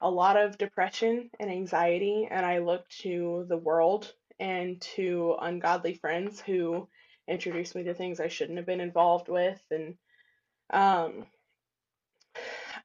a 0.00 0.08
lot 0.10 0.36
of 0.36 0.58
depression 0.58 1.30
and 1.40 1.50
anxiety 1.50 2.28
and 2.30 2.46
I 2.46 2.58
looked 2.58 2.98
to 3.00 3.46
the 3.48 3.56
world 3.56 4.12
and 4.38 4.80
to 4.80 5.34
ungodly 5.40 5.94
friends 5.94 6.40
who 6.40 6.88
introduced 7.28 7.74
me 7.74 7.84
to 7.84 7.94
things 7.94 8.20
I 8.20 8.28
shouldn't 8.28 8.58
have 8.58 8.66
been 8.66 8.80
involved 8.80 9.28
with 9.28 9.60
and 9.70 9.96
um 10.70 11.26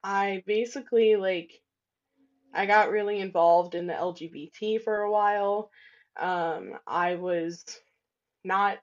I 0.04 0.44
basically 0.46 1.16
like 1.16 1.52
I 2.54 2.66
got 2.66 2.92
really 2.92 3.20
involved 3.20 3.76
in 3.76 3.88
the 3.88 3.94
LGBT 3.94 4.78
for 4.80 5.02
a 5.02 5.12
while. 5.12 5.72
Um, 6.20 6.78
I 6.86 7.16
was 7.16 7.64
not 8.44 8.80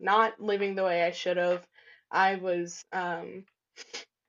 not 0.00 0.40
living 0.40 0.74
the 0.74 0.84
way 0.84 1.02
I 1.02 1.12
should 1.12 1.36
have. 1.36 1.66
I 2.10 2.36
was 2.36 2.84
um, 2.92 3.44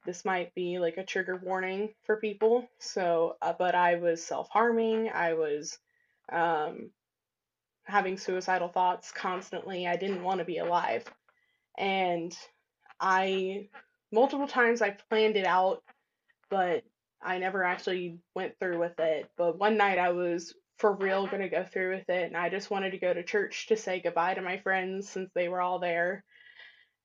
this 0.05 0.25
might 0.25 0.53
be 0.53 0.79
like 0.79 0.97
a 0.97 1.05
trigger 1.05 1.37
warning 1.37 1.93
for 2.03 2.17
people. 2.17 2.67
So, 2.79 3.37
uh, 3.41 3.53
but 3.57 3.75
I 3.75 3.95
was 3.95 4.25
self-harming. 4.25 5.09
I 5.09 5.33
was 5.33 5.77
um, 6.31 6.91
having 7.85 8.17
suicidal 8.17 8.69
thoughts 8.69 9.11
constantly. 9.11 9.87
I 9.87 9.97
didn't 9.97 10.23
want 10.23 10.39
to 10.39 10.45
be 10.45 10.57
alive. 10.57 11.05
And 11.77 12.35
I 12.99 13.69
multiple 14.11 14.47
times 14.47 14.81
I 14.81 14.91
planned 15.09 15.35
it 15.35 15.45
out, 15.45 15.83
but 16.49 16.83
I 17.21 17.39
never 17.39 17.63
actually 17.63 18.19
went 18.35 18.53
through 18.59 18.79
with 18.79 18.99
it. 18.99 19.29
But 19.37 19.57
one 19.57 19.77
night 19.77 19.97
I 19.97 20.11
was 20.11 20.53
for 20.77 20.95
real 20.95 21.27
going 21.27 21.41
to 21.41 21.49
go 21.49 21.63
through 21.63 21.95
with 21.95 22.09
it, 22.09 22.27
and 22.27 22.37
I 22.37 22.49
just 22.49 22.69
wanted 22.69 22.91
to 22.91 22.99
go 22.99 23.13
to 23.13 23.23
church 23.23 23.67
to 23.67 23.77
say 23.77 24.01
goodbye 24.01 24.33
to 24.35 24.41
my 24.41 24.57
friends 24.57 25.09
since 25.09 25.29
they 25.33 25.47
were 25.47 25.61
all 25.61 25.79
there. 25.79 26.23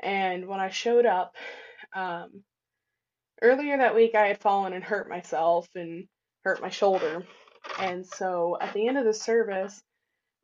And 0.01 0.47
when 0.47 0.61
I 0.61 0.71
showed 0.71 1.07
up, 1.07 1.35
um, 1.95 2.43
earlier 3.43 3.77
that 3.79 3.95
week 3.95 4.14
I 4.14 4.27
had 4.27 4.41
fallen 4.41 4.73
and 4.73 4.85
hurt 4.85 5.09
myself 5.09 5.69
and 5.75 6.07
hurt 6.45 6.61
my 6.61 6.71
shoulder. 6.71 7.25
And 7.79 8.07
so 8.07 8.57
at 8.61 8.73
the 8.73 8.87
end 8.87 8.99
of 8.99 9.05
the 9.05 9.14
service, 9.14 9.81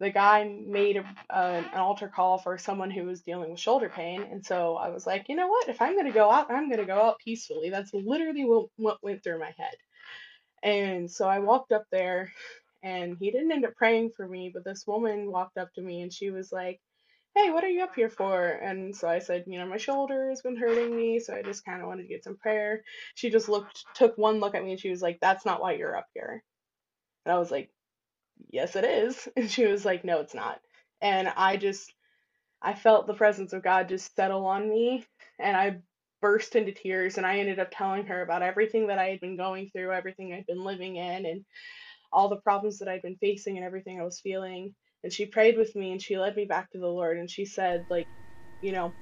the 0.01 0.11
guy 0.11 0.45
made 0.45 0.97
a, 0.97 1.05
uh, 1.31 1.63
an 1.73 1.79
altar 1.79 2.09
call 2.09 2.39
for 2.39 2.59
someone 2.59 2.91
who 2.91 3.05
was 3.05 3.23
dealing 3.23 3.51
with 3.51 3.61
shoulder 3.61 3.89
pain. 3.89 4.23
And 4.23 4.45
so 4.45 4.77
I 4.77 4.91
was 4.91 5.07
like, 5.07 5.29
you 5.29 5.37
know 5.37 5.49
what? 5.49 5.69
If 5.69 5.81
I'm 5.81 5.95
going 5.95 6.07
to 6.07 6.13
go 6.13 6.31
out, 6.31 6.51
I'm 6.51 6.69
going 6.69 6.81
to 6.81 6.87
go 6.87 7.01
out 7.01 7.19
peacefully. 7.25 7.71
That's 7.71 7.95
literally 7.95 8.45
what, 8.45 8.67
what 8.77 9.03
went 9.03 9.23
through 9.23 9.39
my 9.39 9.55
head. 9.57 9.77
And 10.63 11.11
so 11.11 11.29
I 11.29 11.39
walked 11.41 11.73
up 11.73 11.85
there, 11.93 12.33
and 12.85 13.17
he 13.19 13.31
didn't 13.31 13.51
end 13.51 13.65
up 13.65 13.75
praying 13.77 14.11
for 14.15 14.29
me, 14.29 14.51
but 14.53 14.65
this 14.65 14.87
woman 14.87 15.33
walked 15.33 15.57
up 15.57 15.73
to 15.75 15.81
me 15.83 16.03
and 16.03 16.13
she 16.13 16.31
was 16.31 16.53
like, 16.53 16.81
hey, 17.35 17.51
what 17.51 17.65
are 17.65 17.69
you 17.69 17.83
up 17.83 17.95
here 17.97 18.11
for? 18.11 18.47
And 18.47 18.95
so 18.95 19.09
I 19.09 19.19
said, 19.19 19.45
you 19.47 19.59
know, 19.59 19.67
my 19.67 19.79
shoulder 19.79 20.29
has 20.29 20.43
been 20.43 20.57
hurting 20.57 20.95
me, 20.95 21.19
so 21.19 21.35
I 21.35 21.43
just 21.43 21.65
kind 21.65 21.81
of 21.81 21.89
wanted 21.89 22.03
to 22.03 22.09
get 22.09 22.23
some 22.23 22.37
prayer. 22.37 22.85
She 23.15 23.31
just 23.31 23.49
looked, 23.49 23.85
took 23.95 24.17
one 24.19 24.39
look 24.39 24.55
at 24.55 24.63
me, 24.63 24.73
and 24.73 24.81
she 24.81 24.91
was 24.91 25.03
like, 25.03 25.19
that's 25.21 25.45
not 25.47 25.61
why 25.61 25.73
you're 25.73 25.97
up 25.97 26.07
here. 26.15 26.45
And 27.25 27.35
I 27.35 27.39
was 27.39 27.51
like, 27.51 27.71
yes, 28.51 28.77
it 28.77 28.85
is. 28.85 29.29
And 29.37 29.51
she 29.51 29.67
was 29.67 29.85
like, 29.85 30.05
no, 30.05 30.21
it's 30.21 30.35
not. 30.35 30.61
And 31.03 31.29
I 31.37 31.57
just, 31.57 31.93
I 32.63 32.75
felt 32.75 33.07
the 33.07 33.15
presence 33.15 33.53
of 33.53 33.63
God 33.63 33.89
just 33.89 34.15
settle 34.17 34.47
on 34.47 34.69
me, 34.69 35.07
and 35.41 35.57
I 35.57 35.79
burst 36.23 36.57
into 36.57 36.73
tears. 36.73 37.19
And 37.19 37.27
I 37.27 37.39
ended 37.39 37.61
up 37.61 37.71
telling 37.73 38.07
her 38.07 38.23
about 38.23 38.43
everything 38.43 38.89
that 38.89 38.99
I 38.99 39.07
had 39.11 39.21
been 39.21 39.37
going 39.37 39.71
through, 39.71 39.93
everything 39.93 40.33
I'd 40.35 40.47
been 40.47 40.65
living 40.65 40.97
in, 40.97 41.27
and 41.27 41.45
all 42.13 42.29
the 42.29 42.37
problems 42.43 42.79
that 42.81 42.89
I'd 42.89 43.03
been 43.03 43.19
facing, 43.19 43.57
and 43.59 43.67
everything 43.67 44.01
I 44.01 44.05
was 44.05 44.21
feeling. 44.21 44.75
And 45.05 45.13
she 45.13 45.27
prayed 45.27 45.59
with 45.59 45.77
me, 45.77 45.93
and 45.93 46.03
she 46.03 46.19
led 46.19 46.37
me 46.37 46.47
back 46.47 46.71
to 46.73 46.79
the 46.81 46.89
Lord. 46.89 47.19
And 47.19 47.31
she 47.31 47.47
said, 47.47 47.87
like, 47.91 48.09
you 48.63 48.73
know, 48.73 48.95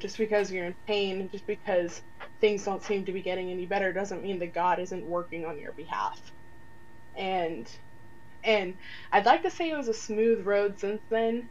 just 0.00 0.18
because 0.18 0.50
you're 0.52 0.66
in 0.66 0.76
pain, 0.86 1.28
just 1.32 1.46
because 1.46 2.02
things 2.40 2.64
don't 2.64 2.82
seem 2.84 3.06
to 3.06 3.12
be 3.12 3.22
getting 3.22 3.50
any 3.50 3.66
better, 3.66 3.92
doesn't 3.92 4.22
mean 4.22 4.40
that 4.40 4.54
God 4.54 4.80
isn't 4.80 5.06
working 5.06 5.44
on 5.46 5.58
your 5.58 5.72
behalf. 5.74 6.20
And 7.16 7.68
and 8.44 8.78
I'd 9.12 9.26
like 9.26 9.42
to 9.42 9.50
say 9.50 9.70
it 9.70 9.76
was 9.76 9.88
a 9.88 9.94
smooth 9.94 10.46
road 10.46 10.78
since 10.78 11.02
then. 11.10 11.50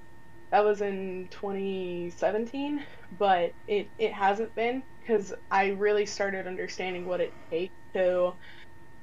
That 0.51 0.65
was 0.65 0.81
in 0.81 1.29
2017, 1.31 2.85
but 3.11 3.53
it, 3.67 3.91
it 3.97 4.13
hasn't 4.13 4.55
been 4.55 4.83
because 4.99 5.33
I 5.49 5.69
really 5.69 6.05
started 6.05 6.47
understanding 6.47 7.05
what 7.05 7.21
it 7.21 7.33
takes 7.51 7.75
to 7.95 8.33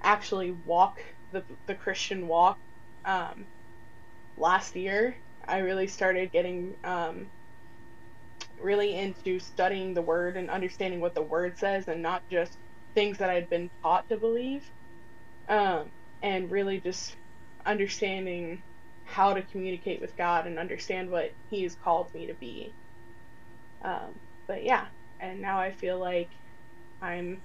actually 0.03 0.53
walk 0.53 1.01
the, 1.33 1.45
the 1.67 1.75
Christian 1.75 2.29
walk 2.29 2.59
um, 3.05 3.49
last 4.37 4.77
year. 4.77 5.17
I 5.47 5.59
really 5.59 5.89
started 5.89 6.33
getting 6.33 6.77
um, 6.85 7.31
really 8.61 8.95
into 8.97 9.41
studying 9.41 9.95
the 9.95 10.03
Word 10.03 10.37
and 10.37 10.51
understanding 10.51 11.01
what 11.01 11.15
the 11.15 11.23
Word 11.23 11.59
says 11.59 11.89
and 11.89 12.03
not 12.03 12.23
just 12.31 12.57
things 12.95 13.19
that 13.19 13.31
I'd 13.31 13.49
been 13.49 13.71
taught 13.83 14.09
to 14.11 14.19
believe. 14.19 14.71
Um, 15.49 15.93
and 16.23 16.51
really 16.51 16.81
just 16.81 17.17
understanding 17.69 18.63
how 19.05 19.35
to 19.35 19.43
communicate 19.43 20.01
with 20.01 20.17
God 20.17 20.47
and 20.47 20.59
understand 20.59 21.11
what 21.11 21.33
He 21.51 21.63
has 21.63 21.77
called 21.77 22.13
me 22.15 22.27
to 22.27 22.35
be. 22.35 22.73
Um, 23.83 24.15
but 24.47 24.65
yeah, 24.65 24.87
and 25.21 25.41
now 25.41 25.61
I 25.61 25.71
feel 25.71 25.99
like 25.99 26.31
I'm 27.01 27.41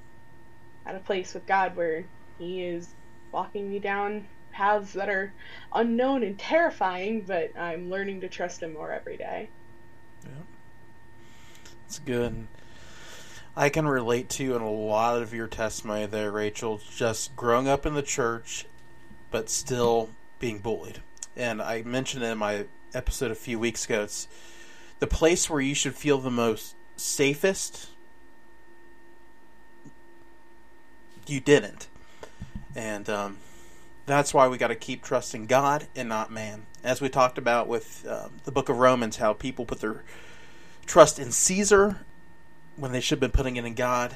at 0.86 0.95
a 0.95 0.99
place 0.99 1.33
with 1.33 1.45
God 1.45 1.75
where 1.75 2.05
He 2.39 2.63
is 2.63 2.88
walking 3.31 3.69
me 3.69 3.79
down 3.79 4.25
paths 4.51 4.93
that 4.93 5.09
are 5.09 5.33
unknown 5.73 6.23
and 6.23 6.39
terrifying, 6.39 7.21
but 7.21 7.57
I'm 7.57 7.89
learning 7.89 8.21
to 8.21 8.29
trust 8.29 8.63
Him 8.63 8.73
more 8.73 8.91
every 8.91 9.17
day. 9.17 9.49
Yeah. 10.23 10.43
It's 11.86 11.99
good. 11.99 12.47
I 13.55 13.69
can 13.69 13.88
relate 13.88 14.29
to 14.29 14.43
you 14.43 14.55
in 14.55 14.62
a 14.63 14.71
lot 14.71 15.21
of 15.21 15.33
your 15.33 15.47
testimony 15.47 16.07
there, 16.07 16.31
Rachel, 16.31 16.81
just 16.95 17.36
growing 17.36 17.67
up 17.67 17.86
in 17.86 17.93
the 17.93 18.01
church 18.01 18.65
but 19.33 19.49
still 19.49 20.11
being 20.37 20.59
bullied. 20.59 21.01
And 21.35 21.59
I 21.59 21.81
mentioned 21.81 22.23
in 22.23 22.37
my 22.37 22.65
episode 22.93 23.31
a 23.31 23.35
few 23.35 23.57
weeks 23.57 23.83
ago, 23.83 24.03
it's 24.03 24.27
the 24.99 25.07
place 25.07 25.49
where 25.49 25.59
you 25.59 25.73
should 25.73 25.95
feel 25.95 26.19
the 26.19 26.29
most 26.29 26.75
safest. 26.95 27.89
You 31.25 31.39
didn't. 31.39 31.87
And 32.75 33.09
um, 33.09 33.37
that's 34.05 34.35
why 34.35 34.47
we 34.47 34.59
got 34.59 34.67
to 34.67 34.75
keep 34.75 35.03
trusting 35.03 35.47
God 35.47 35.87
and 35.95 36.07
not 36.07 36.31
man. 36.31 36.67
As 36.83 37.01
we 37.01 37.09
talked 37.09 37.39
about 37.39 37.67
with 37.67 38.05
um, 38.07 38.33
the 38.43 38.51
book 38.51 38.69
of 38.69 38.77
Romans, 38.77 39.17
how 39.17 39.33
people 39.33 39.65
put 39.65 39.81
their 39.81 40.03
trust 40.85 41.17
in 41.17 41.31
Caesar 41.31 42.01
when 42.75 42.91
they 42.91 43.01
should 43.01 43.15
have 43.15 43.31
been 43.31 43.31
putting 43.31 43.55
it 43.55 43.65
in 43.65 43.73
God. 43.73 44.15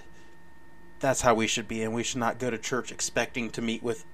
That's 0.99 1.21
how 1.21 1.33
we 1.33 1.47
should 1.47 1.67
be, 1.67 1.81
and 1.81 1.91
we 1.91 2.03
should 2.03 2.19
not 2.19 2.37
go 2.37 2.51
to 2.51 2.57
church 2.59 2.91
expecting 2.91 3.49
to 3.49 3.63
meet 3.63 3.81
with 3.81 4.05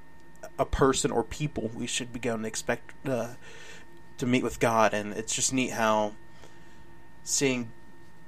a 0.58 0.66
person 0.66 1.12
or 1.12 1.24
people, 1.24 1.72
we 1.74 1.88
should 1.88 2.14
be 2.14 2.20
going 2.20 2.42
to 2.42 2.48
expect 2.48 2.94
uh, 3.08 3.34
to 4.18 4.26
meet 4.26 4.44
with 4.44 4.60
God. 4.60 4.94
And 4.94 5.14
it's 5.14 5.34
just 5.36 5.54
neat 5.54 5.72
how 5.72 6.14
seeing 7.24 7.72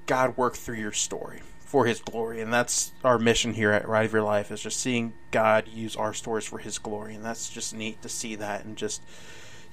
God 0.06 0.38
work 0.38 0.56
through 0.56 0.78
your 0.78 0.92
story 0.92 1.42
for 1.60 1.86
His 1.86 2.00
glory, 2.00 2.42
and 2.42 2.54
that's 2.54 2.94
our 3.04 3.18
mission 3.18 3.54
here 3.54 3.72
at 3.72 3.88
Ride 3.88 4.06
of 4.06 4.14
Your 4.14 4.22
Life 4.22 4.52
is 4.52 4.62
just 4.62 4.80
seeing 4.80 5.14
God 5.32 5.68
use 5.68 5.96
our 5.96 6.14
stories 6.14 6.46
for 6.46 6.60
His 6.60 6.78
glory, 6.78 7.16
and 7.16 7.26
that's 7.26 7.50
just 7.50 7.74
neat 7.74 8.02
to 8.04 8.10
see 8.10 8.36
that, 8.36 8.64
and 8.64 8.78
just 8.78 9.02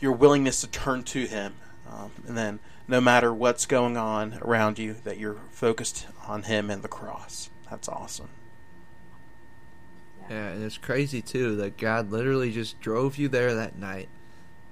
your 0.00 0.12
willingness 0.12 0.62
to 0.62 0.66
turn 0.66 1.04
to 1.04 1.26
Him, 1.26 1.54
um, 1.88 2.10
and 2.26 2.36
then 2.36 2.60
no 2.88 3.00
matter 3.00 3.32
what's 3.32 3.66
going 3.66 3.96
on 3.96 4.38
around 4.42 4.78
you, 4.78 4.96
that 5.04 5.18
you're 5.18 5.40
focused 5.50 6.06
on 6.26 6.44
Him 6.44 6.70
and 6.70 6.82
the 6.82 6.88
cross. 6.88 7.50
That's 7.70 7.88
awesome. 7.88 8.30
Yeah, 10.30 10.48
and 10.48 10.64
it's 10.64 10.78
crazy 10.78 11.22
too 11.22 11.56
that 11.56 11.76
God 11.76 12.10
literally 12.10 12.52
just 12.52 12.80
drove 12.80 13.16
you 13.16 13.28
there 13.28 13.54
that 13.54 13.78
night. 13.78 14.08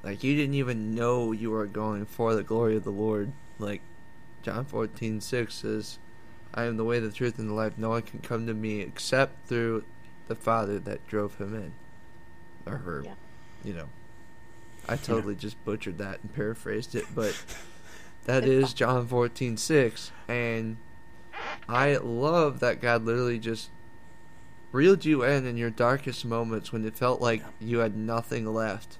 Like 0.03 0.25
you 0.25 0.35
didn't 0.35 0.55
even 0.55 0.95
know 0.95 1.33
you 1.33 1.51
were 1.51 1.67
going 1.67 2.07
for 2.07 2.35
the 2.35 2.43
glory 2.43 2.77
of 2.77 2.85
the 2.85 2.91
Lord. 2.91 3.33
Like 3.59 3.83
John 4.43 4.65
fourteen 4.65 5.21
six 5.21 5.55
says, 5.55 5.99
I 6.55 6.65
am 6.65 6.77
the 6.77 6.85
way, 6.85 6.99
the 6.99 7.11
truth, 7.11 7.39
and 7.39 7.49
the 7.49 7.55
life. 7.55 7.75
No 7.77 7.91
one 7.91 8.03
can 8.03 8.21
come 8.21 8.47
to 8.47 8.55
me 8.55 8.81
except 8.81 9.47
through 9.47 9.85
the 10.29 10.35
Father 10.35 10.79
that 10.79 11.07
drove 11.07 11.37
him 11.37 11.55
in. 11.55 11.73
Or 12.71 12.79
her. 12.79 13.03
Yeah. 13.05 13.15
You 13.65 13.75
know. 13.75 13.89
I 14.89 14.97
totally 14.97 15.35
just 15.35 15.63
butchered 15.65 15.99
that 15.99 16.21
and 16.23 16.35
paraphrased 16.35 16.95
it, 16.95 17.05
but 17.15 17.45
that 18.25 18.45
is 18.45 18.63
It's 18.63 18.69
is 18.71 18.75
John 18.75 19.07
fourteen 19.07 19.57
six 19.57 20.11
and 20.27 20.79
I 21.69 21.97
love 21.97 22.61
that 22.61 22.81
God 22.81 23.05
literally 23.05 23.39
just 23.39 23.71
reeled 24.73 25.05
you 25.05 25.23
in 25.23 25.47
in 25.47 25.57
your 25.57 25.71
darkest 25.71 26.25
moments 26.25 26.73
when 26.73 26.85
it 26.85 26.97
felt 26.97 27.21
like 27.21 27.43
you 27.61 27.79
had 27.79 27.97
nothing 27.97 28.47
left. 28.53 28.99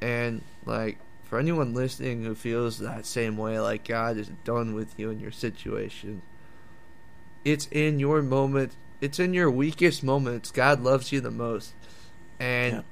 And 0.00 0.42
like 0.64 0.98
for 1.24 1.38
anyone 1.38 1.74
listening 1.74 2.24
who 2.24 2.34
feels 2.34 2.78
that 2.78 3.04
same 3.04 3.36
way, 3.36 3.58
like 3.60 3.86
God 3.86 4.16
is 4.16 4.28
done 4.44 4.74
with 4.74 4.98
you 4.98 5.10
in 5.10 5.20
your 5.20 5.30
situation, 5.32 6.22
it's 7.44 7.66
in 7.70 7.98
your 7.98 8.22
moment. 8.22 8.76
It's 9.00 9.18
in 9.18 9.32
your 9.34 9.50
weakest 9.50 10.02
moments. 10.02 10.50
God 10.50 10.80
loves 10.82 11.12
you 11.12 11.20
the 11.20 11.30
most, 11.30 11.72
and 12.40 12.74
Yeah. 12.76 12.82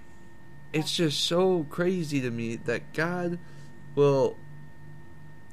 it's 0.73 0.95
just 0.95 1.21
so 1.25 1.67
crazy 1.69 2.21
to 2.21 2.31
me 2.31 2.55
that 2.57 2.93
God 2.93 3.39
will, 3.97 4.37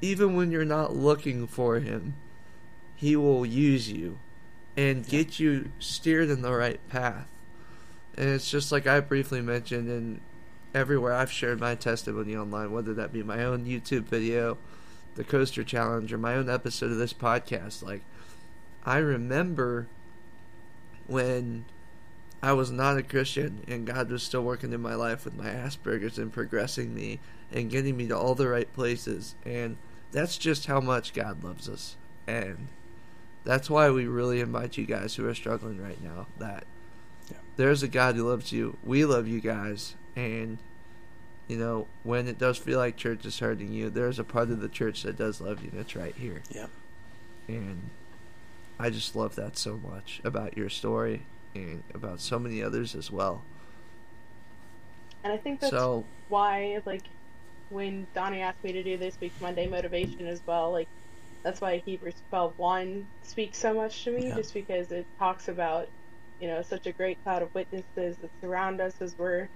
even 0.02 0.36
when 0.36 0.52
you're 0.52 0.64
not 0.64 0.96
looking 0.96 1.48
for 1.48 1.80
Him, 1.80 2.14
He 2.96 3.16
will 3.16 3.46
use 3.46 3.92
you 3.92 4.20
and 4.76 5.08
get 5.08 5.40
you 5.40 5.72
steered 5.80 6.30
in 6.30 6.42
the 6.42 6.54
right 6.54 6.80
path. 6.90 7.28
And 8.16 8.30
it's 8.30 8.50
just 8.50 8.72
like 8.72 8.88
I 8.88 9.00
briefly 9.00 9.42
mentioned, 9.42 9.90
and 9.90 10.22
everywhere 10.74 11.14
I've 11.14 11.32
shared 11.32 11.60
my 11.60 11.76
testimony 11.76 12.36
online, 12.36 12.72
whether 12.72 12.94
that 12.94 13.14
be 13.14 13.24
my 13.24 13.44
own 13.44 13.66
YouTube 13.66 14.04
video, 14.04 14.58
the 15.16 15.24
Coaster 15.24 15.64
Challenge, 15.64 16.12
or 16.12 16.18
my 16.18 16.36
own 16.36 16.50
episode 16.50 16.92
of 16.92 16.98
this 16.98 17.14
podcast. 17.14 17.84
Like, 17.84 18.02
I 18.84 18.98
remember 18.98 19.88
when 21.08 21.66
I 22.42 22.54
was 22.54 22.72
not 22.72 22.98
a 22.98 23.04
Christian 23.04 23.64
and 23.68 23.88
God 23.88 24.12
was 24.12 24.24
still 24.24 24.44
working 24.44 24.74
in 24.74 24.82
my 24.82 24.96
life 24.96 25.26
with 25.26 25.36
my 25.36 25.50
Asperger's 25.50 26.18
and 26.18 26.32
progressing 26.32 26.94
me 26.94 27.20
and 27.52 27.70
getting 27.70 27.96
me 27.96 28.08
to 28.08 28.18
all 28.18 28.36
the 28.36 28.48
right 28.48 28.72
places. 28.74 29.36
And 29.46 29.78
that's 30.12 30.38
just 30.38 30.66
how 30.66 30.82
much 30.82 31.14
God 31.14 31.44
loves 31.44 31.70
us. 31.70 31.96
And 32.28 32.68
that's 33.44 33.70
why 33.70 33.90
we 33.90 34.06
really 34.06 34.40
invite 34.40 34.78
you 34.78 34.86
guys 34.86 35.16
who 35.16 35.28
are 35.28 35.36
struggling 35.36 35.82
right 35.82 36.02
now 36.04 36.28
that 36.40 36.66
Yeah. 37.30 37.38
there's 37.58 37.84
a 37.84 37.88
God 37.88 38.16
who 38.16 38.30
loves 38.30 38.52
you. 38.52 38.78
We 38.84 39.06
love 39.06 39.28
you 39.28 39.40
guys. 39.42 39.96
And, 40.16 40.58
you 41.48 41.58
know, 41.58 41.88
when 42.04 42.28
it 42.28 42.38
does 42.38 42.58
feel 42.58 42.78
like 42.80 42.96
church 42.98 43.26
is 43.26 43.40
hurting 43.40 43.72
you, 43.74 43.90
there's 43.90 44.20
a 44.20 44.24
part 44.24 44.50
of 44.50 44.62
the 44.62 44.70
church 44.70 45.04
that 45.04 45.18
does 45.18 45.42
love 45.42 45.64
you, 45.64 45.70
and 45.72 45.80
it's 45.80 45.96
right 45.96 46.16
here. 46.16 46.42
Yep. 46.52 46.70
And 47.48 47.90
I 48.80 48.90
just 48.90 49.16
love 49.16 49.36
that 49.36 49.58
so 49.58 49.78
much 49.78 50.22
about 50.24 50.58
your 50.58 50.70
story 50.70 51.24
and 51.56 51.84
about 51.94 52.20
so 52.22 52.40
many 52.40 52.62
others 52.64 52.96
as 52.96 53.12
well. 53.12 53.44
And 55.24 55.32
I 55.34 55.38
think 55.38 55.60
that's 55.60 55.72
So, 55.72 56.06
why, 56.30 56.82
like, 56.86 57.04
when 57.70 58.08
Donnie 58.14 58.42
asked 58.42 58.64
me 58.64 58.72
to 58.74 58.84
do 58.84 58.98
this 58.98 59.18
week's 59.20 59.40
Monday 59.42 59.68
motivation 59.68 60.28
as 60.28 60.42
well, 60.46 60.72
like, 60.72 60.88
that's 61.44 61.62
why 61.62 61.84
Hebrews 61.86 62.22
12:1 62.34 63.10
speaks 63.24 63.60
so 63.60 63.74
much 63.74 64.04
to 64.06 64.12
me, 64.12 64.30
Yeah. 64.30 64.34
just 64.34 64.54
because 64.54 64.92
it 64.92 65.08
talks 65.20 65.50
about, 65.50 65.90
you 66.40 66.48
know, 66.50 66.62
such 66.64 66.88
a 66.88 66.94
great 66.94 67.20
cloud 67.26 67.44
of 67.44 67.52
witnesses 67.56 68.18
that 68.20 68.32
surround 68.44 68.82
us 68.82 68.96
as 69.02 69.16
we're 69.18 69.50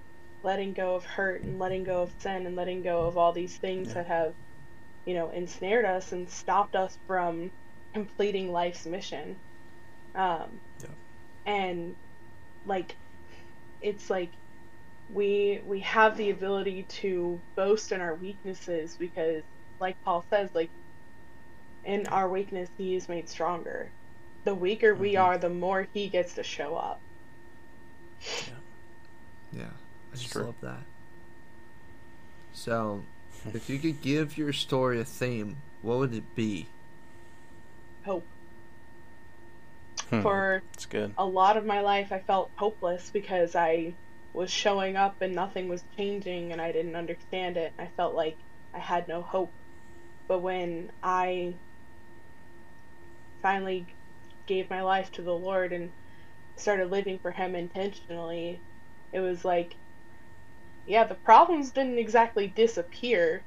letting 0.44 0.74
go 0.74 0.94
of 0.96 1.04
hurt 1.06 1.42
and 1.44 1.58
letting 1.58 1.84
go 1.84 2.02
of 2.02 2.14
sin 2.20 2.46
and 2.46 2.56
letting 2.56 2.82
go 2.82 3.06
of 3.06 3.18
all 3.18 3.32
these 3.32 3.58
things 3.58 3.88
Yeah. 3.88 3.94
that 3.94 4.06
have, 4.08 4.34
you 5.06 5.14
know, 5.14 5.30
ensnared 5.30 5.84
us 5.86 6.12
and 6.12 6.30
stopped 6.30 6.76
us 6.76 6.98
from 7.08 7.52
completing 7.94 8.52
life's 8.52 8.86
mission. 8.86 9.40
Um, 10.14 10.60
Yeah. 10.80 10.94
and 11.46 11.96
like, 12.64 12.98
it's 13.80 14.10
like 14.10 14.32
we 15.08 15.60
we 15.64 15.80
have 15.80 16.16
the 16.16 16.30
ability 16.30 16.84
to 16.84 17.42
boast 17.56 17.92
in 17.92 18.00
our 18.00 18.14
weaknesses 18.16 18.96
because 18.98 19.44
like 19.80 19.96
Paul 20.04 20.24
says 20.32 20.50
like 20.54 20.70
in 21.88 22.06
our 22.08 22.28
weakness 22.28 22.68
he 22.76 22.94
is 22.94 23.08
made 23.08 23.28
stronger. 23.28 23.90
The 24.44 24.54
weaker 24.54 24.94
we 24.94 25.14
Mhm. 25.14 25.22
are, 25.24 25.38
the 25.38 25.48
more 25.48 25.88
he 25.92 26.08
gets 26.08 26.34
to 26.34 26.42
show 26.42 26.76
up. 26.76 27.00
yeah, 29.52 29.64
I 29.64 30.12
It's 30.12 30.22
just 30.22 30.32
true. 30.32 30.44
love 30.44 30.60
that. 30.60 30.82
So, 32.52 33.02
if 33.54 33.68
you 33.70 33.78
could 33.78 34.00
give 34.02 34.36
your 34.36 34.52
story 34.52 35.00
a 35.00 35.04
theme, 35.04 35.56
what 35.82 35.98
would 35.98 36.14
it 36.14 36.34
be? 36.34 36.66
Hope. 38.04 38.26
Hmm. 40.10 40.22
For 40.22 40.62
It's 40.74 40.86
good. 40.86 41.14
a 41.16 41.24
lot 41.24 41.56
of 41.56 41.64
my 41.64 41.80
life 41.80 42.12
I 42.12 42.18
felt 42.20 42.50
hopeless 42.56 43.10
because 43.10 43.54
I 43.54 43.94
was 44.34 44.50
showing 44.50 44.96
up 44.96 45.20
and 45.20 45.34
nothing 45.34 45.68
was 45.68 45.82
changing 45.96 46.52
and 46.52 46.60
I 46.60 46.72
didn't 46.72 46.96
understand 46.96 47.56
it. 47.56 47.72
I 47.78 47.86
felt 47.96 48.14
like 48.14 48.36
I 48.74 48.78
had 48.78 49.08
no 49.08 49.22
hope. 49.22 49.52
But 50.26 50.40
when 50.40 50.90
I 51.02 51.54
finally 53.42 53.86
gave 54.46 54.70
my 54.70 54.82
life 54.82 55.10
to 55.12 55.22
the 55.22 55.34
Lord 55.34 55.72
and 55.72 55.90
started 56.56 56.90
living 56.90 57.18
for 57.20 57.30
Him 57.30 57.54
intentionally, 57.54 58.62
it 59.12 59.20
was 59.20 59.44
like, 59.44 59.76
yeah, 60.86 61.04
the 61.04 61.14
problems 61.14 61.70
didn't 61.72 61.98
exactly 61.98 62.48
disappear, 62.48 63.42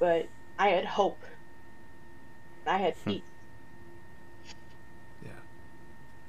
but 0.00 0.28
I 0.58 0.70
had 0.70 0.86
hope. 0.86 1.24
I 2.66 2.78
had 2.78 2.94
Hmm. 3.04 3.12
peace. 3.12 3.22
Yeah. 5.24 5.30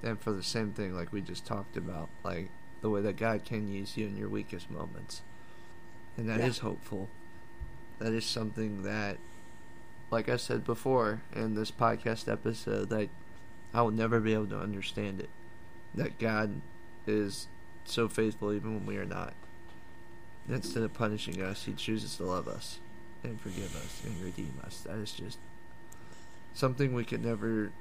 And 0.03 0.19
for 0.19 0.32
the 0.32 0.43
same 0.43 0.73
thing, 0.73 0.93
like 0.93 1.12
we 1.12 1.21
just 1.21 1.45
talked 1.45 1.77
about, 1.77 2.10
like 2.23 2.49
the 2.82 2.89
way 2.89 3.01
that 3.01 3.17
God 3.17 3.45
can 3.45 3.67
use 3.67 3.97
you 3.97 4.08
in 4.08 4.17
your 4.17 4.30
weakest 4.30 4.69
moments. 4.69 5.21
And 6.17 6.30
that 6.30 6.41
is 6.41 6.58
Yeah. 6.58 6.69
hopeful. 6.69 7.10
That 7.99 8.13
is 8.13 8.25
something 8.25 8.84
that, 8.84 9.17
like 10.10 10.30
I 10.30 10.38
said 10.38 10.63
before 10.63 11.22
in 11.36 11.56
this 11.56 11.72
podcast 11.72 12.32
episode, 12.32 12.89
that 12.89 13.10
I 13.74 13.82
will 13.82 13.91
never 13.91 14.20
be 14.20 14.34
able 14.34 14.48
to 14.48 14.60
understand 14.60 15.20
it. 15.20 15.30
That 15.93 16.20
God 16.20 16.62
is 17.06 17.48
so 17.86 18.08
faithful 18.08 18.54
even 18.54 18.76
when 18.76 18.86
we 18.86 18.98
are 18.98 19.06
not. 19.06 19.34
Instead 20.50 20.84
of 20.84 20.93
punishing 20.93 21.41
us, 21.41 21.65
He 21.65 21.74
chooses 21.74 22.15
to 22.17 22.24
love 22.24 22.48
us 22.48 22.80
and 23.24 23.39
forgive 23.39 23.76
us 23.76 24.02
and 24.06 24.22
redeem 24.22 24.54
us. 24.63 24.82
That 24.82 24.98
is 24.98 25.12
just 25.12 25.39
something 26.54 26.93
we 26.93 27.06
could 27.06 27.24
never 27.24 27.72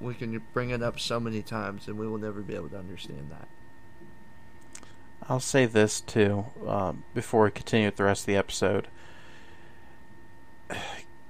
we 0.00 0.14
can 0.14 0.40
bring 0.52 0.70
it 0.70 0.82
up 0.82 1.00
so 1.00 1.18
many 1.18 1.42
times 1.42 1.88
and 1.88 1.98
we 1.98 2.06
will 2.06 2.18
never 2.18 2.40
be 2.40 2.54
able 2.54 2.68
to 2.68 2.78
understand 2.78 3.30
that. 3.30 3.48
I'll 5.28 5.40
say 5.40 5.66
this 5.66 6.00
too 6.00 6.46
um, 6.66 7.04
before 7.14 7.44
we 7.44 7.50
continue 7.50 7.86
with 7.86 7.96
the 7.96 8.04
rest 8.04 8.22
of 8.22 8.26
the 8.26 8.36
episode. 8.36 8.88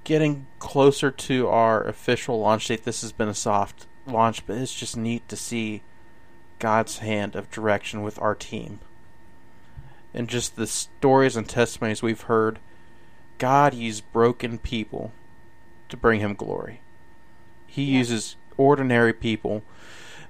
Getting 0.03 0.47
closer 0.59 1.11
to 1.11 1.47
our 1.47 1.83
official 1.83 2.39
launch 2.39 2.67
date, 2.67 2.83
this 2.83 3.01
has 3.01 3.11
been 3.13 3.29
a 3.29 3.33
soft 3.33 3.85
launch, 4.05 4.45
but 4.45 4.57
it's 4.57 4.73
just 4.73 4.97
neat 4.97 5.27
to 5.29 5.37
see 5.37 5.81
God's 6.59 6.97
hand 6.97 7.35
of 7.35 7.49
direction 7.49 8.01
with 8.03 8.19
our 8.21 8.35
team. 8.35 8.79
And 10.13 10.27
just 10.27 10.55
the 10.55 10.67
stories 10.67 11.35
and 11.35 11.47
testimonies 11.47 12.03
we've 12.03 12.21
heard, 12.21 12.59
God 13.37 13.73
used 13.73 14.11
broken 14.11 14.57
people 14.57 15.11
to 15.89 15.97
bring 15.97 16.19
Him 16.19 16.33
glory. 16.33 16.81
He 17.65 17.85
Yeah. 17.85 17.99
uses 17.99 18.35
ordinary 18.57 19.13
people, 19.13 19.63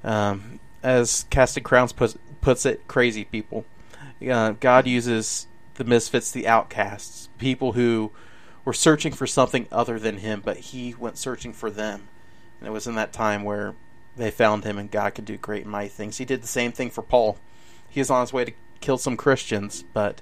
um, 0.03 0.59
as 0.84 1.26
Casting 1.30 1.63
Crowns 1.63 1.93
puts, 1.93 2.15
puts 2.41 2.65
it, 2.65 2.88
crazy 2.88 3.26
people. 3.26 3.65
Uh, 4.26 4.51
God 4.59 4.88
uses 4.88 5.47
the 5.76 5.84
misfits, 5.84 6.32
the 6.32 6.47
outcasts, 6.47 7.28
people 7.39 7.74
who 7.74 8.11
were 8.66 8.74
searching 8.74 9.11
for 9.11 9.28
something 9.28 9.68
other 9.72 9.99
than 9.99 10.18
Him, 10.18 10.41
but 10.43 10.57
He 10.57 10.93
went 10.93 11.18
searching 11.18 11.53
for 11.53 11.70
them. 11.70 12.07
And 12.59 12.68
it 12.68 12.72
was 12.72 12.88
in 12.88 12.95
that 12.95 13.14
time 13.14 13.43
where 13.43 13.76
they 14.16 14.32
found 14.32 14.64
Him 14.64 14.78
and 14.78 14.91
God 14.91 15.16
could 15.16 15.26
do 15.26 15.38
great 15.38 15.64
and 15.64 15.72
mighty 15.72 15.89
things. 15.89 16.18
He 16.18 16.26
did 16.26 16.41
the 16.41 16.47
same 16.47 16.72
thing 16.72 16.89
for 16.89 17.01
Paul. 17.01 17.38
He 17.89 17.99
was 17.99 18.09
on 18.09 18.22
his 18.22 18.34
way 18.34 18.45
to 18.45 18.53
kill 18.82 18.97
some 18.97 19.16
Christians, 19.16 19.84
but 19.93 20.22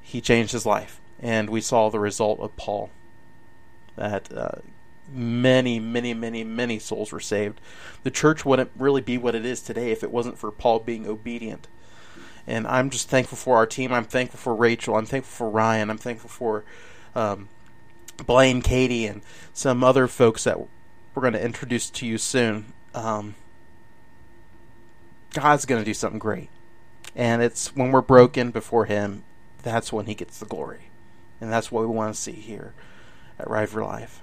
he 0.00 0.20
changed 0.20 0.52
his 0.52 0.64
life. 0.64 1.00
And 1.20 1.50
we 1.50 1.60
saw 1.60 1.88
the 1.88 1.98
result 1.98 2.38
of 2.40 2.56
Paul. 2.56 2.90
That 3.96 4.32
uh, 4.32 4.58
many, 5.12 5.80
many, 5.80 6.14
many, 6.14 6.44
many 6.44 6.78
souls 6.78 7.12
were 7.12 7.20
saved. 7.20 7.60
The 8.02 8.10
church 8.10 8.44
wouldn't 8.44 8.70
really 8.76 9.00
be 9.00 9.18
what 9.18 9.34
it 9.34 9.44
is 9.44 9.60
today 9.60 9.90
if 9.90 10.02
it 10.02 10.10
wasn't 10.10 10.38
for 10.38 10.50
Paul 10.50 10.80
being 10.80 11.06
obedient. 11.06 11.66
And 12.46 12.66
I'm 12.66 12.90
just 12.90 13.08
thankful 13.08 13.38
for 13.38 13.56
our 13.56 13.66
team. 13.66 13.92
I'm 13.92 14.04
thankful 14.04 14.38
for 14.38 14.54
Rachel. 14.54 14.96
I'm 14.96 15.06
thankful 15.06 15.46
for 15.46 15.50
Ryan. 15.50 15.90
I'm 15.90 15.98
thankful 15.98 16.30
for 16.30 16.64
um, 17.14 17.48
Blaine, 18.26 18.62
Katie, 18.62 19.06
and 19.06 19.22
some 19.52 19.82
other 19.84 20.06
folks 20.06 20.44
that 20.44 20.58
we're 20.58 21.20
going 21.20 21.32
to 21.32 21.44
introduce 21.44 21.90
to 21.90 22.06
you 22.06 22.18
soon. 22.18 22.72
Um, 22.94 23.34
God's 25.32 25.64
going 25.64 25.80
to 25.80 25.84
do 25.84 25.94
something 25.94 26.18
great. 26.18 26.48
And 27.16 27.42
it's 27.42 27.74
when 27.76 27.92
we're 27.92 28.00
broken 28.02 28.50
before 28.50 28.86
Him, 28.86 29.24
that's 29.62 29.92
when 29.92 30.06
He 30.06 30.14
gets 30.14 30.38
the 30.38 30.46
glory. 30.46 30.90
And 31.40 31.52
that's 31.52 31.70
what 31.70 31.80
we 31.82 31.86
want 31.88 32.14
to 32.14 32.20
see 32.20 32.32
here 32.32 32.72
at 33.38 33.48
Ride 33.48 33.68
for 33.68 33.84
Life. 33.84 34.20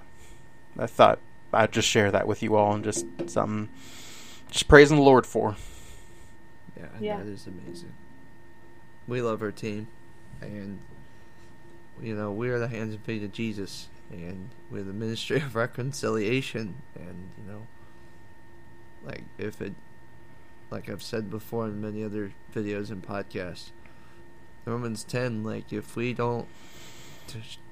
I 0.78 0.88
thought 0.88 1.20
I'd 1.54 1.72
just 1.72 1.88
share 1.88 2.12
that 2.12 2.28
with 2.28 2.42
you 2.42 2.56
all 2.56 2.74
and 2.74 2.84
just 2.84 3.06
something, 3.28 3.70
just 4.50 4.68
praising 4.68 4.98
the 4.98 5.04
Lord 5.04 5.26
for. 5.26 5.56
Yeah, 6.78 6.86
Yeah. 7.00 7.18
that 7.18 7.28
is 7.28 7.46
amazing. 7.48 7.92
We 9.08 9.22
love 9.22 9.42
our 9.42 9.52
team, 9.52 9.88
and 10.42 10.80
you 12.02 12.16
know 12.16 12.32
we 12.32 12.50
are 12.50 12.60
the 12.60 12.68
hands 12.68 12.96
and 12.96 13.04
feet 13.04 13.24
of 13.24 13.32
Jesus, 13.32 13.88
and 14.12 14.50
we're 14.70 14.84
the 14.84 14.94
ministry 14.94 15.38
of 15.42 15.56
reconciliation. 15.56 16.82
And 16.96 17.30
you 17.38 17.52
know, 17.52 17.68
like 19.04 19.24
if 19.38 19.62
it, 19.62 19.74
like 20.70 20.90
I've 20.90 21.04
said 21.04 21.30
before 21.30 21.66
in 21.66 21.82
many 21.82 22.04
other 22.04 22.34
videos 22.54 22.90
and 22.90 23.06
podcasts, 23.06 23.72
Romans 24.66 25.04
ten, 25.04 25.44
like 25.44 25.72
if 25.72 25.96
we 25.96 26.14
don't, 26.14 26.48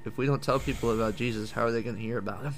if 0.05 0.17
we 0.17 0.25
don't 0.25 0.43
tell 0.43 0.59
people 0.59 0.91
about 0.91 1.15
Jesus, 1.15 1.51
how 1.51 1.65
are 1.65 1.71
they 1.71 1.83
going 1.83 1.95
to 1.95 2.01
hear 2.01 2.17
about 2.17 2.43
him? 2.43 2.55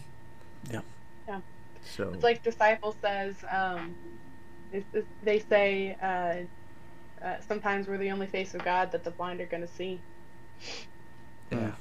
Yeah. 0.70 0.82
Yeah. 1.28 1.40
So 1.84 2.12
It's 2.14 2.24
like 2.24 2.44
disciple 2.44 2.96
says, 3.02 3.36
um, 3.50 3.96
it's, 4.72 4.86
it's, 4.94 5.08
they 5.24 5.40
say, 5.40 5.98
uh, 6.02 7.26
uh, 7.26 7.36
sometimes 7.48 7.88
we're 7.88 7.98
the 7.98 8.12
only 8.12 8.28
face 8.28 8.54
of 8.54 8.64
God 8.64 8.92
that 8.92 9.04
the 9.04 9.12
blind 9.12 9.42
are 9.42 9.46
going 9.46 9.62
to 9.62 9.74
see. 9.74 10.00
Yeah, 11.52 11.72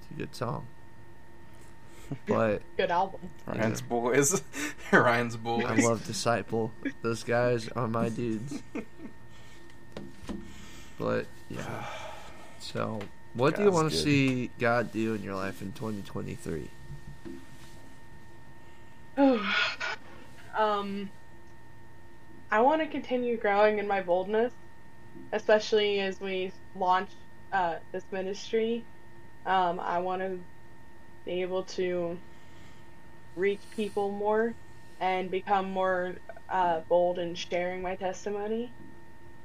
it's 0.00 0.10
a 0.10 0.14
good 0.14 0.34
song. 0.34 0.66
But 2.26 2.60
Good 2.76 2.90
album. 2.90 3.20
Ryan's 3.46 3.80
boys. 3.80 4.42
Ryan's 4.92 5.36
boys. 5.36 5.64
I 5.64 5.76
love 5.76 6.06
Disciple. 6.06 6.70
Those 7.00 7.22
guys 7.24 7.68
are 7.70 7.88
my 7.88 8.10
dudes. 8.10 8.62
But 10.98 11.26
yeah. 11.48 11.86
So, 12.60 13.00
what 13.34 13.56
do 13.56 13.62
you 13.64 13.70
want 13.70 13.90
to 13.90 13.96
see 13.96 14.50
God 14.58 14.92
do 14.92 15.14
in 15.14 15.22
your 15.22 15.34
life 15.34 15.62
in 15.62 15.72
2023? 15.72 16.68
um, 20.56 21.10
I 22.50 22.60
want 22.60 22.82
to 22.82 22.86
continue 22.86 23.36
growing 23.36 23.78
in 23.78 23.88
my 23.88 24.00
boldness, 24.00 24.52
especially 25.32 26.00
as 26.00 26.20
we 26.20 26.52
launch 26.76 27.10
uh, 27.52 27.76
this 27.90 28.04
ministry. 28.10 28.84
Um, 29.46 29.80
I 29.80 29.98
want 29.98 30.22
to 30.22 30.38
be 31.24 31.42
able 31.42 31.64
to 31.64 32.18
reach 33.36 33.60
people 33.74 34.10
more 34.10 34.54
and 35.00 35.30
become 35.30 35.70
more 35.70 36.14
uh, 36.48 36.80
bold 36.88 37.18
in 37.18 37.34
sharing 37.34 37.82
my 37.82 37.96
testimony. 37.96 38.70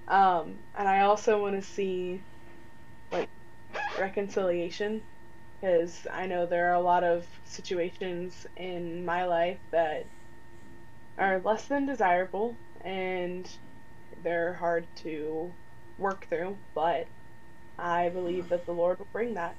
Um, 0.07 0.55
and 0.77 0.87
I 0.87 1.01
also 1.01 1.41
want 1.41 1.55
to 1.55 1.67
see 1.67 2.21
like 3.11 3.29
reconciliation 3.99 5.01
because 5.59 6.05
I 6.11 6.27
know 6.27 6.45
there 6.45 6.69
are 6.69 6.75
a 6.75 6.81
lot 6.81 7.03
of 7.03 7.25
situations 7.45 8.45
in 8.55 9.05
my 9.05 9.25
life 9.25 9.59
that 9.71 10.05
are 11.17 11.41
less 11.43 11.65
than 11.65 11.87
desirable 11.87 12.55
and 12.81 13.49
they're 14.23 14.53
hard 14.53 14.85
to 14.97 15.51
work 15.97 16.27
through, 16.29 16.57
but 16.75 17.07
I 17.79 18.09
believe 18.09 18.49
that 18.49 18.65
the 18.65 18.73
Lord 18.73 18.99
will 18.99 19.07
bring 19.11 19.33
that. 19.35 19.55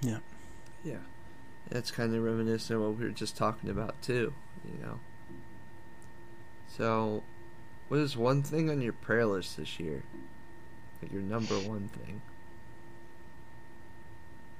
Yeah. 0.00 0.18
Yeah. 0.84 0.98
That's 1.68 1.90
kind 1.90 2.14
of 2.14 2.22
reminiscent 2.22 2.78
of 2.78 2.86
what 2.86 2.98
we 2.98 3.04
were 3.04 3.10
just 3.10 3.36
talking 3.36 3.68
about, 3.70 4.00
too, 4.02 4.32
you 4.64 4.84
know? 4.84 4.98
So, 6.76 7.22
what 7.88 8.00
is 8.00 8.16
one 8.16 8.42
thing 8.42 8.70
on 8.70 8.80
your 8.80 8.92
prayer 8.92 9.26
list 9.26 9.56
this 9.56 9.78
year? 9.80 10.02
Like 11.02 11.12
your 11.12 11.22
number 11.22 11.54
one 11.54 11.88
thing? 11.88 12.20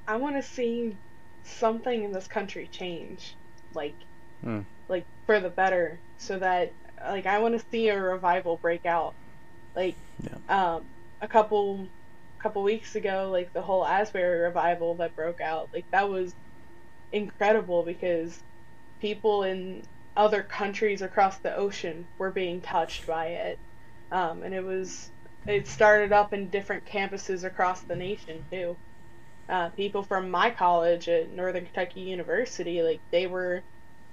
I 0.07 0.17
want 0.17 0.37
to 0.37 0.43
see 0.43 0.97
something 1.45 2.05
in 2.05 2.13
this 2.13 2.27
country 2.27 2.69
change, 2.71 3.35
like, 3.75 3.95
Hmm. 4.43 4.61
like 4.89 5.05
for 5.27 5.41
the 5.41 5.51
better, 5.51 5.99
so 6.19 6.39
that 6.39 6.73
like 7.07 7.27
I 7.27 7.39
want 7.39 7.59
to 7.59 7.65
see 7.71 7.89
a 7.89 8.01
revival 8.01 8.57
break 8.57 8.87
out. 8.87 9.15
Like, 9.77 9.95
um, 10.49 10.85
a 11.21 11.29
couple, 11.29 11.87
couple 12.39 12.63
weeks 12.63 12.95
ago, 12.97 13.31
like 13.33 13.53
the 13.55 13.63
whole 13.63 13.87
Asbury 13.87 14.41
revival 14.41 14.97
that 14.97 15.17
broke 15.17 15.41
out, 15.41 15.71
like 15.75 15.87
that 15.93 16.09
was 16.09 16.35
incredible 17.13 17.85
because 17.85 18.43
people 19.01 19.45
in 19.45 19.85
other 20.17 20.43
countries 20.43 21.03
across 21.03 21.41
the 21.41 21.55
ocean 21.57 22.09
were 22.19 22.33
being 22.33 22.63
touched 22.63 23.07
by 23.07 23.27
it, 23.29 23.61
um, 24.11 24.43
and 24.43 24.55
it 24.55 24.65
was 24.65 25.11
it 25.47 25.69
started 25.69 26.13
up 26.13 26.33
in 26.35 26.51
different 26.51 26.85
campuses 26.87 27.45
across 27.45 27.85
the 27.85 27.97
nation 27.97 28.45
too. 28.53 28.79
Uh, 29.49 29.71
people 29.71 30.03
from 30.05 30.31
my 30.31 30.51
college 30.51 31.09
at 31.09 31.31
Northern 31.31 31.65
Kentucky 31.65 32.01
University, 32.03 32.83
like 32.83 33.03
they 33.13 33.27
were 33.27 33.65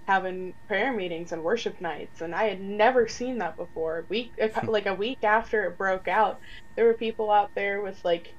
having 0.07 0.55
prayer 0.67 0.93
meetings 0.93 1.31
and 1.31 1.43
worship 1.43 1.81
nights, 1.81 2.21
and 2.21 2.35
I 2.35 2.45
had 2.45 2.61
never 2.61 3.07
seen 3.07 3.39
that 3.39 3.57
before. 3.57 4.05
Week 4.09 4.35
like 4.67 4.85
a 4.87 4.95
week 4.95 5.19
after 5.23 5.65
it 5.65 5.77
broke 5.77 6.07
out, 6.07 6.41
there 6.75 6.85
were 6.85 6.95
people 6.95 7.31
out 7.31 7.51
there 7.55 7.81
with 7.81 7.99
like, 8.05 8.35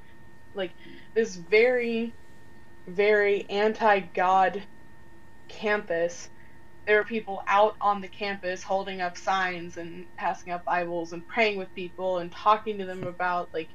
like 0.54 0.74
this 1.14 1.36
very, 1.36 2.16
very 2.88 3.48
anti-God 3.50 4.64
campus. 5.48 6.30
There 6.86 6.98
were 6.98 7.04
people 7.04 7.42
out 7.48 7.76
on 7.80 8.00
the 8.00 8.08
campus 8.08 8.62
holding 8.62 9.00
up 9.00 9.16
signs 9.18 9.76
and 9.76 10.06
passing 10.18 10.52
out 10.52 10.64
Bibles 10.66 11.12
and 11.12 11.26
praying 11.28 11.58
with 11.58 11.74
people 11.74 12.18
and 12.18 12.32
talking 12.32 12.78
to 12.78 12.86
them 12.86 13.04
about 13.06 13.50
like 13.54 13.70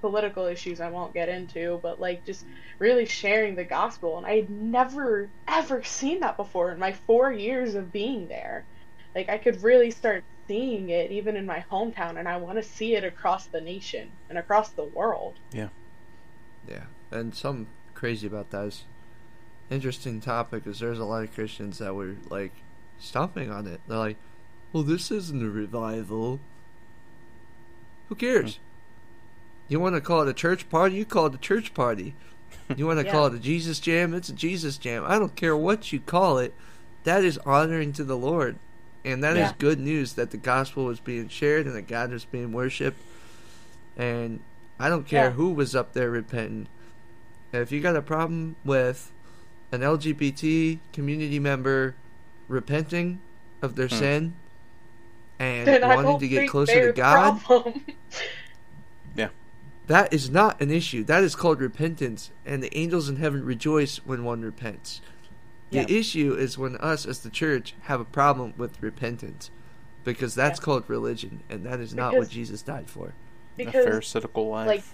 political 0.00 0.46
issues 0.46 0.80
I 0.80 0.90
won't 0.90 1.14
get 1.14 1.28
into, 1.28 1.78
but 1.82 2.00
like 2.00 2.24
just 2.24 2.44
really 2.78 3.06
sharing 3.06 3.54
the 3.54 3.64
gospel. 3.64 4.18
And 4.18 4.26
I 4.26 4.36
had 4.36 4.50
never 4.50 5.28
ever 5.46 5.82
seen 5.82 6.20
that 6.20 6.36
before 6.36 6.72
in 6.72 6.78
my 6.78 6.92
four 6.92 7.32
years 7.32 7.74
of 7.74 7.92
being 7.92 8.28
there. 8.28 8.64
Like 9.14 9.28
I 9.28 9.38
could 9.38 9.62
really 9.62 9.90
start 9.90 10.24
seeing 10.46 10.90
it 10.90 11.10
even 11.10 11.36
in 11.36 11.46
my 11.46 11.64
hometown, 11.70 12.18
and 12.18 12.28
I 12.28 12.36
want 12.36 12.58
to 12.58 12.62
see 12.62 12.94
it 12.94 13.04
across 13.04 13.46
the 13.46 13.60
nation 13.60 14.10
and 14.28 14.38
across 14.38 14.70
the 14.70 14.84
world. 14.84 15.34
Yeah. 15.52 15.68
Yeah. 16.68 16.84
And 17.10 17.34
something 17.34 17.66
crazy 17.94 18.26
about 18.26 18.50
that 18.50 18.66
is 18.66 18.84
interesting 19.70 20.20
topic 20.20 20.66
is 20.66 20.80
there's 20.80 20.98
a 20.98 21.04
lot 21.04 21.22
of 21.22 21.34
Christians 21.34 21.78
that 21.78 21.94
were 21.94 22.16
like 22.28 22.52
stomping 22.98 23.50
on 23.50 23.66
it. 23.66 23.80
They're 23.86 23.98
like, 23.98 24.16
Well 24.72 24.82
this 24.82 25.10
isn't 25.10 25.42
a 25.42 25.50
revival. 25.50 26.40
Who 28.08 28.14
cares? 28.16 28.58
You 29.70 29.78
wanna 29.80 30.00
call 30.00 30.22
it 30.22 30.28
a 30.28 30.34
church 30.34 30.68
party, 30.68 30.96
you 30.96 31.04
call 31.06 31.26
it 31.26 31.34
a 31.34 31.38
church 31.38 31.72
party. 31.72 32.14
You 32.76 32.86
wanna 32.86 33.02
Yeah. 33.06 33.12
call 33.12 33.26
it 33.26 33.34
a 33.34 33.38
Jesus 33.38 33.78
jam, 33.80 34.12
it's 34.12 34.28
a 34.28 34.32
Jesus 34.34 34.76
jam. 34.76 35.04
I 35.06 35.18
don't 35.18 35.34
care 35.36 35.56
what 35.56 35.92
you 35.92 36.00
call 36.00 36.38
it. 36.38 36.52
That 37.04 37.24
is 37.24 37.38
honoring 37.46 37.92
to 37.94 38.04
the 38.04 38.16
Lord. 38.16 38.56
And 39.04 39.22
that 39.24 39.36
is 39.36 39.48
Yeah. 39.50 39.54
good 39.58 39.78
news 39.80 40.14
that 40.14 40.32
the 40.32 40.36
gospel 40.36 40.84
was 40.84 41.00
being 41.00 41.28
shared 41.28 41.66
and 41.66 41.74
that 41.76 41.86
God 41.88 42.10
was 42.10 42.24
being 42.26 42.52
worshipped. 42.52 43.00
And 43.96 44.40
I 44.78 44.88
don't 44.88 45.06
care 45.06 45.26
Yeah. 45.26 45.30
who 45.30 45.50
was 45.52 45.74
up 45.74 45.92
there 45.94 46.10
repenting. 46.10 46.66
If 47.52 47.70
you 47.72 47.80
got 47.80 47.96
a 47.96 48.02
problem 48.02 48.56
with 48.64 49.12
an 49.72 49.82
LGBT 49.82 50.80
community 50.92 51.38
member 51.38 51.94
repenting 52.48 53.20
of 53.62 53.76
their 53.76 53.86
Hmm. 53.88 53.94
sin 53.94 54.32
and 55.38 55.82
wanting 55.82 56.18
to 56.18 56.28
get 56.28 56.48
closer 56.50 56.88
to 56.88 56.92
God. 56.92 57.40
that 59.90 60.12
is 60.14 60.30
not 60.30 60.60
an 60.62 60.70
issue. 60.70 61.02
That 61.02 61.24
is 61.24 61.34
called 61.34 61.60
repentance, 61.60 62.30
and 62.46 62.62
the 62.62 62.76
angels 62.78 63.08
in 63.08 63.16
heaven 63.16 63.44
rejoice 63.44 63.96
when 64.06 64.22
one 64.22 64.40
repents. 64.42 65.00
The 65.70 65.78
Yeah. 65.78 65.86
issue 65.88 66.32
is 66.34 66.56
when 66.56 66.76
us 66.76 67.04
as 67.06 67.20
the 67.20 67.30
church 67.30 67.74
have 67.82 68.00
a 68.00 68.04
problem 68.04 68.54
with 68.56 68.80
repentance, 68.80 69.50
because 70.04 70.36
that's 70.36 70.60
Yeah. 70.60 70.64
called 70.64 70.84
religion, 70.88 71.42
and 71.50 71.66
that 71.66 71.80
is 71.80 71.92
not 71.92 72.16
what 72.16 72.28
Jesus 72.28 72.62
died 72.62 72.88
for. 72.88 73.08
a 73.08 73.12
because 73.56 73.84
pharisaical 73.84 74.48
life. 74.48 74.68
like, 74.68 74.84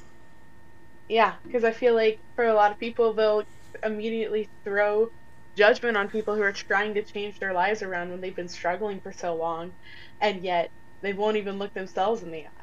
Yeah, 1.08 1.34
because 1.44 1.62
I 1.62 1.72
feel 1.72 1.94
like 1.94 2.18
for 2.34 2.46
a 2.46 2.54
lot 2.54 2.72
of 2.72 2.78
people, 2.78 3.12
they'll 3.12 3.44
immediately 3.84 4.48
throw 4.64 5.12
judgment 5.56 5.96
on 5.98 6.08
people 6.08 6.34
who 6.34 6.42
are 6.42 6.52
trying 6.52 6.94
to 6.94 7.02
change 7.04 7.38
their 7.38 7.52
lives 7.52 7.82
around 7.82 8.10
when 8.10 8.22
they've 8.22 8.34
been 8.34 8.48
struggling 8.48 9.00
for 9.00 9.12
so 9.12 9.34
long, 9.36 9.72
and 10.20 10.42
yet 10.42 10.70
they 11.02 11.12
won't 11.12 11.36
even 11.36 11.58
look 11.58 11.74
themselves 11.74 12.22
in 12.22 12.30
the 12.30 12.46
eye. 12.46 12.55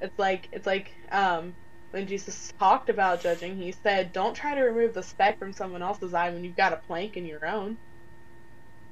It's 0.00 0.18
like 0.18 0.48
it's 0.52 0.66
like 0.66 0.94
um, 1.10 1.56
when 1.92 2.06
Jesus 2.06 2.52
talked 2.58 2.90
about 2.90 3.22
judging, 3.22 3.56
he 3.56 3.72
said, 3.72 4.12
"Don't 4.12 4.34
try 4.34 4.54
to 4.54 4.62
remove 4.62 4.94
the 4.94 5.02
speck 5.02 5.38
from 5.38 5.52
someone 5.52 5.82
else's 5.82 6.14
eye 6.14 6.30
when 6.30 6.44
you've 6.44 6.56
got 6.56 6.72
a 6.74 6.78
plank 6.86 7.16
in 7.16 7.26
your 7.26 7.46
own." 7.46 7.78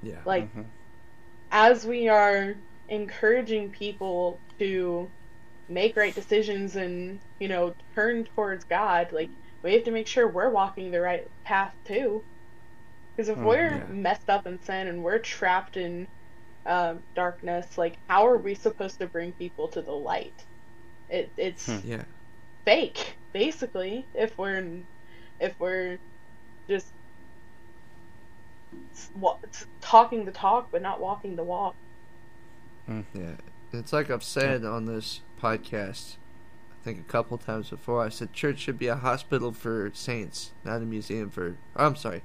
Yeah. 0.02 0.24
Like 0.24 0.52
Mhm. 0.54 0.72
as 1.50 1.84
we 1.86 2.08
are 2.08 2.56
encouraging 2.88 3.72
people 3.72 4.42
to 4.58 5.12
make 5.68 5.96
right 5.96 6.14
decisions 6.14 6.76
and 6.76 7.22
you 7.40 7.48
know 7.48 7.74
turn 7.94 8.24
towards 8.24 8.64
God, 8.64 9.12
like 9.12 9.32
we 9.62 9.74
have 9.74 9.84
to 9.84 9.90
make 9.92 10.08
sure 10.08 10.28
we're 10.28 10.50
walking 10.50 10.90
the 10.90 11.00
right 11.00 11.24
path 11.44 11.74
too. 11.86 12.24
Because 13.16 13.28
if 13.30 13.42
Mm, 13.42 13.44
we're 13.44 13.84
yeah. 13.88 13.88
messed 13.88 14.28
up 14.30 14.46
in 14.46 14.62
sin 14.62 14.88
and 14.88 15.04
we're 15.04 15.18
trapped 15.18 15.76
in 15.76 16.08
um, 16.66 17.04
darkness, 17.14 17.78
like 17.78 17.98
how 18.08 18.26
are 18.28 18.38
we 18.38 18.54
supposed 18.54 19.00
to 19.00 19.08
bring 19.08 19.34
people 19.34 19.68
to 19.70 19.82
the 19.82 19.92
light? 19.92 20.46
It, 21.08 21.30
it's 21.36 21.66
Hmm. 21.66 21.78
Yeah. 21.84 22.04
fake, 22.64 23.16
basically. 23.32 24.04
If 24.14 24.36
we're 24.38 24.64
if 25.40 25.58
we're 25.60 25.98
just 26.68 26.86
s- 28.92 29.10
talking 29.80 30.24
the 30.24 30.32
talk 30.32 30.68
but 30.70 30.82
not 30.82 31.00
walking 31.00 31.36
the 31.36 31.44
walk. 31.44 31.74
Yeah, 32.88 33.32
it's 33.72 33.92
like 33.92 34.10
I've 34.10 34.22
said 34.22 34.64
on 34.64 34.84
this 34.86 35.20
podcast, 35.42 36.16
I 36.70 36.84
think 36.84 37.00
a 37.00 37.02
couple 37.10 37.36
times 37.36 37.70
before. 37.70 38.00
I 38.04 38.08
said 38.10 38.32
church 38.32 38.60
should 38.60 38.78
be 38.78 38.86
a 38.86 38.94
hospital 38.94 39.50
for 39.52 39.90
saints, 39.92 40.52
not 40.64 40.76
a 40.82 40.84
museum 40.84 41.30
for. 41.30 41.56
I'm 41.74 41.96
sorry, 41.96 42.22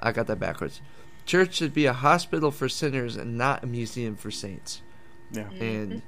I 0.00 0.10
got 0.10 0.26
that 0.26 0.40
backwards. 0.40 0.80
Church 1.26 1.54
should 1.54 1.72
be 1.72 1.86
a 1.86 1.92
hospital 1.92 2.50
for 2.50 2.68
sinners 2.68 3.14
and 3.16 3.38
not 3.38 3.62
a 3.62 3.66
museum 3.66 4.16
for 4.16 4.30
saints. 4.32 4.82
Yeah. 5.30 5.48
And 5.60 6.02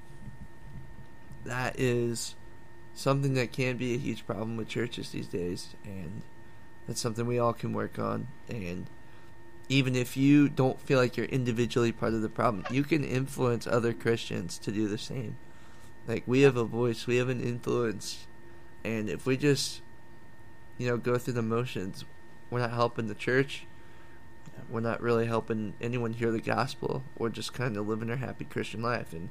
that 1.46 1.78
is 1.78 2.34
something 2.94 3.34
that 3.34 3.52
can 3.52 3.76
be 3.76 3.94
a 3.94 3.98
huge 3.98 4.26
problem 4.26 4.56
with 4.56 4.68
churches 4.68 5.10
these 5.10 5.26
days, 5.26 5.74
and 5.84 6.22
that's 6.86 7.00
something 7.00 7.26
we 7.26 7.38
all 7.38 7.52
can 7.52 7.72
work 7.72 7.98
on. 7.98 8.28
And 8.48 8.86
even 9.68 9.96
if 9.96 10.16
you 10.16 10.48
don't 10.48 10.80
feel 10.80 10.98
like 10.98 11.16
you're 11.16 11.26
individually 11.26 11.92
part 11.92 12.14
of 12.14 12.22
the 12.22 12.28
problem, 12.28 12.64
you 12.70 12.84
can 12.84 13.04
influence 13.04 13.66
other 13.66 13.92
Christians 13.92 14.58
to 14.58 14.72
do 14.72 14.88
the 14.88 14.98
same. 14.98 15.36
Like 16.06 16.22
we 16.26 16.42
have 16.42 16.56
a 16.56 16.64
voice, 16.64 17.06
we 17.06 17.16
have 17.16 17.28
an 17.28 17.40
influence, 17.40 18.26
and 18.84 19.08
if 19.08 19.26
we 19.26 19.36
just, 19.36 19.82
you 20.78 20.86
know, 20.88 20.96
go 20.96 21.18
through 21.18 21.34
the 21.34 21.42
motions, 21.42 22.04
we're 22.50 22.60
not 22.60 22.70
helping 22.70 23.08
the 23.08 23.14
church. 23.14 23.66
We're 24.70 24.80
not 24.80 25.02
really 25.02 25.26
helping 25.26 25.74
anyone 25.80 26.12
hear 26.12 26.30
the 26.30 26.40
gospel. 26.40 27.02
We're 27.18 27.28
just 27.28 27.52
kind 27.52 27.76
of 27.76 27.86
living 27.86 28.08
our 28.10 28.16
happy 28.16 28.44
Christian 28.44 28.82
life, 28.82 29.12
and 29.12 29.30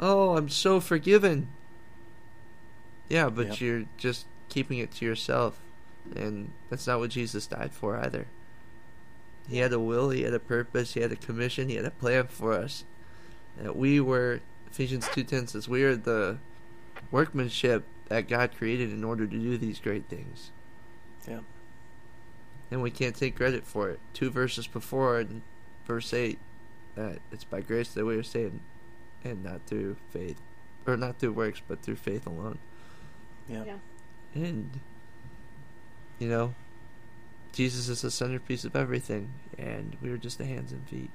oh, 0.00 0.36
I'm 0.36 0.48
so 0.48 0.80
forgiven. 0.80 1.48
Yeah, 3.08 3.30
but 3.30 3.48
Yep. 3.48 3.60
you're 3.60 3.84
just 3.96 4.26
keeping 4.48 4.78
it 4.78 4.92
to 4.96 5.04
yourself, 5.04 5.58
and 6.14 6.52
that's 6.70 6.86
not 6.86 6.98
what 6.98 7.10
Jesus 7.10 7.46
died 7.46 7.72
for 7.72 7.96
either. 7.96 8.26
He 9.48 9.58
had 9.58 9.72
a 9.72 9.80
will, 9.80 10.10
he 10.10 10.22
had 10.22 10.34
a 10.34 10.38
purpose, 10.38 10.92
he 10.94 11.00
had 11.00 11.12
a 11.12 11.16
commission, 11.16 11.68
he 11.70 11.76
had 11.76 11.86
a 11.86 11.90
plan 11.90 12.26
for 12.26 12.52
us. 12.52 12.84
That 13.56 13.76
we 13.76 13.98
were 13.98 14.40
Ephesians 14.70 15.08
two 15.14 15.24
ten 15.24 15.46
says 15.46 15.68
we 15.68 15.82
are 15.82 15.96
the 15.96 16.38
workmanship 17.10 17.84
that 18.08 18.28
God 18.28 18.54
created 18.56 18.92
in 18.92 19.02
order 19.04 19.26
to 19.26 19.38
do 19.38 19.56
these 19.56 19.80
great 19.80 20.04
things. 20.08 20.50
Yeah. 21.26 21.40
And 22.70 22.82
we 22.82 22.90
can't 22.90 23.16
take 23.16 23.36
credit 23.36 23.64
for 23.64 23.88
it. 23.88 23.98
Two 24.12 24.30
verses 24.30 24.66
before 24.66 25.18
in 25.20 25.42
verse 25.86 26.12
eight, 26.12 26.38
that 26.94 27.18
it's 27.32 27.44
by 27.44 27.62
grace 27.62 27.88
that 27.94 28.04
we 28.04 28.16
are 28.16 28.22
saved 28.22 28.60
and 29.24 29.42
not 29.44 29.60
through 29.66 29.96
faith. 30.10 30.40
Or 30.86 30.96
not 30.96 31.18
through 31.18 31.32
works, 31.32 31.60
but 31.66 31.82
through 31.82 31.96
faith 31.96 32.26
alone. 32.26 32.58
Yeah. 33.48 33.64
Yeah. 33.64 33.76
And 34.34 34.80
you 36.18 36.28
know, 36.28 36.54
Jesus 37.52 37.88
is 37.88 38.02
the 38.02 38.10
centerpiece 38.10 38.64
of 38.64 38.74
everything, 38.76 39.30
and 39.58 39.96
we 40.02 40.10
were 40.10 40.16
just 40.18 40.38
the 40.38 40.44
hands 40.44 40.72
and 40.72 40.86
feet. 40.88 41.10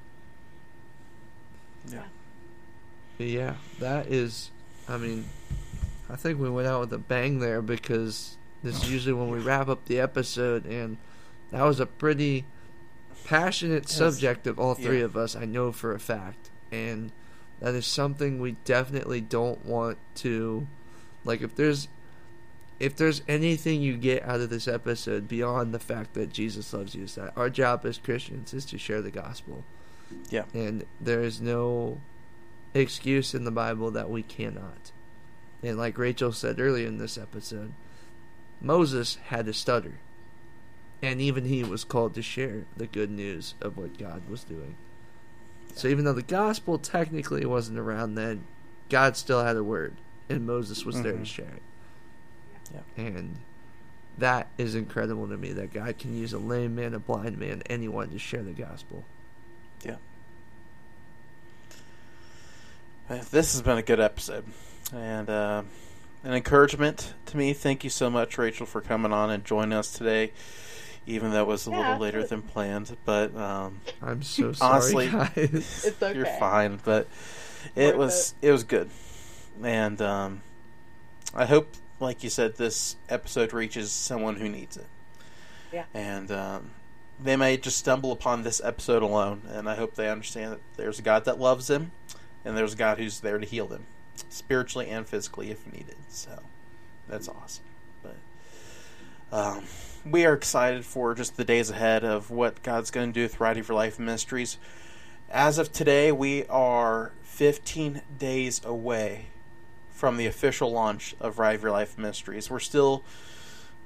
Yeah. 1.89 2.03
But 3.17 3.27
yeah, 3.27 3.55
that 3.79 4.07
is. 4.07 4.51
I 4.87 4.97
mean, 4.97 5.25
I 6.09 6.15
think 6.15 6.39
we 6.39 6.49
went 6.49 6.67
out 6.67 6.81
with 6.81 6.93
a 6.93 6.97
bang 6.97 7.39
there 7.39 7.61
because 7.61 8.37
this 8.63 8.83
is 8.83 8.91
usually 8.91 9.13
when 9.13 9.29
we 9.29 9.39
wrap 9.39 9.67
up 9.67 9.85
the 9.85 9.99
episode, 9.99 10.65
and 10.65 10.97
that 11.51 11.63
was 11.63 11.79
a 11.79 11.85
pretty 11.85 12.45
passionate 13.25 13.87
subject 13.87 14.47
of 14.47 14.59
all 14.59 14.73
three 14.75 14.99
Yeah. 14.99 15.05
of 15.05 15.15
us. 15.17 15.35
I 15.35 15.45
know 15.45 15.71
for 15.71 15.93
a 15.93 15.99
fact, 15.99 16.49
and 16.71 17.11
that 17.63 17.75
is 17.75 17.85
something 17.85 18.39
we 18.39 18.57
definitely 18.65 19.21
don't 19.21 19.65
want 19.65 19.97
to. 20.15 20.67
Like, 21.23 21.41
if 21.41 21.55
there's 21.55 21.87
if 22.77 22.97
there's 22.97 23.21
anything 23.25 23.81
you 23.81 23.95
get 23.95 24.21
out 24.23 24.41
of 24.41 24.49
this 24.49 24.67
episode 24.67 25.29
beyond 25.29 25.73
the 25.73 25.79
fact 25.79 26.13
that 26.15 26.33
Jesus 26.33 26.73
loves 26.73 26.93
you, 26.93 27.05
is 27.05 27.15
that 27.15 27.31
our 27.37 27.49
job 27.49 27.85
as 27.85 27.97
Christians 27.97 28.53
is 28.53 28.65
to 28.65 28.77
share 28.77 29.01
the 29.01 29.11
gospel. 29.11 29.63
Yeah. 30.29 30.43
And 30.53 30.85
there 30.99 31.23
is 31.23 31.39
no 31.39 32.01
excuse 32.73 33.33
in 33.33 33.45
the 33.45 33.51
Bible 33.51 33.91
that 33.91 34.09
we 34.09 34.23
cannot. 34.23 34.91
And 35.63 35.77
like 35.77 35.97
Rachel 35.97 36.33
said 36.33 36.59
earlier 36.59 36.87
in 36.87 36.97
this 36.97 37.17
episode, 37.17 37.71
Moses 38.59 39.19
had 39.27 39.47
a 39.47 39.53
stutter. 39.53 39.99
And 41.01 41.21
even 41.21 41.45
he 41.45 41.63
was 41.63 41.85
called 41.85 42.13
to 42.15 42.21
share 42.21 42.65
the 42.75 42.87
good 42.87 43.09
news 43.09 43.53
of 43.61 43.77
what 43.77 43.97
God 43.97 44.23
was 44.29 44.43
doing. 44.43 44.75
So 45.75 45.87
even 45.87 46.05
though 46.05 46.13
the 46.13 46.21
gospel 46.21 46.77
technically 46.77 47.45
wasn't 47.45 47.79
around 47.79 48.15
then, 48.15 48.43
God 48.89 49.17
still 49.17 49.43
had 49.43 49.57
a 49.57 49.63
word, 49.63 49.95
and 50.29 50.45
Moses 50.45 50.85
was 50.85 51.01
there 51.01 51.13
to 51.13 51.19
Mhm. 51.19 51.25
share 51.25 51.45
it. 51.45 51.61
Yeah. 52.73 53.05
And 53.05 53.37
that 54.17 54.47
is 54.57 54.75
incredible 54.75 55.27
to 55.27 55.37
me 55.37 55.51
that 55.53 55.73
God 55.73 55.97
can 55.97 56.15
use 56.15 56.33
a 56.33 56.37
lame 56.37 56.75
man, 56.75 56.93
a 56.93 56.99
blind 56.99 57.37
man, 57.39 57.63
anyone 57.65 58.09
to 58.09 58.19
share 58.19 58.43
the 58.43 58.51
gospel. 58.51 59.03
Yeah. 59.83 59.95
This 63.31 63.53
has 63.53 63.61
been 63.61 63.77
a 63.77 63.83
good 63.83 63.99
episode, 63.99 64.45
and 64.93 65.29
uh, 65.29 65.63
an 66.23 66.33
encouragement 66.33 67.13
to 67.27 67.37
me. 67.37 67.53
Thank 67.53 67.83
you 67.83 67.89
so 67.89 68.09
much, 68.09 68.37
Rachel, 68.37 68.65
for 68.65 68.81
coming 68.81 69.11
on 69.11 69.29
and 69.29 69.43
joining 69.43 69.73
us 69.73 69.91
today, 69.91 70.31
even 71.05 71.31
though 71.31 71.41
it 71.41 71.47
was 71.47 71.67
a 71.67 71.71
Yeah, 71.71 71.77
little 71.77 71.97
later 71.99 72.19
absolutely. 72.19 72.47
than 72.47 72.53
planned. 72.53 72.97
But 73.05 73.35
um, 73.35 73.81
I'm 74.01 74.21
so 74.23 74.51
sorry, 74.53 74.71
Honestly, 74.73 75.09
guys. 75.09 75.29
It's 75.85 76.01
okay. 76.01 76.15
you're 76.15 76.25
fine. 76.25 76.79
But 76.83 77.07
it 77.75 77.97
Worth 77.97 77.97
was 77.97 78.33
it. 78.41 78.51
was 78.51 78.63
good, 78.63 78.89
and 79.61 80.01
um, 80.01 80.41
I 81.33 81.45
hope, 81.45 81.69
like 81.99 82.23
you 82.23 82.29
said, 82.29 82.55
this 82.57 82.95
episode 83.09 83.53
reaches 83.53 83.91
someone 83.91 84.35
who 84.35 84.49
needs 84.49 84.77
it. 84.77 84.87
Yeah. 85.71 85.85
And 85.93 86.31
um, 86.31 86.71
they 87.19 87.35
may 87.35 87.57
just 87.57 87.77
stumble 87.77 88.11
upon 88.11 88.43
this 88.43 88.61
episode 88.63 89.01
alone, 89.01 89.41
and 89.49 89.67
I 89.69 89.75
hope 89.75 89.95
they 89.95 90.09
understand 90.09 90.51
that 90.53 90.59
there's 90.77 90.99
a 90.99 91.01
God 91.01 91.25
that 91.25 91.39
loves 91.39 91.67
them, 91.67 91.91
and 92.45 92.55
there's 92.57 92.73
a 92.73 92.77
God 92.77 92.97
who's 92.99 93.21
there 93.21 93.37
to 93.39 93.45
heal 93.45 93.65
them, 93.65 93.85
spiritually 94.29 94.89
and 94.89 95.07
physically 95.07 95.49
if 95.49 95.65
needed. 95.71 95.95
So 96.09 96.43
that's 97.07 97.27
awesome. 97.27 97.63
But 99.33 99.57
um, 99.57 99.63
we 100.05 100.25
are 100.25 100.33
excited 100.33 100.85
for 100.85 101.15
just 101.15 101.37
the 101.37 101.43
days 101.43 101.71
ahead 101.71 102.03
of 102.03 102.29
what 102.29 102.61
God's 102.61 102.91
going 102.91 103.09
to 103.09 103.13
do 103.13 103.23
with 103.23 103.39
Ride 103.39 103.57
of 103.57 103.67
Your 103.67 103.75
Life 103.75 103.97
Ministries. 103.97 104.59
As 105.27 105.57
of 105.57 105.71
today, 105.71 106.11
we 106.11 106.45
are 106.45 107.13
15 107.23 108.03
days 108.19 108.61
away 108.63 109.29
from 109.89 110.17
the 110.17 110.27
official 110.27 110.71
launch 110.71 111.15
of 111.19 111.39
Ride 111.39 111.55
of 111.55 111.63
Your 111.63 111.71
Life 111.71 111.97
Ministries. 111.97 112.51
We're 112.51 112.59
still 112.59 113.03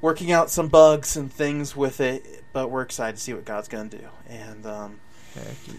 working 0.02 0.34
out 0.34 0.50
some 0.50 0.68
bugs 0.68 1.16
and 1.16 1.32
things 1.32 1.78
with 1.78 2.02
it, 2.02 2.44
but 2.52 2.70
we're 2.70 2.82
excited 2.82 3.16
to 3.16 3.22
see 3.22 3.34
what 3.34 3.46
God's 3.46 3.70
going 3.70 3.90
to 3.92 3.98
do. 4.00 4.08
And 4.28 4.66
um, 4.66 5.00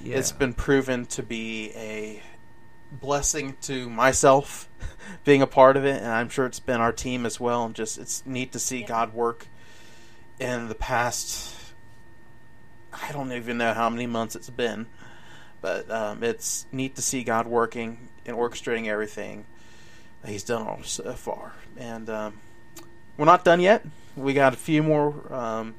yeah. 0.02 0.16
it's 0.16 0.32
been 0.32 0.54
proven 0.54 1.04
to 1.06 1.22
be 1.22 1.72
a 1.76 2.22
blessing 2.90 3.58
to 3.60 3.90
myself 3.90 4.66
being 5.24 5.42
a 5.42 5.46
part 5.46 5.76
of 5.76 5.84
it, 5.84 5.98
and 5.98 6.10
I'm 6.10 6.30
sure 6.30 6.46
it's 6.46 6.58
been 6.58 6.80
our 6.80 6.92
team 6.92 7.26
as 7.26 7.38
well. 7.38 7.66
And 7.66 7.74
just 7.74 7.98
it's 7.98 8.24
neat 8.24 8.52
to 8.52 8.58
see 8.58 8.80
Yeah. 8.80 8.86
God 8.86 9.12
work 9.12 9.46
in 10.40 10.68
the 10.68 10.74
past. 10.74 11.54
I 12.92 13.12
don't 13.12 13.32
even 13.32 13.58
know 13.58 13.74
how 13.74 13.90
many 13.90 14.06
months 14.06 14.36
it's 14.36 14.50
been, 14.50 14.86
but 15.60 15.90
um, 15.90 16.22
it's 16.22 16.66
neat 16.72 16.96
to 16.96 17.02
see 17.02 17.22
God 17.22 17.46
working 17.46 18.08
and 18.26 18.36
orchestrating 18.36 18.86
everything 18.86 19.44
that 20.22 20.30
He's 20.30 20.44
done 20.44 20.66
all 20.66 20.82
so 20.82 21.12
far. 21.12 21.52
And 21.76 22.08
um, 22.10 22.40
we're 23.16 23.26
not 23.26 23.44
done 23.44 23.60
yet. 23.60 23.84
We 24.16 24.34
got 24.34 24.52
a 24.52 24.56
few 24.56 24.82
more 24.82 25.32
um, 25.32 25.74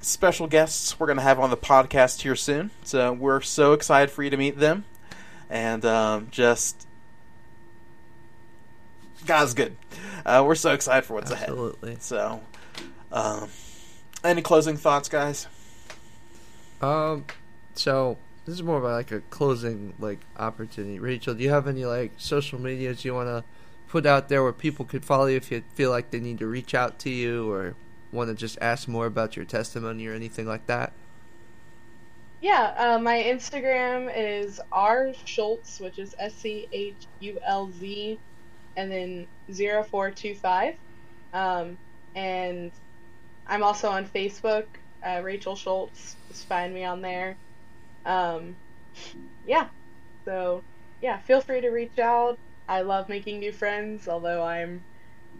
special 0.00 0.46
guests 0.46 0.98
we're 0.98 1.06
going 1.06 1.18
to 1.18 1.22
have 1.22 1.38
on 1.38 1.50
the 1.50 1.56
podcast 1.56 2.22
here 2.22 2.36
soon. 2.36 2.70
So 2.84 3.12
we're 3.12 3.40
so 3.40 3.72
excited 3.72 4.10
for 4.10 4.22
you 4.22 4.30
to 4.30 4.36
meet 4.36 4.58
them. 4.58 4.84
And 5.48 5.84
um, 5.84 6.28
just. 6.30 6.86
God's 9.26 9.54
good. 9.54 9.76
Uh, 10.24 10.44
we're 10.46 10.54
so 10.54 10.72
excited 10.72 11.04
for 11.06 11.14
what's 11.14 11.30
ahead. 11.30 11.48
Absolutely. 11.48 11.96
So, 12.00 12.40
um, 13.12 13.48
any 14.24 14.42
closing 14.42 14.76
thoughts, 14.76 15.08
guys? 15.08 15.46
Um, 16.80 17.24
so 17.74 18.18
this 18.44 18.54
is 18.54 18.62
more 18.62 18.78
of 18.78 18.84
like 18.84 19.10
a 19.12 19.20
closing 19.30 19.94
like 19.98 20.20
opportunity. 20.36 20.98
Rachel, 20.98 21.34
do 21.34 21.42
you 21.42 21.50
have 21.50 21.66
any 21.66 21.84
like 21.84 22.12
social 22.16 22.60
medias 22.60 23.04
you 23.04 23.14
want 23.14 23.28
to 23.28 23.44
put 23.88 24.06
out 24.06 24.28
there 24.28 24.42
where 24.42 24.52
people 24.52 24.84
could 24.84 25.04
follow 25.04 25.26
you 25.26 25.36
if 25.36 25.50
you 25.50 25.62
feel 25.74 25.90
like 25.90 26.10
they 26.10 26.20
need 26.20 26.38
to 26.38 26.46
reach 26.46 26.74
out 26.74 26.98
to 27.00 27.10
you 27.10 27.50
or 27.50 27.74
want 28.12 28.28
to 28.28 28.34
just 28.34 28.58
ask 28.60 28.88
more 28.88 29.06
about 29.06 29.36
your 29.36 29.44
testimony 29.44 30.06
or 30.06 30.14
anything 30.14 30.46
like 30.46 30.66
that? 30.66 30.92
Yeah, 32.40 32.74
uh, 32.76 32.98
my 32.98 33.16
Instagram 33.22 34.12
is 34.14 34.60
R 34.70 35.12
Schulz, 35.24 35.80
which 35.80 35.98
is 35.98 36.14
S 36.18 36.34
C 36.34 36.68
H 36.70 36.94
U 37.20 37.38
L 37.44 37.70
Z, 37.80 38.18
and 38.76 38.92
then 38.92 39.26
0425. 39.50 40.76
Um, 41.32 41.78
and 42.14 42.70
I'm 43.48 43.62
also 43.62 43.88
on 43.88 44.06
Facebook, 44.06 44.66
uh, 45.04 45.20
Rachel 45.22 45.56
Schulz. 45.56 46.16
Just 46.28 46.46
find 46.46 46.74
me 46.74 46.84
on 46.84 47.00
there. 47.00 47.36
Um, 48.04 48.56
yeah, 49.46 49.68
so 50.24 50.62
yeah, 51.02 51.18
feel 51.18 51.40
free 51.40 51.60
to 51.60 51.70
reach 51.70 51.98
out. 51.98 52.38
I 52.68 52.82
love 52.82 53.08
making 53.08 53.38
new 53.40 53.52
friends, 53.52 54.08
although 54.08 54.42
I'm 54.42 54.82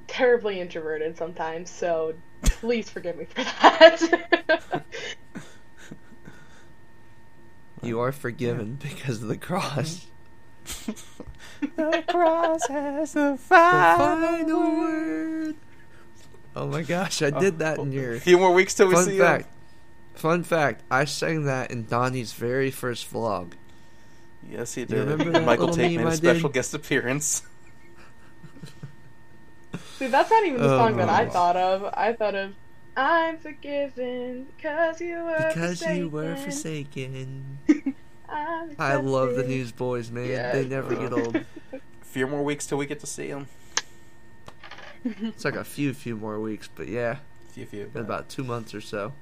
terribly 0.06 0.60
introverted 0.60 1.16
sometimes, 1.16 1.70
so 1.70 2.14
please 2.42 2.88
forgive 2.88 3.16
me 3.16 3.24
for 3.24 3.42
that. 3.42 4.84
You 7.82 8.00
are 8.00 8.10
forgiven 8.10 8.78
because 8.82 9.22
of 9.22 9.28
the 9.28 9.36
cross. 9.36 10.06
the 11.60 12.04
cross 12.08 12.66
has 12.66 13.12
the 13.12 13.32
The 13.32 13.38
final, 13.38 14.18
final 14.18 14.78
word. 14.78 15.56
Word. 16.56 16.62
Oh 16.62 16.66
my 16.68 16.82
gosh, 16.82 17.22
I 17.22 17.26
oh, 17.34 17.40
did 17.40 17.58
that 17.60 17.78
in 17.78 17.92
your 17.92 18.14
A 18.14 18.20
few 18.20 18.38
more 18.38 18.52
weeks 18.52 18.74
till 18.74 18.88
we 18.88 18.94
fun 18.94 19.04
see 19.04 19.18
fact. 19.18 19.44
him. 19.46 19.50
Fun 20.14 20.42
fact: 20.42 20.82
I 20.90 21.04
sang 21.04 21.44
that 21.44 21.70
in 21.70 21.84
Donnie's 21.86 22.32
very 22.32 22.70
first 22.70 23.12
vlog. 23.12 23.52
Yes, 24.48 24.74
he 24.74 24.82
You 24.82 24.86
did. 24.86 24.98
remember 25.08 25.30
that 25.32 25.44
Michael 25.44 25.66
little 25.66 25.76
Tait 25.76 25.96
meme 25.96 26.04
made 26.04 26.10
a 26.10 26.12
I 26.12 26.16
special 26.16 26.48
guest 26.48 26.72
appearance. 26.74 27.42
See, 29.98 30.06
that's 30.08 30.30
not 30.30 30.44
even 30.44 30.60
the 30.60 30.68
song 30.78 30.96
that 30.98 31.08
I 31.08 31.26
Oh. 31.26 31.30
thought 31.30 31.56
of. 31.56 31.94
I 31.94 32.12
thought 32.12 32.34
of 32.34 32.52
I'm 32.96 33.36
forgiven 33.38 34.46
because 34.56 35.00
you 35.00 35.16
were 35.16 35.36
Because 35.48 35.80
forsaken. 35.80 35.96
you 35.98 36.08
were 36.08 36.36
forsaken. 36.36 37.58
I'm 38.28 39.06
love 39.06 39.34
the. 39.36 39.44
Newsboys, 39.44 40.10
man. 40.10 40.28
Yes. 40.28 40.54
They 40.54 40.64
never 40.66 40.94
get 40.94 41.12
old. 41.12 41.36
A 41.72 41.80
few 42.02 42.26
more 42.26 42.42
weeks 42.42 42.66
till 42.66 42.78
we 42.78 42.86
get 42.86 43.00
to 43.00 43.06
see 43.06 43.28
him. 43.28 43.46
It's 45.20 45.44
like 45.44 45.56
a 45.56 45.64
few, 45.64 45.92
few 45.94 46.16
more 46.16 46.40
weeks, 46.40 46.68
but 46.74 46.88
yeah, 46.88 47.18
Few, 47.50 47.66
few. 47.66 47.90
in 47.94 48.00
about 48.00 48.28
two 48.28 48.44
months 48.44 48.74
or 48.74 48.80
so. 48.80 49.12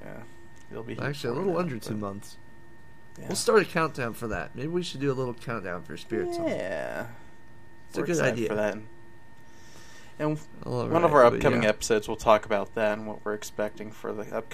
Yeah, 0.00 0.22
he'll 0.70 0.82
be 0.82 0.98
Actually, 0.98 1.30
a 1.30 1.36
little 1.38 1.52
that, 1.54 1.58
under 1.60 1.78
two 1.78 1.96
months. 1.96 2.36
Yeah. 3.18 3.26
We'll 3.28 3.36
start 3.36 3.62
a 3.62 3.64
countdown 3.64 4.14
for 4.14 4.26
that. 4.28 4.54
Maybe 4.56 4.68
we 4.68 4.82
should 4.82 5.00
do 5.00 5.12
a 5.12 5.14
little 5.14 5.34
countdown 5.34 5.82
for 5.82 5.96
Spirit 5.96 6.34
Song. 6.34 6.48
Yeah, 6.48 7.06
It's 7.88 7.98
a 7.98 8.00
We're 8.00 8.06
good 8.06 8.20
idea. 8.20 8.48
for 8.48 8.54
that. 8.54 8.78
And 10.18 10.38
All 10.64 10.86
one 10.88 11.04
of 11.04 11.12
our 11.12 11.24
upcoming 11.24 11.62
yeah. 11.64 11.68
episodes, 11.70 12.06
we'll 12.08 12.16
talk 12.16 12.44
about 12.46 12.74
that 12.74 12.98
and 12.98 13.06
what 13.06 13.24
we're 13.24 13.34
expecting 13.34 13.90
for 13.90 14.12
the 14.12 14.34
up- 14.34 14.52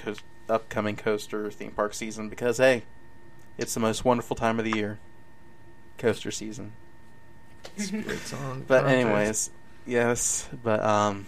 upcoming 0.48 0.96
coaster 0.96 1.50
theme 1.50 1.72
park 1.72 1.94
season. 1.94 2.28
Because 2.28 2.58
hey, 2.58 2.82
it's 3.58 3.74
the 3.74 3.80
most 3.80 4.04
wonderful 4.04 4.34
time 4.36 4.58
of 4.58 4.64
the 4.64 4.76
year, 4.76 4.98
coaster 5.98 6.30
season. 6.30 6.72
Spirit 7.76 8.18
Song. 8.20 8.64
But 8.66 8.86
anyways, 8.86 9.50
yes. 9.88 10.48
But 10.62 10.84
um, 10.84 11.26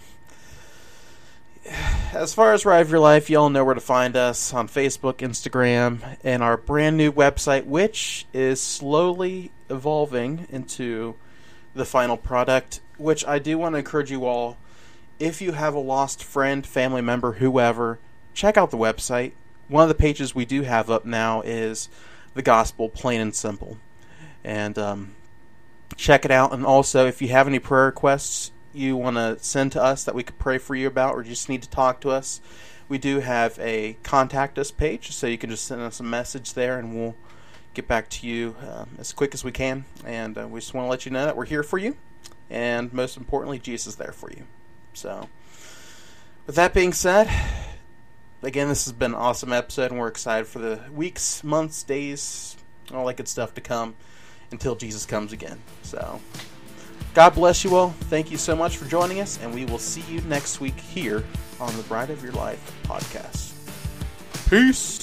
as 2.13 2.33
far 2.33 2.53
as 2.53 2.65
Ride 2.65 2.81
of 2.81 2.89
Your 2.89 2.99
Life, 2.99 3.29
y'all 3.29 3.49
know 3.49 3.65
where 3.65 3.75
to 3.75 3.81
find 3.81 4.15
us 4.15 4.53
on 4.53 4.67
Facebook, 4.67 5.15
Instagram, 5.15 6.17
and 6.23 6.41
our 6.43 6.57
brand 6.57 6.97
new 6.97 7.11
website, 7.11 7.65
which 7.65 8.25
is 8.33 8.61
slowly 8.61 9.51
evolving 9.69 10.47
into 10.49 11.15
the 11.73 11.85
final 11.85 12.17
product. 12.17 12.81
Which 12.97 13.25
I 13.25 13.39
do 13.39 13.57
want 13.57 13.73
to 13.73 13.79
encourage 13.79 14.11
you 14.11 14.25
all, 14.25 14.57
if 15.19 15.41
you 15.41 15.53
have 15.53 15.73
a 15.73 15.79
lost 15.79 16.23
friend, 16.23 16.65
family 16.65 17.01
member, 17.01 17.33
whoever, 17.33 17.99
check 18.33 18.57
out 18.57 18.71
the 18.71 18.77
website. 18.77 19.31
One 19.67 19.83
of 19.83 19.89
the 19.89 19.95
pages 19.95 20.35
we 20.35 20.45
do 20.45 20.61
have 20.63 20.89
up 20.89 21.05
now 21.05 21.41
is 21.41 21.89
the 22.33 22.41
gospel, 22.41 22.89
plain 22.89 23.21
and 23.21 23.33
simple, 23.33 23.77
and 24.43 24.77
um, 24.77 25.15
check 25.95 26.25
it 26.25 26.31
out. 26.31 26.53
And 26.53 26.65
also, 26.65 27.07
if 27.07 27.21
you 27.21 27.29
have 27.29 27.47
any 27.47 27.59
prayer 27.59 27.85
requests 27.85 28.51
you 28.73 28.95
want 28.95 29.17
to 29.17 29.37
send 29.39 29.71
to 29.73 29.83
us 29.83 30.03
that 30.05 30.15
we 30.15 30.23
could 30.23 30.39
pray 30.39 30.57
for 30.57 30.75
you 30.75 30.87
about, 30.87 31.15
or 31.15 31.23
just 31.23 31.49
need 31.49 31.61
to 31.61 31.69
talk 31.69 31.99
to 32.01 32.09
us, 32.09 32.41
we 32.87 32.97
do 32.97 33.19
have 33.19 33.57
a 33.59 33.97
contact 34.03 34.57
us 34.57 34.71
page, 34.71 35.11
so 35.11 35.27
you 35.27 35.37
can 35.37 35.49
just 35.49 35.65
send 35.65 35.81
us 35.81 35.99
a 35.99 36.03
message 36.03 36.53
there, 36.53 36.77
and 36.77 36.95
we'll 36.95 37.15
get 37.73 37.87
back 37.87 38.09
to 38.09 38.27
you 38.27 38.55
um, 38.69 38.89
as 38.99 39.13
quick 39.13 39.33
as 39.33 39.43
we 39.43 39.51
can. 39.51 39.85
And 40.05 40.37
uh, 40.37 40.47
we 40.47 40.59
just 40.59 40.73
want 40.73 40.85
to 40.85 40.89
let 40.89 41.05
you 41.05 41.11
know 41.11 41.25
that 41.25 41.35
we're 41.35 41.45
here 41.45 41.63
for 41.63 41.77
you, 41.77 41.97
and 42.49 42.91
most 42.93 43.17
importantly, 43.17 43.59
Jesus 43.59 43.87
is 43.87 43.95
there 43.95 44.11
for 44.11 44.29
you. 44.31 44.43
So, 44.93 45.29
with 46.47 46.55
that 46.55 46.73
being 46.73 46.93
said, 46.93 47.29
again, 48.41 48.67
this 48.67 48.85
has 48.85 48.93
been 48.93 49.11
an 49.11 49.17
awesome 49.17 49.53
episode, 49.53 49.91
and 49.91 49.99
we're 49.99 50.07
excited 50.07 50.47
for 50.47 50.59
the 50.59 50.79
weeks, 50.93 51.43
months, 51.43 51.83
days, 51.83 52.57
all 52.93 53.05
that 53.05 53.17
good 53.17 53.27
stuff 53.27 53.53
to 53.53 53.61
come 53.61 53.95
until 54.51 54.75
Jesus 54.75 55.05
comes 55.05 55.33
again. 55.33 55.59
So, 55.83 56.19
God 57.13 57.35
bless 57.35 57.63
you 57.63 57.75
all. 57.75 57.89
Thank 58.09 58.31
you 58.31 58.37
so 58.37 58.55
much 58.55 58.77
for 58.77 58.85
joining 58.85 59.19
us, 59.19 59.39
and 59.41 59.53
we 59.53 59.65
will 59.65 59.79
see 59.79 60.01
you 60.11 60.21
next 60.21 60.61
week 60.61 60.79
here 60.79 61.23
on 61.59 61.75
the 61.75 61.83
Ride 61.83 62.09
of 62.09 62.23
Your 62.23 62.33
Life 62.33 62.59
podcast. 62.83 63.51
Peace. 64.49 64.99